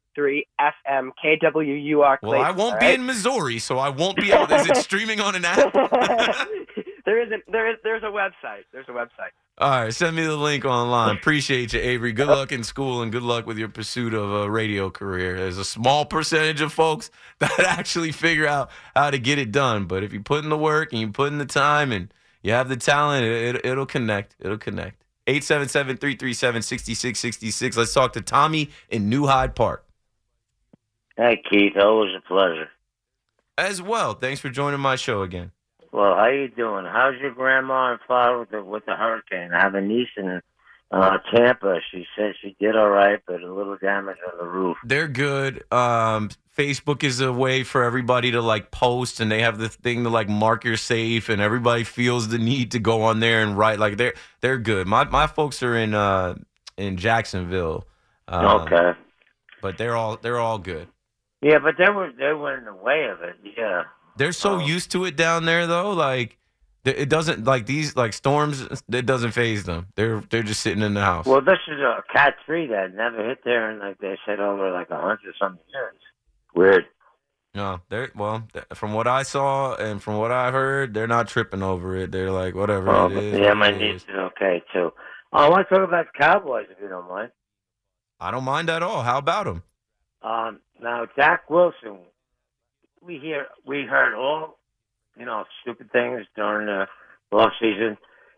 FM 0.60 1.10
KWUR. 1.24 2.18
Well, 2.22 2.42
I 2.42 2.50
won't 2.50 2.80
be 2.80 2.86
in 2.92 3.06
Missouri, 3.06 3.60
so 3.60 3.78
I 3.78 3.90
won't 3.90 4.16
be 4.16 4.32
able. 4.32 4.52
Is 4.52 4.66
it 4.66 4.76
streaming 4.88 5.20
on 5.20 5.36
an 5.36 5.44
app? 5.44 5.72
there 7.04 7.22
isn't. 7.22 7.44
There 7.50 7.70
is. 7.70 7.76
There's 7.82 8.02
a 8.02 8.06
website. 8.06 8.64
There's 8.72 8.88
a 8.88 8.92
website. 8.92 9.32
All 9.56 9.70
right, 9.70 9.94
send 9.94 10.16
me 10.16 10.24
the 10.24 10.36
link 10.36 10.64
online. 10.64 11.16
Appreciate 11.16 11.72
you, 11.72 11.80
Avery. 11.80 12.12
Good 12.12 12.26
luck 12.26 12.50
in 12.50 12.64
school 12.64 13.02
and 13.02 13.12
good 13.12 13.22
luck 13.22 13.46
with 13.46 13.56
your 13.56 13.68
pursuit 13.68 14.12
of 14.12 14.32
a 14.32 14.50
radio 14.50 14.90
career. 14.90 15.36
There's 15.36 15.58
a 15.58 15.64
small 15.64 16.04
percentage 16.04 16.60
of 16.60 16.72
folks 16.72 17.08
that 17.38 17.60
actually 17.60 18.10
figure 18.10 18.48
out 18.48 18.70
how 18.96 19.10
to 19.10 19.18
get 19.18 19.38
it 19.38 19.52
done. 19.52 19.84
But 19.84 20.02
if 20.02 20.12
you 20.12 20.20
put 20.20 20.42
in 20.42 20.50
the 20.50 20.58
work 20.58 20.92
and 20.92 21.00
you 21.00 21.12
put 21.12 21.30
in 21.30 21.38
the 21.38 21.46
time 21.46 21.92
and 21.92 22.12
you 22.42 22.52
have 22.52 22.68
the 22.68 22.76
talent, 22.76 23.24
it, 23.24 23.54
it, 23.54 23.66
it'll 23.66 23.86
connect. 23.86 24.34
It'll 24.40 24.58
connect. 24.58 25.04
877 25.28 25.98
337 25.98 26.62
6666. 26.62 27.76
Let's 27.76 27.94
talk 27.94 28.12
to 28.14 28.20
Tommy 28.20 28.70
in 28.90 29.08
New 29.08 29.26
Hyde 29.26 29.54
Park 29.54 29.86
Hey, 31.16 31.40
Keith. 31.48 31.76
Always 31.80 32.10
a 32.16 32.20
pleasure. 32.20 32.70
as 33.56 33.80
well. 33.80 34.14
Thanks 34.14 34.40
for 34.40 34.50
joining 34.50 34.80
my 34.80 34.96
show 34.96 35.22
again. 35.22 35.52
Well, 35.94 36.16
how 36.16 36.26
you 36.26 36.48
doing? 36.48 36.86
How's 36.86 37.14
your 37.20 37.30
grandma 37.30 37.92
and 37.92 38.00
father 38.08 38.40
with 38.40 38.50
the, 38.50 38.64
with 38.64 38.84
the 38.84 38.96
hurricane? 38.96 39.52
I 39.54 39.62
have 39.62 39.76
a 39.76 39.80
niece 39.80 40.08
in 40.16 40.40
Uh, 40.90 41.18
Tampa, 41.32 41.78
she 41.92 42.04
said 42.16 42.34
she 42.42 42.56
did 42.58 42.74
all 42.74 42.90
right, 42.90 43.20
but 43.28 43.40
a 43.40 43.52
little 43.52 43.76
damage 43.76 44.16
on 44.26 44.36
the 44.38 44.44
roof. 44.44 44.76
They're 44.84 45.06
good. 45.06 45.62
Um, 45.72 46.30
Facebook 46.58 47.04
is 47.04 47.20
a 47.20 47.32
way 47.32 47.62
for 47.62 47.84
everybody 47.84 48.32
to 48.32 48.42
like 48.42 48.72
post, 48.72 49.20
and 49.20 49.30
they 49.30 49.42
have 49.42 49.58
the 49.58 49.68
thing 49.68 50.02
to 50.02 50.10
like 50.10 50.28
mark 50.28 50.64
your 50.64 50.76
safe, 50.76 51.28
and 51.28 51.40
everybody 51.40 51.84
feels 51.84 52.26
the 52.26 52.38
need 52.38 52.72
to 52.72 52.80
go 52.80 53.02
on 53.02 53.20
there 53.20 53.40
and 53.40 53.56
write. 53.56 53.78
Like 53.78 53.96
they're 53.96 54.14
they're 54.40 54.58
good. 54.58 54.88
My 54.88 55.04
my 55.04 55.28
folks 55.28 55.62
are 55.62 55.76
in 55.76 55.94
uh 55.94 56.34
in 56.76 56.96
Jacksonville. 56.96 57.86
Um, 58.26 58.62
okay. 58.62 58.98
But 59.62 59.78
they're 59.78 59.96
all 59.96 60.16
they're 60.16 60.40
all 60.40 60.58
good. 60.58 60.88
Yeah, 61.40 61.60
but 61.60 61.76
they 61.78 61.88
were 61.88 62.10
they 62.18 62.32
were 62.32 62.56
in 62.58 62.64
the 62.64 62.74
way 62.74 63.04
of 63.04 63.22
it. 63.22 63.36
Yeah. 63.56 63.84
They're 64.16 64.32
so 64.32 64.58
used 64.58 64.90
to 64.92 65.04
it 65.04 65.16
down 65.16 65.44
there, 65.44 65.66
though. 65.66 65.92
Like 65.92 66.38
it 66.84 67.08
doesn't 67.08 67.44
like 67.44 67.66
these 67.66 67.96
like 67.96 68.12
storms. 68.12 68.66
It 68.90 69.06
doesn't 69.06 69.32
faze 69.32 69.64
them. 69.64 69.86
They're 69.96 70.22
they're 70.30 70.42
just 70.42 70.60
sitting 70.60 70.82
in 70.82 70.94
the 70.94 71.00
house. 71.00 71.26
Well, 71.26 71.40
this 71.40 71.58
is 71.68 71.80
a 71.80 72.02
Cat 72.12 72.34
three 72.46 72.66
that 72.68 72.94
never 72.94 73.26
hit 73.26 73.38
there, 73.44 73.70
and 73.70 73.80
like 73.80 73.98
they 73.98 74.18
said 74.26 74.40
over 74.40 74.70
like 74.70 74.90
a 74.90 75.00
hundred 75.00 75.34
something 75.40 75.64
years. 75.72 75.94
Weird. 76.54 76.84
No, 77.54 77.80
they're 77.88 78.10
well. 78.16 78.46
From 78.74 78.92
what 78.94 79.06
I 79.06 79.22
saw 79.22 79.76
and 79.76 80.02
from 80.02 80.16
what 80.18 80.32
I 80.32 80.50
heard, 80.50 80.92
they're 80.92 81.06
not 81.06 81.28
tripping 81.28 81.62
over 81.62 81.96
it. 81.96 82.10
They're 82.12 82.30
like 82.32 82.54
whatever 82.54 82.90
Oh, 82.90 83.06
it 83.06 83.16
is. 83.16 83.38
yeah, 83.40 83.54
my 83.54 83.70
niece 83.70 84.02
is 84.02 84.08
okay 84.16 84.62
too. 84.72 84.92
Oh, 85.32 85.38
I 85.38 85.48
want 85.48 85.68
to 85.68 85.74
talk 85.74 85.86
about 85.88 86.06
the 86.12 86.18
Cowboys 86.18 86.66
if 86.70 86.78
you 86.82 86.88
don't 86.88 87.08
mind. 87.08 87.30
I 88.20 88.30
don't 88.30 88.44
mind 88.44 88.70
at 88.70 88.82
all. 88.82 89.02
How 89.02 89.18
about 89.18 89.44
them? 89.46 89.62
Um, 90.22 90.60
now 90.80 91.06
Dak 91.16 91.48
Wilson, 91.48 91.98
we 93.04 93.18
hear 93.18 93.46
we 93.66 93.82
heard 93.84 94.14
all 94.14 94.58
you 95.16 95.24
know 95.24 95.44
stupid 95.62 95.90
things 95.92 96.26
during 96.36 96.66
the 96.66 96.86
off 97.36 97.52
season. 97.60 97.96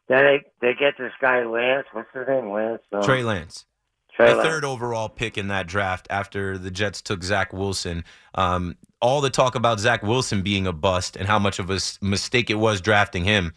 Then 0.09 0.25
they 0.25 0.45
they 0.61 0.75
get 0.75 0.95
this 0.99 1.13
guy 1.21 1.45
Lance. 1.45 1.87
What's 1.93 2.09
his 2.13 2.27
name? 2.29 2.51
Lance. 2.51 2.83
Um, 2.93 3.03
Trey 3.03 3.23
Lance. 3.23 3.67
Trey 4.15 4.31
the 4.31 4.37
Lance. 4.37 4.49
third 4.49 4.65
overall 4.65 5.09
pick 5.09 5.37
in 5.37 5.49
that 5.49 5.67
draft 5.67 6.07
after 6.11 6.57
the 6.57 6.71
Jets 6.71 7.03
took 7.03 7.23
Zach 7.23 7.53
Wilson. 7.53 8.05
Um, 8.35 8.77
all 9.01 9.21
the 9.21 9.31
talk 9.31 9.55
about 9.55 9.79
Zach 9.79 10.03
Wilson 10.03 10.43
being 10.43 10.67
a 10.67 10.73
bust 10.73 11.17
and 11.17 11.29
how 11.29 11.39
much 11.39 11.59
of 11.59 11.71
a 11.71 11.79
mistake 12.01 12.49
it 12.49 12.55
was 12.55 12.81
drafting 12.81 13.25
him. 13.25 13.53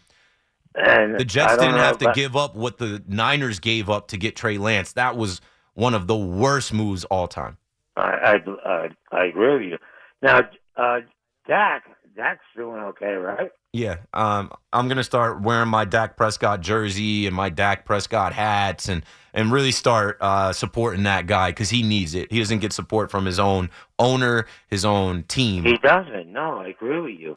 And 0.74 1.18
The 1.18 1.24
Jets 1.24 1.56
didn't 1.56 1.72
know 1.72 1.78
have 1.78 1.98
to 1.98 2.12
give 2.14 2.36
up 2.36 2.54
what 2.54 2.78
the 2.78 3.02
Niners 3.08 3.58
gave 3.58 3.90
up 3.90 4.08
to 4.08 4.16
get 4.16 4.36
Trey 4.36 4.58
Lance. 4.58 4.92
That 4.92 5.16
was 5.16 5.40
one 5.74 5.94
of 5.94 6.06
the 6.06 6.16
worst 6.16 6.72
moves 6.72 7.04
all 7.06 7.26
time. 7.26 7.56
I 7.96 8.02
I, 8.02 8.68
I, 8.68 8.88
I 9.10 9.24
agree 9.26 9.52
with 9.54 9.62
you. 9.62 9.78
Now, 10.22 10.42
uh, 10.80 11.00
Dak, 11.46 11.84
Dak's 12.16 12.44
doing 12.56 12.80
okay, 12.80 13.12
right? 13.12 13.50
Yeah, 13.72 13.98
um, 14.14 14.50
I'm 14.72 14.88
gonna 14.88 15.04
start 15.04 15.42
wearing 15.42 15.68
my 15.68 15.84
Dak 15.84 16.16
Prescott 16.16 16.60
jersey 16.60 17.26
and 17.26 17.36
my 17.36 17.50
Dak 17.50 17.84
Prescott 17.84 18.32
hats, 18.32 18.88
and 18.88 19.04
and 19.32 19.52
really 19.52 19.70
start 19.70 20.16
uh, 20.20 20.52
supporting 20.52 21.04
that 21.04 21.26
guy 21.26 21.50
because 21.50 21.70
he 21.70 21.82
needs 21.82 22.14
it. 22.14 22.32
He 22.32 22.38
doesn't 22.38 22.58
get 22.58 22.72
support 22.72 23.10
from 23.10 23.26
his 23.26 23.38
own 23.38 23.70
owner, 23.98 24.46
his 24.68 24.84
own 24.84 25.22
team. 25.24 25.64
He 25.64 25.76
doesn't. 25.78 26.32
No, 26.32 26.58
I 26.58 26.68
agree 26.68 27.00
with 27.00 27.20
you. 27.20 27.36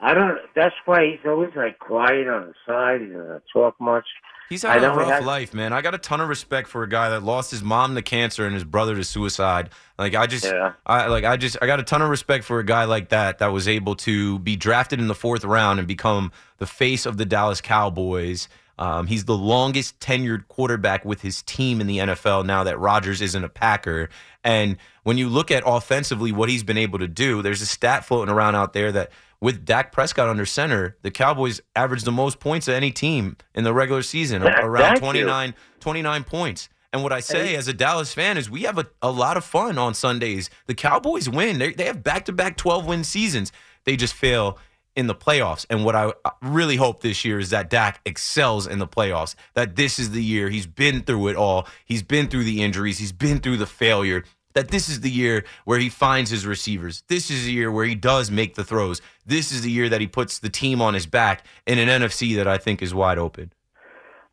I 0.00 0.12
don't. 0.12 0.38
That's 0.54 0.74
why 0.84 1.06
he's 1.06 1.26
always 1.26 1.50
like 1.56 1.78
quiet 1.78 2.28
on 2.28 2.48
the 2.48 2.54
side. 2.66 3.00
He 3.00 3.06
doesn't 3.06 3.42
talk 3.52 3.80
much. 3.80 4.06
He's 4.50 4.62
had 4.62 4.82
a 4.84 4.90
rough 4.90 5.08
has- 5.08 5.24
life, 5.24 5.54
man. 5.54 5.72
I 5.72 5.80
got 5.80 5.94
a 5.94 5.98
ton 5.98 6.20
of 6.20 6.28
respect 6.28 6.68
for 6.68 6.82
a 6.82 6.88
guy 6.88 7.08
that 7.10 7.22
lost 7.22 7.50
his 7.52 7.62
mom 7.62 7.94
to 7.94 8.02
cancer 8.02 8.44
and 8.44 8.52
his 8.52 8.64
brother 8.64 8.94
to 8.96 9.04
suicide. 9.04 9.70
Like 9.96 10.14
I 10.14 10.26
just, 10.26 10.44
Yeah. 10.44 10.72
I 10.84 11.06
like 11.06 11.24
I 11.24 11.36
just, 11.36 11.56
I 11.62 11.66
got 11.66 11.80
a 11.80 11.84
ton 11.84 12.02
of 12.02 12.10
respect 12.10 12.44
for 12.44 12.58
a 12.58 12.64
guy 12.64 12.84
like 12.84 13.10
that 13.10 13.38
that 13.38 13.52
was 13.52 13.68
able 13.68 13.94
to 13.96 14.38
be 14.40 14.56
drafted 14.56 14.98
in 14.98 15.06
the 15.08 15.14
fourth 15.14 15.44
round 15.44 15.78
and 15.78 15.86
become 15.88 16.32
the 16.58 16.66
face 16.66 17.06
of 17.06 17.16
the 17.16 17.24
Dallas 17.24 17.60
Cowboys. 17.60 18.48
Um, 18.78 19.06
he's 19.06 19.26
the 19.26 19.36
longest 19.36 20.00
tenured 20.00 20.48
quarterback 20.48 21.04
with 21.04 21.20
his 21.20 21.42
team 21.42 21.80
in 21.82 21.86
the 21.86 21.98
NFL 21.98 22.46
now 22.46 22.64
that 22.64 22.78
Rodgers 22.78 23.20
isn't 23.20 23.44
a 23.44 23.48
Packer. 23.48 24.08
And 24.42 24.78
when 25.02 25.18
you 25.18 25.28
look 25.28 25.50
at 25.50 25.62
offensively 25.66 26.32
what 26.32 26.48
he's 26.48 26.62
been 26.64 26.78
able 26.78 26.98
to 26.98 27.06
do, 27.06 27.42
there's 27.42 27.60
a 27.60 27.66
stat 27.66 28.06
floating 28.06 28.32
around 28.34 28.54
out 28.54 28.72
there 28.72 28.90
that 28.92 29.10
with 29.40 29.64
Dak 29.64 29.92
Prescott 29.92 30.28
under 30.28 30.44
center, 30.44 30.96
the 31.02 31.10
Cowboys 31.10 31.60
averaged 31.74 32.04
the 32.04 32.12
most 32.12 32.40
points 32.40 32.68
of 32.68 32.74
any 32.74 32.90
team 32.90 33.36
in 33.54 33.64
the 33.64 33.72
regular 33.72 34.02
season, 34.02 34.42
Thank 34.42 34.58
around 34.58 34.94
you. 34.96 35.00
29, 35.00 35.54
29 35.80 36.24
points. 36.24 36.68
And 36.92 37.02
what 37.02 37.12
I 37.12 37.20
say 37.20 37.54
as 37.54 37.68
a 37.68 37.72
Dallas 37.72 38.12
fan 38.12 38.36
is 38.36 38.50
we 38.50 38.62
have 38.62 38.76
a, 38.76 38.86
a 39.00 39.10
lot 39.10 39.36
of 39.36 39.44
fun 39.44 39.78
on 39.78 39.94
Sundays. 39.94 40.50
The 40.66 40.74
Cowboys 40.74 41.28
win. 41.28 41.58
They, 41.58 41.72
they 41.72 41.84
have 41.84 42.02
back 42.02 42.24
to 42.24 42.32
back 42.32 42.56
12 42.56 42.86
win 42.86 43.04
seasons. 43.04 43.52
They 43.84 43.96
just 43.96 44.12
fail 44.12 44.58
in 44.96 45.06
the 45.06 45.14
playoffs. 45.14 45.64
And 45.70 45.84
what 45.84 45.94
I 45.94 46.12
really 46.42 46.76
hope 46.76 47.00
this 47.00 47.24
year 47.24 47.38
is 47.38 47.50
that 47.50 47.70
Dak 47.70 48.00
excels 48.04 48.66
in 48.66 48.80
the 48.80 48.88
playoffs, 48.88 49.36
that 49.54 49.76
this 49.76 50.00
is 50.00 50.10
the 50.10 50.22
year. 50.22 50.50
He's 50.50 50.66
been 50.66 51.02
through 51.02 51.28
it 51.28 51.36
all. 51.36 51.68
He's 51.84 52.02
been 52.02 52.26
through 52.26 52.44
the 52.44 52.60
injuries, 52.60 52.98
he's 52.98 53.12
been 53.12 53.38
through 53.38 53.58
the 53.58 53.66
failure. 53.66 54.24
That 54.54 54.68
this 54.68 54.88
is 54.88 55.00
the 55.00 55.10
year 55.10 55.44
where 55.64 55.78
he 55.78 55.88
finds 55.88 56.30
his 56.30 56.44
receivers. 56.44 57.04
This 57.08 57.30
is 57.30 57.44
the 57.44 57.52
year 57.52 57.70
where 57.70 57.84
he 57.84 57.94
does 57.94 58.30
make 58.30 58.56
the 58.56 58.64
throws. 58.64 59.00
This 59.24 59.52
is 59.52 59.62
the 59.62 59.70
year 59.70 59.88
that 59.88 60.00
he 60.00 60.08
puts 60.08 60.38
the 60.40 60.48
team 60.48 60.82
on 60.82 60.94
his 60.94 61.06
back 61.06 61.46
in 61.66 61.78
an 61.78 61.88
NFC 61.88 62.34
that 62.36 62.48
I 62.48 62.58
think 62.58 62.82
is 62.82 62.92
wide 62.92 63.18
open. 63.18 63.52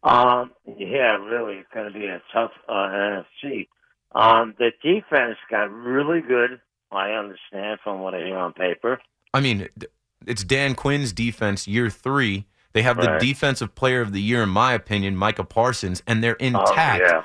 Um, 0.03 0.51
yeah, 0.77 1.17
really, 1.17 1.55
it's 1.57 1.69
going 1.73 1.91
to 1.91 1.97
be 1.99 2.05
a 2.07 2.21
tough 2.33 2.51
uh, 2.67 2.73
NFC. 2.73 3.67
Um, 4.13 4.55
the 4.57 4.71
defense 4.81 5.37
got 5.51 5.71
really 5.71 6.21
good. 6.21 6.61
I 6.91 7.11
understand 7.11 7.79
from 7.83 7.99
what 7.99 8.15
I 8.15 8.19
hear 8.19 8.37
on 8.37 8.53
paper. 8.53 8.99
I 9.33 9.41
mean, 9.41 9.67
it's 10.25 10.43
Dan 10.43 10.73
Quinn's 10.73 11.13
defense 11.13 11.67
year 11.67 11.89
three. 11.89 12.45
They 12.73 12.81
have 12.83 12.97
Right. 12.97 13.19
the 13.19 13.25
defensive 13.25 13.75
player 13.75 14.01
of 14.01 14.13
the 14.13 14.21
year, 14.21 14.41
in 14.43 14.49
my 14.49 14.73
opinion, 14.73 15.15
Micah 15.15 15.43
Parsons, 15.43 16.01
and 16.07 16.23
they're 16.23 16.37
Oh, 16.39 16.45
intact. 16.45 17.03
yeah. 17.05 17.23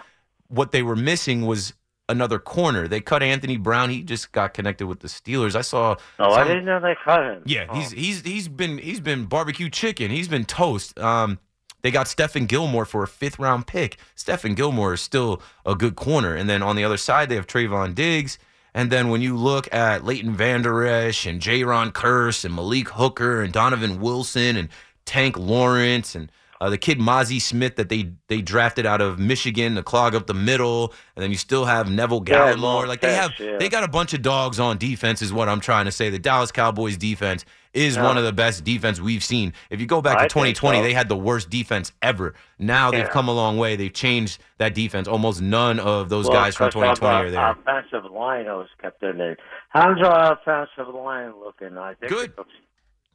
What 0.49 0.73
they 0.73 0.83
were 0.83 0.97
missing 0.97 1.47
was 1.47 1.73
another 2.09 2.39
corner. 2.39 2.89
They 2.89 3.01
cut 3.01 3.23
Anthony 3.23 3.57
Brown. 3.57 3.91
He 3.91 4.03
just 4.03 4.33
got 4.33 4.55
connected 4.55 4.87
with 4.87 5.01
the 5.01 5.09
Steelers. 5.09 5.55
I 5.55 5.63
saw. 5.63 5.97
Oh, 6.19 6.33
I 6.33 6.45
didn't 6.45 6.65
know 6.65 6.81
they 6.81 6.97
cut 7.05 7.23
him. 7.23 7.43
Yeah, 7.47 7.67
Oh. 7.69 7.75
he's 7.75 7.91
he's 7.93 8.23
he's 8.23 8.49
been 8.49 8.79
he's 8.79 9.01
been 9.01 9.25
barbecue 9.27 9.69
chicken. 9.71 10.11
He's 10.11 10.29
been 10.29 10.45
toast. 10.45 10.99
Um, 10.99 11.39
they 11.83 11.91
got 11.91 12.07
Stephon 12.07 12.47
Gilmore 12.47 12.85
for 12.85 13.03
a 13.03 13.09
fifth 13.09 13.39
round 13.39 13.67
pick. 13.67 13.97
Stephon 14.17 14.55
Gilmore 14.55 14.95
is 14.95 15.01
still 15.01 15.43
a 15.67 15.75
good 15.75 15.97
corner. 15.97 16.35
And 16.35 16.49
then 16.49 16.63
on 16.63 16.77
the 16.77 16.85
other 16.85 16.97
side, 16.97 17.29
they 17.29 17.35
have 17.35 17.47
Trevon 17.47 17.95
Diggs. 17.95 18.39
And 18.75 18.91
then 18.91 19.09
when 19.11 19.21
you 19.21 19.37
look 19.37 19.73
at 19.75 20.05
Leighton 20.05 20.35
Vander 20.35 20.87
Esch 20.87 21.27
and 21.27 21.41
Jayron 21.43 21.93
Kearse 21.93 22.45
and 22.45 22.55
Malik 22.55 22.89
Hooker 22.91 23.43
and 23.43 23.53
Donovan 23.53 24.01
Wilson 24.01 24.57
and 24.57 24.69
Tank 25.05 25.37
Lawrence 25.37 26.15
and 26.15 26.31
uh, 26.63 26.71
the 26.71 26.79
kid 26.79 27.01
Mazi 27.01 27.41
Smith 27.43 27.75
that 27.75 27.89
they 27.89 28.13
they 28.29 28.41
drafted 28.41 28.87
out 28.87 29.01
of 29.01 29.19
Michigan 29.19 29.75
to 29.75 29.83
clog 29.83 30.15
up 30.15 30.29
the 30.29 30.35
middle, 30.35 30.95
and 31.17 31.23
then 31.25 31.31
you 31.33 31.37
still 31.37 31.65
have 31.65 31.91
Neville 31.91 32.23
Gallimore. 32.25 32.87
like 32.87 33.01
they 33.01 33.15
have, 33.15 33.33
yeah. 33.41 33.57
they 33.59 33.69
got 33.69 33.83
a 33.83 33.89
bunch 33.89 34.15
of 34.15 34.23
dogs 34.23 34.61
on 34.61 34.79
defense, 34.79 35.23
is 35.23 35.33
what 35.33 35.49
I'm 35.49 35.59
trying 35.61 35.87
to 35.87 35.93
say. 35.93 36.09
The 36.09 36.21
Dallas 36.21 36.53
Cowboys 36.53 36.97
defense 36.97 37.45
is 37.75 37.97
Yeah. 37.97 38.05
one 38.05 38.17
of 38.17 38.23
the 38.23 38.33
best 38.33 38.63
defense 38.63 39.01
we've 39.01 39.25
seen. 39.25 39.55
If 39.71 39.81
you 39.81 39.87
go 39.87 40.01
back 40.01 40.19
I 40.19 40.23
to 40.23 40.29
2020, 40.29 40.79
so. 40.79 40.83
they 40.85 40.93
had 40.93 41.09
the 41.09 41.17
worst 41.17 41.51
defense 41.51 41.91
ever. 42.01 42.35
Now 42.61 42.93
they've 42.93 43.09
come 43.11 43.27
a 43.29 43.33
long 43.35 43.57
way. 43.59 43.75
They've 43.75 43.93
changed 43.93 44.41
that 44.59 44.73
defense. 44.75 45.09
Almost 45.09 45.41
none 45.43 45.81
of 45.81 46.11
those 46.11 46.27
Well, 46.29 46.35
guys 46.35 46.55
from 46.55 46.69
because 46.69 46.77
our- 46.77 46.95
2020 46.95 47.29
are 47.29 47.31
there. 47.33 47.41
Our 47.41 47.59
offensive 47.81 48.11
line 48.13 48.47
always 48.47 48.69
kept 48.81 49.03
in 49.03 49.19
there. 49.19 49.37
How's 49.71 50.01
our 50.01 50.35
offensive 50.35 50.95
line 50.95 51.33
looking? 51.43 51.77
I 51.77 51.95
think 51.95 52.13
Good. 52.13 52.31
it 52.31 52.39
looks 52.39 52.51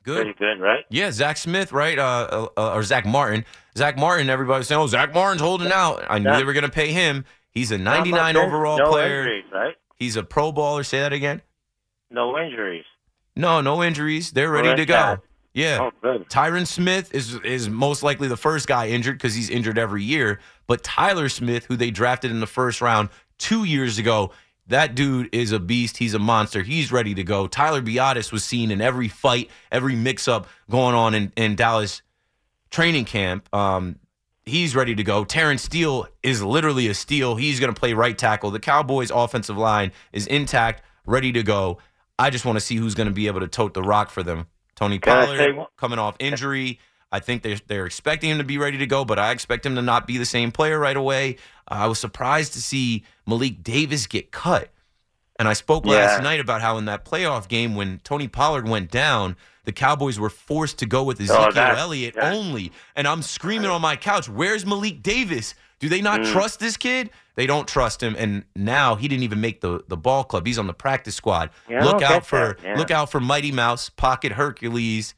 Good. 0.07 0.23
pretty 0.23 0.39
good, 0.39 0.61
right? 0.63 0.85
Yeah, 0.89 1.11
Zach 1.11 1.35
Smith, 1.37 1.71
right? 1.73 1.99
Uh, 1.99 2.47
uh, 2.57 2.73
or 2.73 2.81
Zach 2.83 3.05
Martin. 3.05 3.43
Zach 3.77 3.97
Martin, 3.97 4.29
everybody 4.29 4.59
was 4.59 4.67
saying, 4.67 4.79
oh, 4.81 4.87
Zach 4.87 5.13
Martin's 5.13 5.41
holding 5.41 5.71
out. 5.71 6.03
I 6.09 6.17
knew 6.19 6.29
Yeah. 6.29 6.37
they 6.37 6.43
were 6.45 6.53
going 6.53 6.63
to 6.63 6.71
pay 6.71 6.91
him. 6.93 7.25
He's 7.51 7.71
a 7.71 7.77
99 7.77 8.35
this? 8.35 8.43
overall 8.43 8.77
no 8.77 8.89
player. 8.89 9.19
injuries, 9.21 9.43
right? 9.53 9.75
He's 9.97 10.15
a 10.15 10.23
pro 10.23 10.53
baller. 10.53 10.85
Say 10.85 10.99
that 11.01 11.11
again. 11.11 11.41
No 12.09 12.39
injuries. 12.39 12.85
No, 13.35 13.61
no 13.61 13.83
injuries. 13.83 14.31
They're 14.31 14.49
ready 14.49 14.69
that's 14.69 14.79
to 14.81 14.85
go. 14.85 14.93
bad. 14.93 15.19
Yeah. 15.53 15.79
Oh, 15.81 15.91
good. 16.01 16.29
Tyron 16.29 16.65
Smith 16.67 17.13
is 17.13 17.33
is 17.43 17.67
most 17.69 18.01
likely 18.03 18.27
the 18.27 18.37
first 18.37 18.67
guy 18.67 18.87
injured 18.89 19.17
because 19.17 19.33
he's 19.33 19.49
injured 19.49 19.77
every 19.77 20.03
year. 20.03 20.39
But 20.67 20.83
Tyler 20.83 21.29
Smith, 21.29 21.65
who 21.65 21.75
they 21.75 21.89
drafted 21.91 22.29
in 22.31 22.39
the 22.39 22.47
first 22.47 22.79
round 22.79 23.09
two 23.39 23.63
years 23.63 23.97
ago, 23.97 24.31
that 24.67 24.95
dude 24.95 25.29
is 25.33 25.51
a 25.51 25.59
beast. 25.59 25.97
He's 25.97 26.13
a 26.13 26.19
monster. 26.19 26.63
He's 26.63 26.91
ready 26.91 27.13
to 27.15 27.23
go. 27.23 27.47
Tyler 27.47 27.81
Biadasz 27.81 28.31
was 28.31 28.43
seen 28.43 28.71
in 28.71 28.81
every 28.81 29.07
fight, 29.07 29.49
every 29.71 29.95
mix 29.95 30.27
up 30.27 30.47
going 30.69 30.95
on 30.95 31.13
in, 31.13 31.31
in 31.35 31.55
Dallas 31.55 32.01
training 32.69 33.05
camp. 33.05 33.53
Um, 33.53 33.99
he's 34.45 34.75
ready 34.75 34.95
to 34.95 35.03
go. 35.03 35.23
Terence 35.23 35.63
Steele 35.63 36.07
is 36.23 36.43
literally 36.43 36.87
a 36.87 36.93
steal. 36.93 37.35
He's 37.35 37.59
going 37.59 37.73
to 37.73 37.79
play 37.79 37.93
right 37.93 38.17
tackle. 38.17 38.51
The 38.51 38.59
Cowboys' 38.59 39.11
offensive 39.11 39.57
line 39.57 39.91
is 40.11 40.27
intact, 40.27 40.83
ready 41.05 41.31
to 41.31 41.43
go. 41.43 41.77
I 42.19 42.29
just 42.29 42.45
want 42.45 42.57
to 42.57 42.61
see 42.61 42.75
who's 42.75 42.95
going 42.95 43.07
to 43.07 43.13
be 43.13 43.27
able 43.27 43.41
to 43.41 43.47
tote 43.47 43.73
the 43.73 43.83
rock 43.83 44.09
for 44.09 44.23
them. 44.23 44.47
Tony 44.75 44.99
Pollard 44.99 45.65
coming 45.77 45.99
off 45.99 46.15
injury. 46.19 46.79
I 47.11 47.19
think 47.19 47.41
they're 47.43 47.59
they're 47.67 47.85
expecting 47.85 48.29
him 48.31 48.37
to 48.39 48.43
be 48.43 48.57
ready 48.57 48.77
to 48.79 48.85
go, 48.87 49.05
but 49.05 49.17
I 49.19 49.31
expect 49.31 49.65
him 49.65 49.75
to 49.75 49.81
not 49.81 50.07
be 50.07 50.17
the 50.17 50.25
same 50.25 50.51
player 50.51 50.77
right 50.79 50.97
away. 50.97 51.37
Uh, 51.69 51.75
I 51.75 51.87
was 51.87 51.99
surprised 51.99 52.53
to 52.53 52.61
see 52.61 53.03
Malik 53.25 53.63
Davis 53.63 54.07
get 54.07 54.31
cut. 54.31 54.69
And 55.39 55.47
I 55.47 55.53
spoke 55.53 55.85
last 55.85 56.23
night 56.23 56.39
about 56.39 56.61
how 56.61 56.77
in 56.79 56.85
that 56.85 57.05
playoff 57.05 57.47
game 57.47 57.75
when 57.75 57.99
Tony 58.03 58.27
Pollard 58.27 58.67
went 58.67 58.89
down, 58.89 59.35
the 59.65 59.71
Cowboys 59.71 60.19
were 60.19 60.31
forced 60.31 60.79
to 60.79 60.87
go 60.87 61.03
with 61.03 61.21
Oh, 61.21 61.25
Ezekiel 61.25 61.51
that- 61.51 61.77
Elliott 61.77 62.15
that- 62.15 62.33
only. 62.33 62.71
And 62.95 63.07
I'm 63.07 63.21
screaming 63.21 63.69
on 63.69 63.79
my 63.81 63.95
couch, 63.97 64.27
"Where's 64.27 64.65
Malik 64.65 65.03
Davis? 65.03 65.53
Do 65.79 65.89
they 65.89 66.01
not 66.01 66.21
Mm. 66.21 66.31
trust 66.31 66.59
this 66.59 66.75
kid? 66.75 67.11
They 67.35 67.45
don't 67.45 67.67
trust 67.67 68.01
him, 68.01 68.15
and 68.17 68.45
now 68.55 68.95
he 68.95 69.07
didn't 69.07 69.21
even 69.23 69.39
make 69.39 69.61
the, 69.61 69.83
the 69.87 69.95
ball 69.95 70.23
club. 70.23 70.47
He's 70.47 70.57
on 70.57 70.65
the 70.65 70.73
practice 70.73 71.13
squad. 71.13 71.51
Yeah, 71.69 71.83
look 71.85 72.01
out 72.01 72.25
for 72.25 72.57
yeah. 72.63 72.75
look 72.75 72.89
out 72.89 73.11
for 73.11 73.19
Mighty 73.19 73.51
Mouse, 73.51 73.89
Pocket 73.89 74.31
Hercules, 74.31 75.13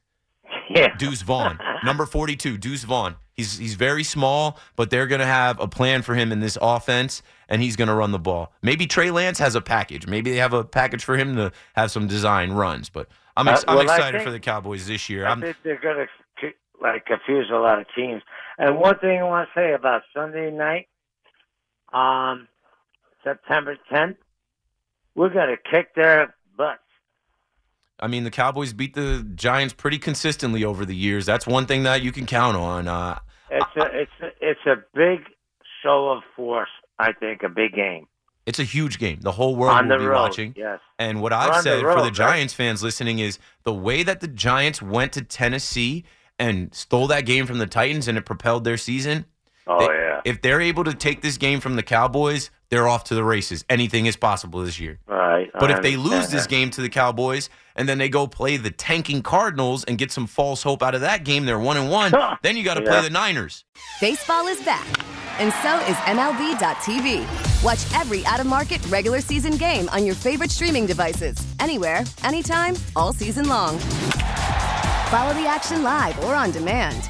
Yeah. 0.69 0.95
Deuce 0.97 1.21
Vaughn, 1.21 1.59
number 1.83 2.05
forty 2.05 2.35
two, 2.35 2.57
Deuce 2.57 2.83
Vaughn. 2.83 3.15
He's 3.35 3.57
he's 3.57 3.75
very 3.75 4.03
small, 4.03 4.59
but 4.75 4.89
they're 4.89 5.07
gonna 5.07 5.25
have 5.25 5.59
a 5.59 5.67
plan 5.67 6.01
for 6.01 6.13
him 6.15 6.31
in 6.31 6.39
this 6.41 6.57
offense, 6.61 7.21
and 7.47 7.61
he's 7.61 7.75
gonna 7.75 7.95
run 7.95 8.11
the 8.11 8.19
ball. 8.19 8.53
Maybe 8.61 8.85
Trey 8.85 9.11
Lance 9.11 9.39
has 9.39 9.55
a 9.55 9.61
package. 9.61 10.07
Maybe 10.07 10.31
they 10.31 10.37
have 10.37 10.53
a 10.53 10.63
package 10.63 11.03
for 11.03 11.15
him 11.17 11.35
to 11.37 11.51
have 11.75 11.89
some 11.91 12.07
design 12.07 12.51
runs. 12.51 12.89
But 12.89 13.07
I'm 13.37 13.47
ex- 13.47 13.63
Uh, 13.67 13.71
I'm 13.71 13.81
excited 13.81 14.21
for 14.21 14.31
the 14.31 14.39
Cowboys 14.39 14.87
this 14.87 15.09
year. 15.09 15.25
I 15.25 15.31
I'm 15.31 15.41
think 15.41 15.57
they're 15.63 15.79
going 15.79 16.05
to 16.41 16.51
like 16.81 17.05
confuse 17.05 17.49
a 17.51 17.55
lot 17.57 17.79
of 17.79 17.87
teams. 17.95 18.21
And 18.57 18.77
one 18.77 18.97
thing 18.99 19.19
I 19.19 19.23
want 19.23 19.49
to 19.53 19.59
say 19.59 19.73
about 19.73 20.01
Sunday 20.13 20.51
night, 20.51 20.87
um, 21.93 22.47
September 23.23 23.77
10th, 23.91 24.17
we're 25.15 25.29
going 25.29 25.49
to 25.49 25.57
kick 25.69 25.95
their 25.95 26.35
butts. 26.57 26.79
I 27.99 28.07
mean, 28.07 28.23
the 28.23 28.31
Cowboys 28.31 28.73
beat 28.73 28.93
the 28.93 29.25
Giants 29.35 29.73
pretty 29.73 29.97
consistently 29.99 30.63
over 30.63 30.85
the 30.85 30.95
years. 30.95 31.25
That's 31.25 31.45
one 31.47 31.65
thing 31.65 31.83
that 31.83 32.01
you 32.01 32.11
can 32.11 32.25
count 32.25 32.55
on. 32.57 32.87
Uh, 32.87 33.19
It's 33.51 33.65
a 33.75 33.85
it's 34.01 34.11
a, 34.21 34.27
it's 34.41 34.65
a 34.65 34.75
big 34.93 35.19
show 35.83 36.09
of 36.09 36.23
force. 36.35 36.69
I 36.97 37.13
think 37.13 37.43
a 37.43 37.49
big 37.49 37.73
game 37.73 38.05
it's 38.45 38.57
a 38.59 38.63
huge 38.63 38.97
game. 38.97 39.19
The 39.21 39.31
whole 39.31 39.55
world 39.55 39.77
on 39.77 39.89
will 39.89 39.99
be 39.99 40.05
road. 40.05 40.21
watching. 40.21 40.53
Yes. 40.57 40.79
And 40.97 41.21
what 41.21 41.31
I've 41.31 41.49
on 41.51 41.57
the 41.57 41.61
said 41.61 41.81
for 41.81 41.87
road, 41.89 41.97
the 41.97 42.01
right? 42.05 42.13
Giants 42.13 42.53
fans 42.55 42.81
listening 42.81 43.19
is 43.19 43.37
the 43.63 43.73
way 43.73 44.01
that 44.01 44.21
the 44.21 44.27
Giants 44.27 44.81
went 44.81 45.13
to 45.13 45.21
Tennessee 45.21 46.03
and 46.39 46.73
stole 46.73 47.05
that 47.07 47.27
game 47.27 47.45
from 47.45 47.59
the 47.59 47.67
Titans 47.67 48.07
and 48.07 48.17
it 48.17 48.25
propelled 48.25 48.63
their 48.63 48.77
season. 48.77 49.25
Oh 49.67 49.79
they- 49.79 49.93
yeah. 49.93 50.21
If 50.25 50.41
they're 50.41 50.61
able 50.61 50.83
to 50.83 50.93
take 50.95 51.21
this 51.21 51.37
game 51.37 51.59
from 51.59 51.75
the 51.75 51.83
Cowboys, 51.83 52.49
they're 52.69 52.87
off 52.87 53.03
to 53.05 53.15
the 53.15 53.23
races. 53.23 53.63
Anything 53.69 54.05
is 54.07 54.15
possible 54.17 54.61
this 54.63 54.79
year. 54.79 54.99
Right. 55.07 55.49
But 55.59 55.69
I 55.71 55.75
if 55.77 55.81
they 55.83 55.95
lose 55.95 56.29
this 56.29 56.47
game 56.47 56.71
to 56.71 56.81
the 56.81 56.89
Cowboys 56.89 57.49
and 57.79 57.87
then 57.87 57.97
they 57.97 58.09
go 58.09 58.27
play 58.27 58.57
the 58.57 58.69
tanking 58.69 59.23
Cardinals 59.23 59.85
and 59.85 59.97
get 59.97 60.11
some 60.11 60.27
false 60.27 60.61
hope 60.61 60.83
out 60.83 60.93
of 60.93 61.01
that 61.01 61.23
game, 61.23 61.45
they're 61.45 61.57
one 61.57 61.77
and 61.77 61.89
one. 61.89 62.11
then 62.43 62.57
you 62.57 62.63
got 62.63 62.73
to 62.75 62.81
play 62.81 63.01
the 63.01 63.09
Niners. 63.09 63.63
Baseball 64.01 64.47
is 64.47 64.61
back, 64.63 64.85
and 65.39 65.51
so 65.63 65.79
is 65.89 65.95
MLB.tv. 66.05 67.63
Watch 67.63 67.99
every 67.99 68.25
out 68.25 68.41
of 68.41 68.47
market 68.47 68.85
regular 68.87 69.21
season 69.21 69.55
game 69.55 69.87
on 69.89 70.05
your 70.05 70.13
favorite 70.13 70.51
streaming 70.51 70.85
devices, 70.85 71.37
anywhere, 71.61 72.03
anytime, 72.23 72.75
all 72.97 73.13
season 73.13 73.47
long. 73.47 73.79
Follow 75.09 75.33
the 75.33 75.47
action 75.47 75.81
live 75.81 76.21
or 76.25 76.35
on 76.35 76.51
demand. 76.51 77.09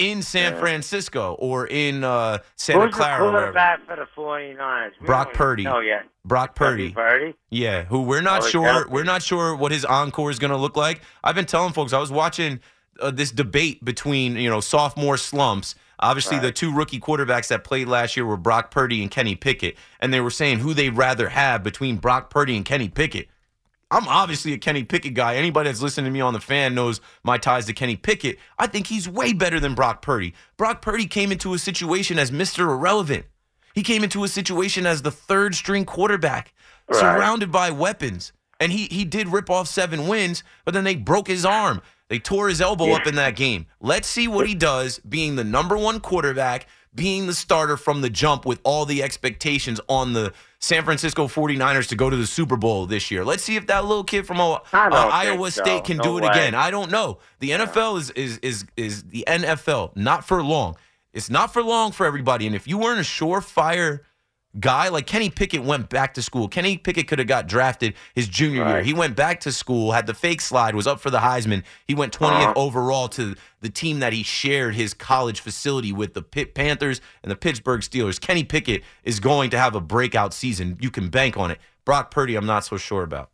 In 0.00 0.22
San 0.22 0.58
Francisco 0.58 1.34
or 1.38 1.66
in 1.66 2.02
uh, 2.04 2.38
Santa 2.56 2.86
Who's 2.86 2.94
Clara, 2.94 3.18
the 3.18 3.24
or 3.28 3.32
wherever. 3.32 3.52
quarterback 3.52 3.86
for 3.86 3.96
the 3.96 4.06
49ers? 4.16 4.90
We 5.00 5.06
Brock 5.06 5.32
Purdy. 5.34 5.64
know 5.64 5.80
yet. 5.80 6.06
Brock 6.24 6.54
Purdy. 6.54 6.90
Purdy. 6.92 7.34
Yeah, 7.50 7.84
who 7.84 8.02
we're 8.02 8.22
not 8.22 8.42
Oh, 8.42 8.46
sure. 8.48 8.64
healthy. 8.64 8.90
We're 8.90 9.04
not 9.04 9.22
sure 9.22 9.54
what 9.54 9.72
his 9.72 9.84
encore 9.84 10.30
is 10.30 10.38
going 10.38 10.50
to 10.52 10.56
look 10.56 10.76
like. 10.76 11.02
I've 11.22 11.34
been 11.34 11.44
telling 11.46 11.72
folks. 11.74 11.92
I 11.92 11.98
was 11.98 12.10
watching 12.10 12.60
uh, 13.00 13.10
this 13.10 13.30
debate 13.30 13.84
between 13.84 14.36
you 14.36 14.48
know 14.50 14.60
sophomore 14.60 15.16
slumps. 15.16 15.74
Obviously, 16.02 16.38
the 16.38 16.50
two 16.50 16.72
rookie 16.74 16.98
quarterbacks 16.98 17.48
that 17.48 17.62
played 17.62 17.86
last 17.86 18.16
year 18.16 18.24
were 18.24 18.38
Brock 18.38 18.70
Purdy 18.70 19.02
and 19.02 19.10
Kenny 19.10 19.34
Pickett, 19.36 19.76
and 20.00 20.14
they 20.14 20.20
were 20.20 20.30
saying 20.30 20.60
who 20.60 20.72
they'd 20.72 20.96
rather 20.96 21.28
have 21.28 21.62
between 21.62 21.96
Brock 21.98 22.30
Purdy 22.30 22.56
and 22.56 22.64
Kenny 22.64 22.88
Pickett. 22.88 23.28
I'm 23.90 24.06
obviously 24.06 24.52
a 24.52 24.58
Kenny 24.58 24.84
Pickett 24.84 25.14
guy. 25.14 25.34
Anybody 25.36 25.68
that's 25.68 25.82
listening 25.82 26.04
to 26.06 26.10
me 26.12 26.20
on 26.20 26.32
the 26.32 26.40
fan 26.40 26.74
knows 26.74 27.00
my 27.24 27.38
ties 27.38 27.66
to 27.66 27.72
Kenny 27.72 27.96
Pickett. 27.96 28.38
I 28.58 28.66
think 28.68 28.86
he's 28.86 29.08
way 29.08 29.32
better 29.32 29.58
than 29.58 29.74
Brock 29.74 30.00
Purdy. 30.02 30.32
Brock 30.56 30.80
Purdy 30.80 31.06
came 31.06 31.32
into 31.32 31.54
a 31.54 31.58
situation 31.58 32.18
as 32.18 32.30
Mr. 32.30 32.60
Irrelevant. 32.60 33.26
He 33.74 33.82
came 33.82 34.04
into 34.04 34.22
a 34.24 34.28
situation 34.28 34.86
as 34.86 35.02
the 35.02 35.10
third 35.10 35.54
string 35.54 35.84
quarterback, 35.84 36.52
Right. 36.88 36.98
surrounded 37.00 37.50
by 37.52 37.70
weapons. 37.70 38.32
And 38.60 38.72
he 38.72 38.86
he 38.86 39.04
did 39.04 39.28
rip 39.28 39.48
off 39.48 39.68
seven 39.68 40.06
wins, 40.06 40.42
but 40.64 40.74
then 40.74 40.84
they 40.84 40.94
broke 40.94 41.28
his 41.28 41.44
arm. 41.46 41.80
They 42.08 42.18
tore 42.18 42.48
his 42.48 42.60
elbow 42.60 42.92
up 42.92 43.06
in 43.06 43.14
that 43.14 43.36
game. 43.36 43.66
Let's 43.80 44.08
see 44.08 44.26
what 44.28 44.46
he 44.48 44.54
does 44.54 44.98
being 44.98 45.36
the 45.36 45.44
number 45.44 45.76
one 45.78 46.00
quarterback, 46.00 46.66
being 46.94 47.26
the 47.26 47.34
starter 47.34 47.76
from 47.76 48.00
the 48.00 48.10
jump 48.10 48.44
with 48.44 48.60
all 48.64 48.84
the 48.84 49.02
expectations 49.02 49.80
on 49.88 50.12
the 50.12 50.32
San 50.58 50.84
Francisco 50.84 51.26
49ers 51.28 51.88
to 51.88 51.96
go 51.96 52.10
to 52.10 52.16
the 52.16 52.26
Super 52.26 52.56
Bowl 52.56 52.84
this 52.86 53.10
year. 53.10 53.24
Let's 53.24 53.42
see 53.44 53.56
if 53.56 53.66
that 53.68 53.84
little 53.84 54.04
kid 54.04 54.26
from 54.26 54.40
uh, 54.40 54.58
Iowa 54.72 55.50
so. 55.50 55.62
State 55.62 55.84
can 55.84 55.98
No 55.98 56.02
do 56.02 56.18
it 56.18 56.22
way. 56.22 56.28
again. 56.28 56.54
I 56.54 56.70
don't 56.70 56.90
know. 56.90 57.18
The 57.38 57.50
NFL 57.50 57.98
is 57.98 58.10
is 58.10 58.38
is 58.38 58.64
is 58.76 59.04
the 59.04 59.24
NFL, 59.26 59.96
not 59.96 60.24
for 60.26 60.42
long. 60.42 60.76
It's 61.12 61.30
not 61.30 61.52
for 61.52 61.62
long 61.62 61.92
for 61.92 62.06
everybody. 62.06 62.46
And 62.46 62.54
if 62.54 62.66
you 62.68 62.78
weren't 62.78 63.00
a 63.00 63.02
surefire 63.04 64.00
guy 64.58 64.88
like 64.88 65.06
Kenny 65.06 65.30
Pickett 65.30 65.62
went 65.62 65.88
back 65.88 66.14
to 66.14 66.22
school. 66.22 66.48
Kenny 66.48 66.76
Pickett 66.76 67.06
could 67.06 67.20
have 67.20 67.28
got 67.28 67.46
drafted 67.46 67.94
his 68.14 68.26
junior 68.26 68.66
year. 68.66 68.82
He 68.82 68.92
went 68.92 69.14
back 69.14 69.38
to 69.40 69.52
school, 69.52 69.92
had 69.92 70.06
the 70.08 70.14
fake 70.14 70.40
slide, 70.40 70.74
was 70.74 70.86
up 70.88 70.98
for 71.00 71.08
the 71.10 71.18
Heisman. 71.20 71.62
He 71.86 71.94
went 71.94 72.12
20th 72.12 72.42
Uh-huh. 72.42 72.52
overall 72.56 73.08
to 73.10 73.36
the 73.60 73.68
team 73.68 74.00
that 74.00 74.12
he 74.12 74.24
shared 74.24 74.74
his 74.74 74.92
college 74.92 75.40
facility 75.40 75.92
with, 75.92 76.14
the 76.14 76.22
Pitt 76.22 76.54
Panthers 76.54 77.00
and 77.22 77.30
the 77.30 77.36
Pittsburgh 77.36 77.82
Steelers. 77.82 78.20
Kenny 78.20 78.42
Pickett 78.42 78.82
is 79.04 79.20
going 79.20 79.50
to 79.50 79.58
have 79.58 79.76
a 79.76 79.80
breakout 79.80 80.34
season. 80.34 80.76
You 80.80 80.90
can 80.90 81.10
bank 81.10 81.36
on 81.36 81.50
it. 81.52 81.58
Brock 81.84 82.10
Purdy, 82.10 82.34
I'm 82.34 82.46
not 82.46 82.64
so 82.64 82.76
sure 82.76 83.02
about. 83.04 83.30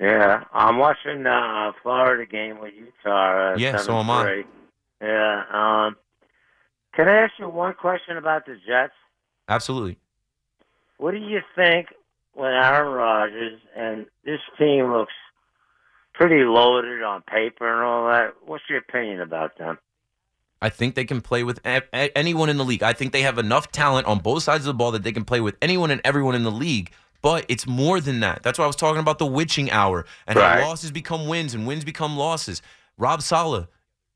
Yeah, 0.00 0.44
I'm 0.52 0.76
watching 0.78 1.26
uh 1.26 1.72
Florida 1.82 2.24
game 2.26 2.60
with 2.60 2.72
Utah. 2.74 3.52
Uh, 3.52 3.56
Yeah, 3.56 3.78
so 3.78 3.96
am 3.98 4.10
I. 4.10 4.44
Yeah. 5.00 5.44
Um, 5.52 5.96
can 6.94 7.08
I 7.08 7.22
ask 7.22 7.32
you 7.38 7.48
one 7.48 7.74
question 7.74 8.16
about 8.16 8.44
the 8.46 8.56
Jets? 8.66 8.92
Absolutely. 9.48 9.98
What 10.98 11.12
do 11.12 11.18
you 11.18 11.40
think 11.56 11.88
when 12.34 12.52
Aaron 12.52 12.92
Rodgers 12.92 13.60
and 13.76 14.06
this 14.24 14.40
team 14.58 14.92
looks 14.92 15.12
pretty 16.14 16.44
loaded 16.44 17.02
on 17.02 17.22
paper 17.22 17.72
and 17.72 17.84
all 17.84 18.08
that? 18.10 18.34
What's 18.44 18.64
your 18.68 18.78
opinion 18.78 19.20
about 19.20 19.56
them? 19.58 19.78
I 20.60 20.68
think 20.70 20.96
they 20.96 21.04
can 21.04 21.20
play 21.20 21.44
with 21.44 21.64
a- 21.64 21.82
a- 21.94 22.16
anyone 22.18 22.48
in 22.48 22.56
the 22.56 22.64
league. 22.64 22.82
I 22.82 22.92
think 22.92 23.12
they 23.12 23.22
have 23.22 23.38
enough 23.38 23.70
talent 23.70 24.08
on 24.08 24.18
both 24.18 24.42
sides 24.42 24.64
of 24.66 24.66
the 24.66 24.74
ball 24.74 24.90
that 24.90 25.04
they 25.04 25.12
can 25.12 25.24
play 25.24 25.40
with 25.40 25.56
anyone 25.62 25.92
and 25.92 26.00
everyone 26.04 26.34
in 26.34 26.42
the 26.42 26.50
league. 26.50 26.92
But 27.22 27.44
it's 27.48 27.66
more 27.66 28.00
than 28.00 28.20
that. 28.20 28.42
That's 28.42 28.58
why 28.58 28.64
I 28.64 28.66
was 28.68 28.76
talking 28.76 29.00
about 29.00 29.18
the 29.18 29.26
witching 29.26 29.70
hour 29.70 30.04
and 30.26 30.36
Right. 30.36 30.60
how 30.60 30.68
losses 30.68 30.90
become 30.90 31.26
wins 31.28 31.54
and 31.54 31.66
wins 31.66 31.84
become 31.84 32.16
losses. 32.16 32.60
Rob 32.96 33.22
Saleh, 33.22 33.66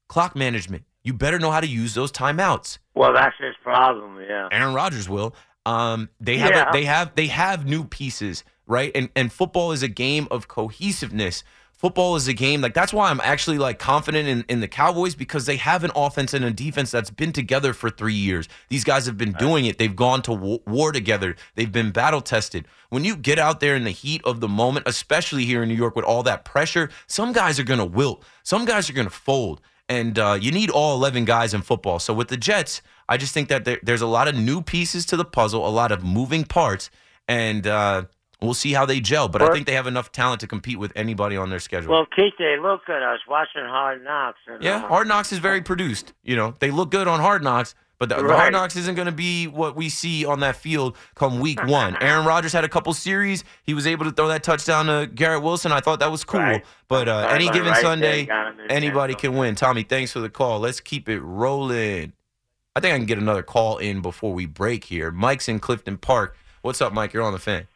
clock 0.08 0.34
management. 0.34 0.84
You 1.04 1.12
better 1.12 1.38
know 1.38 1.50
how 1.52 1.60
to 1.60 1.66
use 1.66 1.94
those 1.94 2.10
timeouts. 2.12 2.78
Well, 2.94 3.12
that's 3.12 3.36
his 3.38 3.54
problem. 3.62 4.20
Yeah. 4.20 4.48
Aaron 4.52 4.74
Rodgers 4.74 5.08
will. 5.08 5.34
Um, 5.64 6.08
they 6.20 6.38
have 6.38 6.50
Yeah. 6.50 6.70
a, 6.70 6.72
they 6.72 6.84
have 6.84 7.14
they 7.14 7.26
have 7.28 7.66
new 7.66 7.84
pieces, 7.84 8.44
right? 8.66 8.90
And 8.94 9.08
and 9.14 9.32
football 9.32 9.72
is 9.72 9.82
a 9.82 9.88
game 9.88 10.26
of 10.30 10.48
cohesiveness. 10.48 11.44
Football 11.72 12.14
is 12.14 12.28
a 12.28 12.32
game 12.32 12.60
like 12.60 12.74
that's 12.74 12.92
why 12.92 13.10
I'm 13.10 13.20
actually 13.24 13.58
like 13.58 13.80
confident 13.80 14.28
in, 14.28 14.44
in 14.48 14.60
the 14.60 14.68
Cowboys 14.68 15.16
because 15.16 15.46
they 15.46 15.56
have 15.56 15.82
an 15.82 15.90
offense 15.96 16.32
and 16.32 16.44
a 16.44 16.52
defense 16.52 16.92
that's 16.92 17.10
been 17.10 17.32
together 17.32 17.72
for 17.72 17.90
three 17.90 18.14
years. 18.14 18.48
These 18.68 18.84
guys 18.84 19.06
have 19.06 19.18
been 19.18 19.32
doing 19.32 19.64
it. 19.66 19.78
They've 19.78 19.94
gone 19.96 20.22
to 20.22 20.32
war 20.32 20.92
together. 20.92 21.34
They've 21.56 21.72
been 21.72 21.90
battle 21.90 22.20
tested. 22.20 22.68
When 22.90 23.04
you 23.04 23.16
get 23.16 23.40
out 23.40 23.58
there 23.58 23.74
in 23.74 23.82
the 23.82 23.90
heat 23.90 24.20
of 24.24 24.38
the 24.40 24.46
moment, 24.48 24.86
especially 24.86 25.44
here 25.44 25.60
in 25.64 25.68
New 25.68 25.74
York 25.74 25.96
with 25.96 26.04
all 26.04 26.22
that 26.22 26.44
pressure, 26.44 26.88
some 27.08 27.32
guys 27.32 27.58
are 27.58 27.64
gonna 27.64 27.84
wilt. 27.84 28.22
Some 28.44 28.64
guys 28.64 28.88
are 28.88 28.92
gonna 28.92 29.10
fold 29.10 29.60
and 29.92 30.18
uh, 30.18 30.38
you 30.40 30.50
need 30.50 30.70
all 30.70 30.94
11 30.94 31.26
guys 31.26 31.52
in 31.52 31.60
football. 31.60 31.98
So 31.98 32.14
with 32.14 32.28
the 32.28 32.36
Jets, 32.38 32.80
I 33.08 33.18
just 33.18 33.34
think 33.34 33.48
that 33.48 33.64
there, 33.64 33.78
there's 33.82 34.00
a 34.00 34.06
lot 34.06 34.26
of 34.26 34.34
new 34.34 34.62
pieces 34.62 35.04
to 35.06 35.16
the 35.16 35.24
puzzle, 35.24 35.66
a 35.66 35.70
lot 35.70 35.92
of 35.92 36.02
moving 36.02 36.44
parts, 36.44 36.90
and 37.28 37.66
uh, 37.66 38.04
we'll 38.40 38.54
see 38.54 38.72
how 38.72 38.86
they 38.86 39.00
gel. 39.00 39.28
But 39.28 39.42
I 39.42 39.52
think 39.52 39.66
they 39.66 39.74
have 39.74 39.86
enough 39.86 40.10
talent 40.10 40.40
to 40.40 40.46
compete 40.46 40.78
with 40.78 40.92
anybody 40.96 41.36
on 41.36 41.50
their 41.50 41.60
schedule. 41.60 41.92
Well, 41.92 42.06
Keith, 42.06 42.32
they 42.38 42.56
look 42.58 42.88
at 42.88 43.02
us 43.02 43.20
watching 43.28 43.64
Hard 43.64 44.02
Knocks. 44.02 44.38
And, 44.46 44.62
yeah, 44.62 44.76
uh, 44.76 44.88
Hard 44.88 45.08
Knocks 45.08 45.30
is 45.30 45.38
very 45.38 45.60
produced. 45.60 46.14
You 46.22 46.36
know, 46.36 46.54
they 46.58 46.70
look 46.70 46.90
good 46.90 47.06
on 47.06 47.20
Hard 47.20 47.42
Knocks. 47.42 47.74
But 48.02 48.08
the, 48.08 48.20
the 48.20 48.34
Hard 48.34 48.52
Knocks 48.52 48.74
isn't 48.74 48.96
going 48.96 49.06
to 49.06 49.12
be 49.12 49.46
what 49.46 49.76
we 49.76 49.88
see 49.88 50.24
on 50.26 50.40
that 50.40 50.56
field 50.56 50.96
come 51.14 51.38
week 51.38 51.64
one. 51.64 51.96
Aaron 52.02 52.26
Rodgers 52.26 52.52
had 52.52 52.64
a 52.64 52.68
couple 52.68 52.92
series. 52.94 53.44
He 53.62 53.74
was 53.74 53.86
able 53.86 54.06
to 54.06 54.10
throw 54.10 54.26
that 54.26 54.42
touchdown 54.42 54.86
to 54.86 55.06
Garrett 55.06 55.44
Wilson. 55.44 55.70
I 55.70 55.78
thought 55.78 56.00
that 56.00 56.10
was 56.10 56.24
cool. 56.24 56.40
Right. 56.40 56.64
But 56.88 57.08
uh, 57.08 57.28
any 57.30 57.48
given 57.48 57.70
right 57.70 57.80
Sunday, 57.80 58.24
got 58.24 58.48
him 58.48 58.58
in 58.58 58.66
the 58.66 58.74
anybody 58.74 59.14
can 59.14 59.36
win. 59.36 59.54
Tommy, 59.54 59.84
thanks 59.84 60.10
for 60.10 60.18
the 60.18 60.28
call. 60.28 60.58
Let's 60.58 60.80
keep 60.80 61.08
it 61.08 61.20
rolling. 61.20 62.12
I 62.74 62.80
think 62.80 62.92
I 62.92 62.96
can 62.96 63.06
get 63.06 63.18
another 63.18 63.44
call 63.44 63.78
in 63.78 64.00
before 64.00 64.32
we 64.32 64.46
break 64.46 64.82
here. 64.82 65.12
Mike's 65.12 65.48
in 65.48 65.60
Clifton 65.60 65.96
Park. 65.96 66.36
What's 66.62 66.80
up, 66.80 66.92
Mike? 66.92 67.12
You're 67.12 67.22
on 67.22 67.32
the 67.32 67.38
fan. 67.38 67.68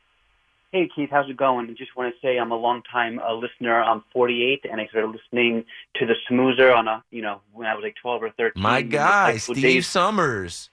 Hey 0.76 0.90
Keith, 0.94 1.08
how's 1.10 1.30
it 1.30 1.38
going? 1.38 1.70
I 1.70 1.72
just 1.72 1.96
want 1.96 2.12
to 2.14 2.20
say 2.20 2.36
I'm 2.36 2.52
a 2.52 2.56
long 2.56 2.82
time 2.92 3.18
uh, 3.18 3.32
listener. 3.32 3.82
I'm 3.82 4.04
48, 4.12 4.66
and 4.70 4.78
I 4.78 4.86
started 4.88 5.08
listening 5.10 5.64
to 5.94 6.04
the 6.04 6.12
Schmoozer 6.28 6.76
on 6.76 6.86
a, 6.86 7.02
you 7.10 7.22
know, 7.22 7.40
when 7.54 7.66
I 7.66 7.74
was 7.74 7.82
like 7.82 7.94
12 8.02 8.22
or 8.24 8.30
13. 8.36 8.62
My 8.62 8.82
guy, 8.82 9.38
Steve 9.38 9.56
days- 9.56 9.86
Somers. 9.86 10.68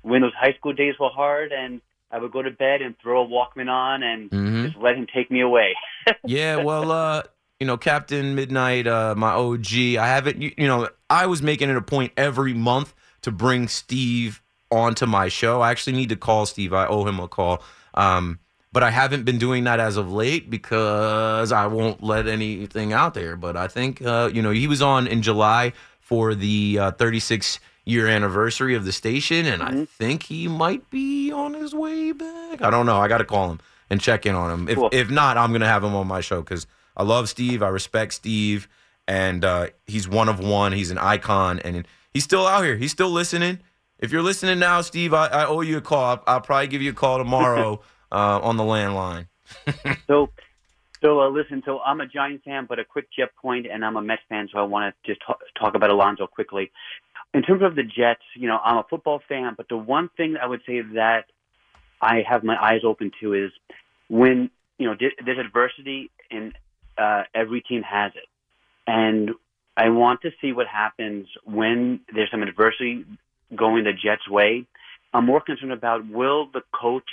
when 0.00 0.22
those 0.22 0.32
high 0.40 0.54
school 0.54 0.72
days 0.72 0.94
were 0.98 1.10
hard, 1.10 1.52
and 1.52 1.82
I 2.10 2.16
would 2.18 2.32
go 2.32 2.40
to 2.40 2.50
bed 2.50 2.80
and 2.80 2.94
throw 2.98 3.24
a 3.24 3.28
Walkman 3.28 3.68
on 3.68 4.02
and 4.02 4.30
Mhm. 4.30 4.64
just 4.68 4.78
let 4.78 4.96
him 4.96 5.06
take 5.14 5.30
me 5.30 5.42
away. 5.42 5.76
yeah, 6.24 6.56
well, 6.56 6.90
uh, 6.90 7.22
you 7.60 7.66
know, 7.66 7.76
Captain 7.76 8.34
Midnight, 8.34 8.86
uh, 8.86 9.14
my 9.14 9.32
OG, 9.32 9.98
I 9.98 10.06
haven't, 10.06 10.40
you, 10.40 10.52
you 10.56 10.66
know, 10.66 10.88
I 11.10 11.26
was 11.26 11.42
making 11.42 11.68
it 11.68 11.76
a 11.76 11.82
point 11.82 12.12
every 12.16 12.54
month 12.54 12.94
to 13.20 13.30
bring 13.30 13.68
Steve 13.68 14.40
onto 14.70 15.04
my 15.04 15.28
show. 15.28 15.60
I 15.60 15.70
actually 15.72 15.92
need 15.92 16.08
to 16.08 16.16
call 16.16 16.46
Steve. 16.46 16.72
I 16.72 16.86
owe 16.86 17.04
him 17.04 17.20
a 17.20 17.28
call. 17.28 17.62
Um, 17.92 18.38
but 18.72 18.82
I 18.82 18.90
haven't 18.90 19.24
been 19.24 19.38
doing 19.38 19.64
that 19.64 19.80
as 19.80 19.96
of 19.96 20.10
late 20.12 20.48
because 20.50 21.52
I 21.52 21.66
won't 21.66 22.02
let 22.02 22.26
anything 22.26 22.92
out 22.92 23.14
there. 23.14 23.36
But 23.36 23.56
I 23.56 23.68
think, 23.68 24.00
uh, 24.02 24.30
you 24.32 24.42
know, 24.42 24.50
he 24.50 24.66
was 24.66 24.80
on 24.82 25.06
in 25.06 25.22
July 25.22 25.72
for 26.00 26.34
the 26.34 26.78
uh, 26.78 26.90
36 26.92 27.60
year 27.84 28.06
anniversary 28.06 28.74
of 28.74 28.84
the 28.84 28.92
station, 28.92 29.44
and 29.46 29.62
I 29.62 29.84
think 29.84 30.22
he 30.24 30.48
might 30.48 30.88
be 30.90 31.32
on 31.32 31.54
his 31.54 31.74
way 31.74 32.12
back. 32.12 32.62
I 32.62 32.70
don't 32.70 32.86
know. 32.86 32.96
I 32.96 33.08
got 33.08 33.18
to 33.18 33.24
call 33.24 33.50
him 33.50 33.60
and 33.90 34.00
check 34.00 34.24
in 34.24 34.34
on 34.34 34.50
him. 34.50 34.68
If 34.68 34.76
Cool. 34.76 34.88
if 34.92 35.10
not, 35.10 35.36
I'm 35.36 35.52
gonna 35.52 35.66
have 35.66 35.82
him 35.84 35.94
on 35.94 36.06
my 36.06 36.20
show 36.20 36.40
because 36.40 36.66
I 36.96 37.02
love 37.02 37.28
Steve. 37.28 37.62
I 37.62 37.68
respect 37.68 38.14
Steve, 38.14 38.68
and 39.08 39.44
uh, 39.44 39.66
he's 39.86 40.08
one 40.08 40.28
of 40.28 40.38
one. 40.38 40.72
He's 40.72 40.90
an 40.90 40.98
icon, 40.98 41.58
and 41.60 41.86
he's 42.14 42.24
still 42.24 42.46
out 42.46 42.62
here. 42.64 42.76
He's 42.76 42.92
still 42.92 43.10
listening. 43.10 43.58
If 43.98 44.12
you're 44.12 44.22
listening 44.22 44.58
now, 44.60 44.80
Steve, 44.82 45.12
I, 45.12 45.26
I 45.26 45.46
owe 45.46 45.60
you 45.60 45.76
a 45.78 45.80
call. 45.80 46.04
I'll, 46.04 46.22
I'll 46.26 46.40
probably 46.40 46.68
give 46.68 46.82
you 46.82 46.90
a 46.90 46.94
call 46.94 47.18
tomorrow 47.18 47.80
uh, 48.12 48.40
on 48.42 48.56
the 48.56 48.62
landline. 48.62 49.26
so, 50.06 50.30
so 51.00 51.20
uh, 51.20 51.28
listen. 51.30 51.62
So 51.64 51.80
I'm 51.80 52.00
a 52.00 52.06
Giants 52.06 52.44
fan, 52.44 52.66
but 52.68 52.78
a 52.78 52.84
quick 52.84 53.08
Jet 53.16 53.30
point, 53.40 53.66
and 53.66 53.84
I'm 53.84 53.96
a 53.96 54.02
Mets 54.02 54.22
fan, 54.28 54.48
so 54.52 54.58
I 54.58 54.62
want 54.62 54.94
to 54.94 55.10
just 55.10 55.24
talk, 55.26 55.40
talk 55.58 55.74
about 55.74 55.90
Alonso 55.90 56.26
quickly. 56.26 56.70
In 57.34 57.42
terms 57.42 57.62
of 57.62 57.74
the 57.74 57.82
Jets, 57.82 58.22
you 58.36 58.46
know, 58.46 58.58
I'm 58.62 58.76
a 58.76 58.84
football 58.88 59.20
fan, 59.28 59.54
but 59.56 59.68
the 59.68 59.76
one 59.76 60.10
thing 60.16 60.36
I 60.40 60.46
would 60.46 60.60
say 60.66 60.82
that 60.94 61.24
I 62.00 62.22
have 62.28 62.44
my 62.44 62.62
eyes 62.62 62.82
open 62.84 63.10
to 63.20 63.32
is 63.32 63.50
when 64.08 64.50
you 64.78 64.86
know 64.86 64.96
there's 65.24 65.38
adversity, 65.38 66.10
and 66.30 66.52
uh, 66.98 67.22
every 67.34 67.62
team 67.62 67.82
has 67.82 68.12
it, 68.14 68.28
and 68.86 69.30
I 69.76 69.88
want 69.88 70.20
to 70.22 70.30
see 70.40 70.52
what 70.52 70.66
happens 70.66 71.26
when 71.44 72.00
there's 72.14 72.30
some 72.30 72.42
adversity 72.42 73.06
going 73.56 73.84
the 73.84 73.92
Jets' 73.92 74.28
way. 74.28 74.66
I'm 75.14 75.26
more 75.26 75.40
concerned 75.40 75.72
about 75.72 76.06
will 76.08 76.48
the 76.52 76.62
coach 76.72 77.08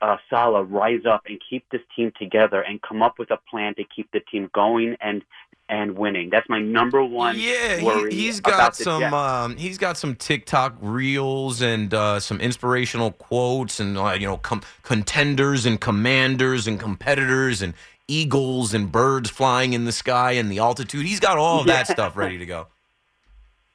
uh, 0.00 0.16
Saleh 0.30 0.66
rise 0.70 1.04
up 1.06 1.22
and 1.26 1.40
keep 1.48 1.64
this 1.70 1.80
team 1.96 2.12
together 2.18 2.60
and 2.60 2.80
come 2.80 3.02
up 3.02 3.18
with 3.18 3.30
a 3.30 3.38
plan 3.50 3.74
to 3.76 3.84
keep 3.84 4.10
the 4.12 4.20
team 4.20 4.50
going 4.54 4.96
and 5.00 5.22
and 5.68 5.96
winning. 5.98 6.30
That's 6.30 6.48
my 6.48 6.60
number 6.60 7.04
one 7.04 7.38
Yeah, 7.38 7.82
worry 7.84 8.14
he, 8.14 8.22
he's 8.24 8.38
about 8.38 8.50
got 8.50 8.76
some. 8.76 9.12
Um, 9.12 9.56
he's 9.56 9.78
got 9.78 9.96
some 9.96 10.14
TikTok 10.14 10.76
reels 10.80 11.60
and 11.60 11.92
uh, 11.92 12.20
some 12.20 12.40
inspirational 12.40 13.12
quotes 13.12 13.80
and 13.80 13.98
uh, 13.98 14.16
you 14.18 14.26
know 14.26 14.38
com- 14.38 14.62
contenders 14.82 15.66
and 15.66 15.80
commanders 15.80 16.66
and 16.66 16.80
competitors 16.80 17.60
and 17.60 17.74
eagles 18.06 18.72
and 18.72 18.90
birds 18.90 19.28
flying 19.28 19.74
in 19.74 19.84
the 19.84 19.92
sky 19.92 20.32
and 20.32 20.50
the 20.50 20.58
altitude. 20.58 21.04
He's 21.04 21.20
got 21.20 21.36
all 21.36 21.60
of 21.60 21.66
that 21.66 21.86
stuff 21.86 22.16
ready 22.16 22.38
to 22.38 22.46
go. 22.46 22.66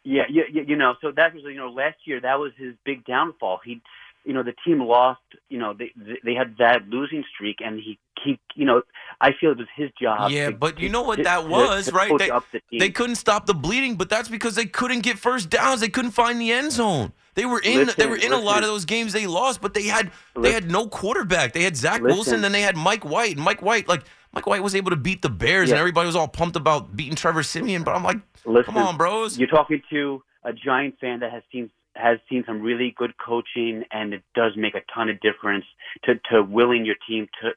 Yeah, 0.05 0.24
you 0.28 0.76
know, 0.76 0.95
so 0.99 1.11
that 1.11 1.34
was 1.34 1.43
you 1.45 1.55
know 1.55 1.69
last 1.69 1.95
year 2.03 2.19
that 2.19 2.38
was 2.38 2.51
his 2.57 2.76
big 2.84 3.05
downfall. 3.05 3.61
He, 3.63 3.82
you 4.26 4.34
know, 4.34 4.43
the 4.43 4.53
team 4.65 4.82
lost. 4.82 5.19
You 5.49 5.59
know, 5.59 5.74
they 5.74 5.91
they 6.24 6.34
had 6.34 6.55
that 6.59 6.88
losing 6.89 7.24
streak, 7.34 7.57
and 7.63 7.80
he 7.80 7.99
he, 8.24 8.39
you 8.55 8.65
know, 8.65 8.82
I 9.19 9.32
feel 9.39 9.51
it 9.51 9.57
was 9.57 9.67
his 9.76 9.89
job. 10.01 10.32
Yeah, 10.32 10.49
to- 10.49 10.55
but 10.55 10.80
you 10.80 10.89
know 10.89 11.03
what 11.03 11.17
to- 11.17 11.24
that 11.24 11.47
was, 11.47 11.88
to 11.88 11.91
right? 11.91 12.11
They, 12.17 12.28
the 12.30 12.61
they 12.80 12.89
couldn't 12.89 13.15
stop 13.15 13.45
the 13.45 13.53
bleeding, 13.53 13.95
but 13.95 14.09
that's 14.09 14.30
because 14.30 14.55
they 14.55 14.65
couldn't 14.65 15.01
get 15.01 15.19
first 15.19 15.49
downs. 15.49 15.82
They 15.82 15.89
couldn't 15.89 16.11
find 16.11 16.39
the 16.39 16.51
end 16.51 16.71
zone. 16.71 17.11
They 17.36 17.45
were 17.45 17.59
in. 17.63 17.89
they 17.97 18.05
were 18.07 18.15
in 18.15 18.32
a 18.32 18.39
lot 18.39 18.59
of 18.63 18.69
those 18.69 18.86
games 18.86 19.11
they 19.13 19.28
lost, 19.28 19.59
but 19.61 19.74
they 19.74 19.84
had 19.84 20.11
they 20.39 20.51
had 20.51 20.69
no 20.71 20.88
quarterback. 20.88 21.53
They 21.53 21.63
had 21.63 21.76
Zach 21.76 22.01
Listen. 22.01 22.15
Wilson, 22.15 22.41
then 22.41 22.51
they 22.51 22.61
had 22.61 22.78
Mike 22.78 23.03
White. 23.03 23.36
And 23.36 23.43
Mike 23.43 23.61
White, 23.61 23.88
like 23.88 24.03
Mike 24.34 24.45
White, 24.47 24.63
was 24.63 24.76
able 24.76 24.91
to 24.91 24.95
beat 24.95 25.21
the 25.21 25.30
Bears, 25.30 25.69
Yeah. 25.69 25.76
and 25.76 25.80
everybody 25.80 26.05
was 26.05 26.15
all 26.15 26.28
pumped 26.28 26.55
about 26.55 26.95
beating 26.95 27.15
Trevor 27.15 27.41
Siemian. 27.43 27.84
But 27.84 27.95
I'm 27.95 28.03
like, 28.03 28.17
Listen, 28.45 28.74
come 28.74 28.78
on, 28.78 28.97
bros. 28.97 29.38
You're 29.38 29.47
talking 29.49 29.82
to 29.89 30.24
a 30.43 30.53
Giant 30.53 30.99
fan 30.99 31.19
that 31.21 31.32
has 31.32 31.41
seen 31.51 31.69
has 31.95 32.19
seen 32.29 32.43
some 32.45 32.61
really 32.61 32.93
good 32.97 33.13
coaching, 33.17 33.83
and 33.91 34.13
it 34.13 34.23
does 34.35 34.53
make 34.55 34.75
a 34.75 34.81
ton 34.93 35.09
of 35.09 35.19
difference 35.19 35.65
to 36.03 36.15
to 36.31 36.43
willing 36.43 36.85
your 36.85 36.95
team 37.07 37.27
to 37.41 37.51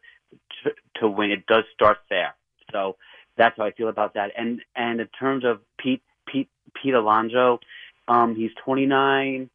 to, 0.63 0.71
to 1.01 1.09
win. 1.09 1.31
It 1.31 1.47
does 1.47 1.65
start 1.75 1.99
there. 2.11 2.35
So 2.73 2.97
that's 3.37 3.57
how 3.57 3.65
I 3.65 3.73
feel 3.73 3.89
about 3.89 4.15
that. 4.15 4.33
And 4.37 4.61
and 4.75 5.01
in 5.01 5.09
terms 5.19 5.45
of 5.45 5.61
Pete 5.79 6.03
Pete 6.27 6.49
Pete 6.81 6.95
Alonso, 6.95 7.61
um, 8.09 8.35
he's 8.35 8.51
29 8.65 9.51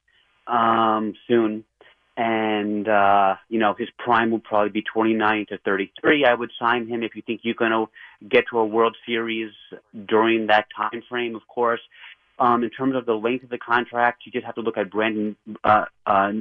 um, 0.47 1.13
soon. 1.27 1.63
And 2.17 2.87
uh, 2.87 3.35
you 3.47 3.57
know 3.57 3.73
his 3.77 3.87
prime 3.97 4.31
will 4.31 4.39
probably 4.39 4.69
be 4.69 4.83
29 4.83 5.45
to 5.49 5.57
33. 5.59 6.25
I 6.25 6.33
would 6.33 6.51
sign 6.59 6.87
him 6.87 7.03
if 7.03 7.15
you 7.15 7.21
think 7.21 7.41
you're 7.43 7.55
going 7.55 7.71
to 7.71 7.87
get 8.27 8.43
to 8.51 8.59
a 8.59 8.65
World 8.65 8.95
Series 9.07 9.51
during 10.07 10.47
that 10.47 10.67
time 10.75 11.01
frame. 11.09 11.35
Of 11.35 11.47
course, 11.47 11.79
um, 12.41 12.63
in 12.63 12.71
terms 12.71 12.95
of 12.95 13.05
the 13.05 13.13
length 13.13 13.43
of 13.43 13.51
the 13.51 13.59
contract, 13.59 14.23
you 14.25 14.31
just 14.31 14.45
have 14.45 14.55
to 14.55 14.61
look 14.61 14.75
at 14.77 14.89
Brandon 14.89 15.35
uh, 15.63 15.85
uh, 16.07 16.31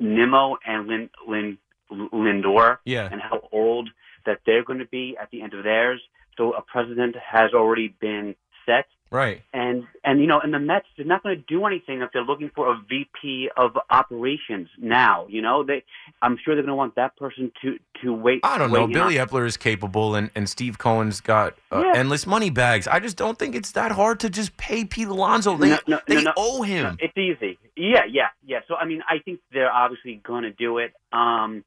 Nimmo 0.00 0.56
and 0.66 0.88
Lin, 0.88 1.10
Lin, 1.28 1.58
Lindor 1.90 2.78
Yeah. 2.86 3.08
and 3.12 3.20
how 3.20 3.46
old 3.52 3.90
that 4.24 4.40
they're 4.46 4.64
going 4.64 4.78
to 4.78 4.86
be 4.86 5.16
at 5.20 5.30
the 5.30 5.42
end 5.42 5.52
of 5.52 5.64
theirs. 5.64 6.00
So 6.38 6.54
a 6.54 6.62
president 6.62 7.14
has 7.16 7.52
already 7.52 7.88
been 8.00 8.34
set. 8.64 8.86
Right. 9.12 9.42
And 9.52 9.84
and 10.04 10.20
you 10.22 10.26
know, 10.26 10.40
and 10.40 10.54
the 10.54 10.58
Mets 10.58 10.86
they're 10.96 11.04
not 11.04 11.22
going 11.22 11.36
to 11.36 11.42
do 11.46 11.66
anything 11.66 12.00
if 12.00 12.10
they're 12.12 12.24
looking 12.24 12.50
for 12.54 12.72
a 12.72 12.76
VP 12.88 13.50
of 13.58 13.76
operations 13.90 14.68
now. 14.78 15.26
You 15.28 15.42
know, 15.42 15.62
they 15.62 15.84
I'm 16.22 16.38
sure 16.42 16.54
they're 16.54 16.62
going 16.64 16.72
to 16.72 16.74
want 16.76 16.94
that 16.94 17.14
person 17.16 17.52
to 17.60 17.78
to 18.02 18.12
wait. 18.14 18.40
I 18.42 18.56
don't 18.56 18.72
know. 18.72 18.86
Billy 18.86 19.18
on- 19.18 19.28
Eppler 19.28 19.46
is 19.46 19.58
capable, 19.58 20.14
and, 20.14 20.30
and 20.34 20.48
Steve 20.48 20.78
Cohen's 20.78 21.20
got 21.20 21.54
uh, 21.70 21.82
Yeah. 21.84 21.92
endless 22.00 22.26
money 22.26 22.48
bags. 22.48 22.88
I 22.88 23.00
just 23.00 23.18
don't 23.18 23.38
think 23.38 23.54
it's 23.54 23.72
that 23.72 23.92
hard 23.92 24.18
to 24.20 24.30
just 24.30 24.56
pay 24.56 24.84
Pete 24.86 25.08
Alonso. 25.08 25.56
They 25.58 25.68
No, 25.68 25.78
no, 25.86 26.00
they 26.08 26.22
no, 26.22 26.32
owe 26.36 26.62
him. 26.62 26.96
It's 26.98 27.16
easy. 27.18 27.58
Yeah, 27.76 28.04
yeah, 28.08 28.28
yeah. 28.46 28.60
So 28.66 28.76
I 28.76 28.86
mean, 28.86 29.02
I 29.08 29.18
think 29.18 29.40
they're 29.52 29.70
obviously 29.70 30.22
going 30.24 30.44
to 30.44 30.52
do 30.52 30.78
it. 30.78 30.94
Um, 31.12 31.64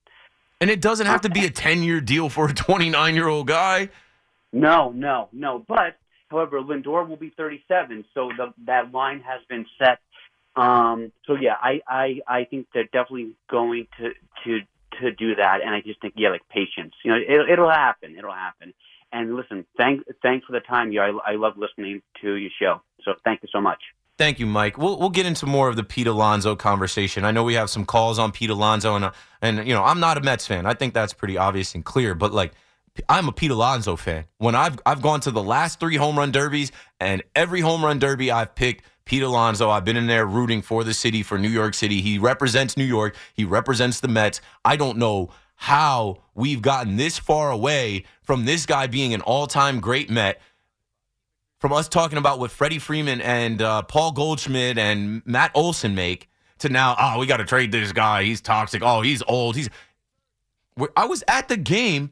And 0.61 0.71
it 0.71 0.81
doesn't 0.81 1.05
have 1.05 1.21
to 1.21 1.29
be 1.29 1.45
a 1.45 1.49
10 1.51 1.83
year 1.83 2.01
deal 2.01 2.27
for 2.29 2.47
a 2.49 2.53
29 2.53 3.13
year 3.13 3.27
old 3.27 3.45
guy. 3.47 3.89
no, 4.51 4.91
no, 4.91 5.29
no. 5.31 5.63
But 5.67 5.97
however, 6.29 6.61
Lindor 6.61 7.07
will 7.07 7.17
be 7.17 7.31
37, 7.35 8.05
so 8.13 8.29
the, 8.37 8.53
that 8.65 8.91
line 8.91 9.21
has 9.21 9.41
been 9.49 9.65
set. 9.79 9.99
Um, 10.55 11.11
so 11.25 11.35
yeah, 11.35 11.55
I, 11.61 11.81
I, 11.87 12.19
I 12.27 12.43
think 12.45 12.67
they're 12.73 12.85
definitely 12.85 13.33
going 13.49 13.87
to 13.99 14.11
to 14.45 14.59
to 15.01 15.11
do 15.11 15.35
that, 15.35 15.59
and 15.61 15.75
I 15.75 15.81
just 15.81 16.01
think 16.01 16.13
yeah, 16.15 16.29
like 16.29 16.47
patience. 16.49 16.93
You 17.03 17.11
know, 17.11 17.17
it, 17.17 17.49
it'll 17.49 17.69
happen. 17.69 18.15
It'll 18.17 18.31
happen. 18.31 18.73
And 19.11 19.35
listen, 19.35 19.65
thank 19.77 20.03
thanks 20.21 20.45
for 20.45 20.53
the 20.53 20.61
time. 20.61 20.91
Yeah, 20.91 21.11
I, 21.25 21.33
I 21.33 21.35
love 21.35 21.53
listening 21.57 22.01
to 22.21 22.35
your 22.35 22.51
show. 22.59 22.81
So 23.03 23.13
thank 23.23 23.41
you 23.43 23.49
so 23.51 23.61
much. 23.61 23.79
Thank 24.17 24.39
you, 24.39 24.45
Mike. 24.45 24.77
We'll 24.77 24.97
we'll 24.97 25.09
get 25.09 25.25
into 25.25 25.45
more 25.45 25.67
of 25.67 25.75
the 25.75 25.83
Pete 25.83 26.07
Alonso 26.07 26.55
conversation. 26.55 27.25
I 27.25 27.31
know 27.31 27.43
we 27.43 27.55
have 27.55 27.69
some 27.69 27.85
calls 27.85 28.17
on 28.17 28.31
Pete 28.31 28.49
Alonso, 28.49 28.95
and 28.95 29.05
uh, 29.05 29.11
and 29.41 29.67
you 29.67 29.73
know 29.73 29.83
I'm 29.83 29.99
not 29.99 30.17
a 30.17 30.21
Mets 30.21 30.47
fan. 30.47 30.65
I 30.65 30.73
think 30.73 30.93
that's 30.93 31.13
pretty 31.13 31.37
obvious 31.37 31.75
and 31.75 31.83
clear. 31.83 32.15
But 32.15 32.31
like, 32.31 32.53
I'm 33.09 33.27
a 33.27 33.31
Pete 33.31 33.51
Alonso 33.51 33.95
fan. 33.95 34.25
When 34.37 34.55
I've 34.55 34.79
I've 34.85 35.01
gone 35.01 35.19
to 35.21 35.31
the 35.31 35.43
last 35.43 35.79
three 35.79 35.95
home 35.95 36.17
run 36.17 36.31
derbies, 36.31 36.71
and 36.99 37.23
every 37.35 37.61
home 37.61 37.83
run 37.83 37.99
derby 37.99 38.31
I've 38.31 38.55
picked 38.55 38.85
Pete 39.05 39.23
Alonso. 39.23 39.69
I've 39.69 39.85
been 39.85 39.97
in 39.97 40.07
there 40.07 40.25
rooting 40.25 40.61
for 40.61 40.83
the 40.83 40.93
city, 40.93 41.21
for 41.21 41.37
New 41.37 41.49
York 41.49 41.73
City. 41.73 42.01
He 42.01 42.17
represents 42.17 42.77
New 42.77 42.85
York. 42.85 43.15
He 43.33 43.45
represents 43.45 43.99
the 43.99 44.07
Mets. 44.07 44.41
I 44.63 44.75
don't 44.75 44.97
know 44.97 45.29
how 45.55 46.23
we've 46.33 46.61
gotten 46.61 46.97
this 46.97 47.17
far 47.17 47.51
away 47.51 48.05
from 48.23 48.45
this 48.45 48.65
guy 48.65 48.87
being 48.87 49.13
an 49.13 49.21
all-time 49.21 49.79
great 49.79 50.09
Met 50.09 50.41
from 51.59 51.71
us 51.71 51.87
talking 51.87 52.17
about 52.17 52.39
what 52.39 52.51
Freddie 52.51 52.79
Freeman 52.79 53.21
and 53.21 53.61
uh, 53.61 53.81
Paul 53.83 54.11
Goldschmidt 54.11 54.77
and 54.77 55.21
Matt 55.25 55.51
Olson 55.55 55.95
make 55.95 56.29
to 56.59 56.69
now, 56.69 56.95
oh, 56.99 57.19
we 57.19 57.25
got 57.25 57.37
to 57.37 57.45
trade 57.45 57.71
this 57.71 57.91
guy. 57.91 58.23
He's 58.23 58.41
toxic. 58.41 58.81
Oh, 58.83 59.01
he's 59.01 59.23
old. 59.27 59.55
He's. 59.55 59.69
I 60.97 61.05
was 61.05 61.23
at 61.27 61.47
the 61.47 61.57
game 61.57 62.11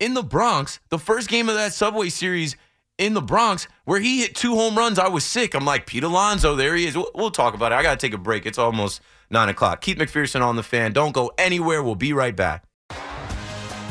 in 0.00 0.14
the 0.14 0.22
Bronx, 0.22 0.80
the 0.90 0.98
first 0.98 1.28
game 1.28 1.48
of 1.48 1.54
that 1.54 1.72
Subway 1.72 2.08
Series 2.08 2.56
in 2.98 3.14
the 3.14 3.22
Bronx, 3.22 3.68
where 3.84 4.00
he 4.00 4.20
hit 4.20 4.34
two 4.34 4.54
home 4.54 4.76
runs. 4.76 4.98
I 4.98 5.08
was 5.08 5.24
sick. 5.24 5.54
I'm 5.54 5.64
like, 5.64 5.86
Pete 5.86 6.04
Alonso, 6.04 6.54
there 6.54 6.74
he 6.74 6.86
is. 6.86 6.96
We'll, 6.96 7.10
we'll 7.14 7.30
talk 7.30 7.54
about 7.54 7.72
it. 7.72 7.76
I 7.76 7.82
got 7.82 7.98
to 7.98 8.06
take 8.06 8.14
a 8.14 8.18
break. 8.18 8.46
It's 8.46 8.58
almost 8.58 9.00
nine 9.30 9.48
o'clock. 9.48 9.80
Keith 9.80 9.98
McPherson 9.98 10.42
on 10.42 10.56
the 10.56 10.62
fan. 10.62 10.92
Don't 10.92 11.12
go 11.12 11.30
anywhere. 11.38 11.82
We'll 11.82 11.94
be 11.94 12.12
right 12.12 12.34
back. 12.34 12.64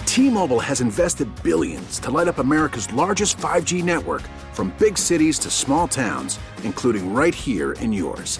T-Mobile 0.06 0.62
has 0.62 0.80
invested 0.80 1.28
billions 1.44 2.00
to 2.00 2.10
light 2.10 2.30
up 2.30 2.38
America's 2.38 2.92
largest 2.94 3.38
5G 3.38 3.84
network 3.84 4.22
from 4.54 4.74
big 4.80 4.98
cities 4.98 5.38
to 5.40 5.50
small 5.50 5.88
towns, 5.90 6.40
including 6.64 7.14
right 7.14 7.36
here 7.36 7.74
in 7.74 7.92
yours. 7.92 8.40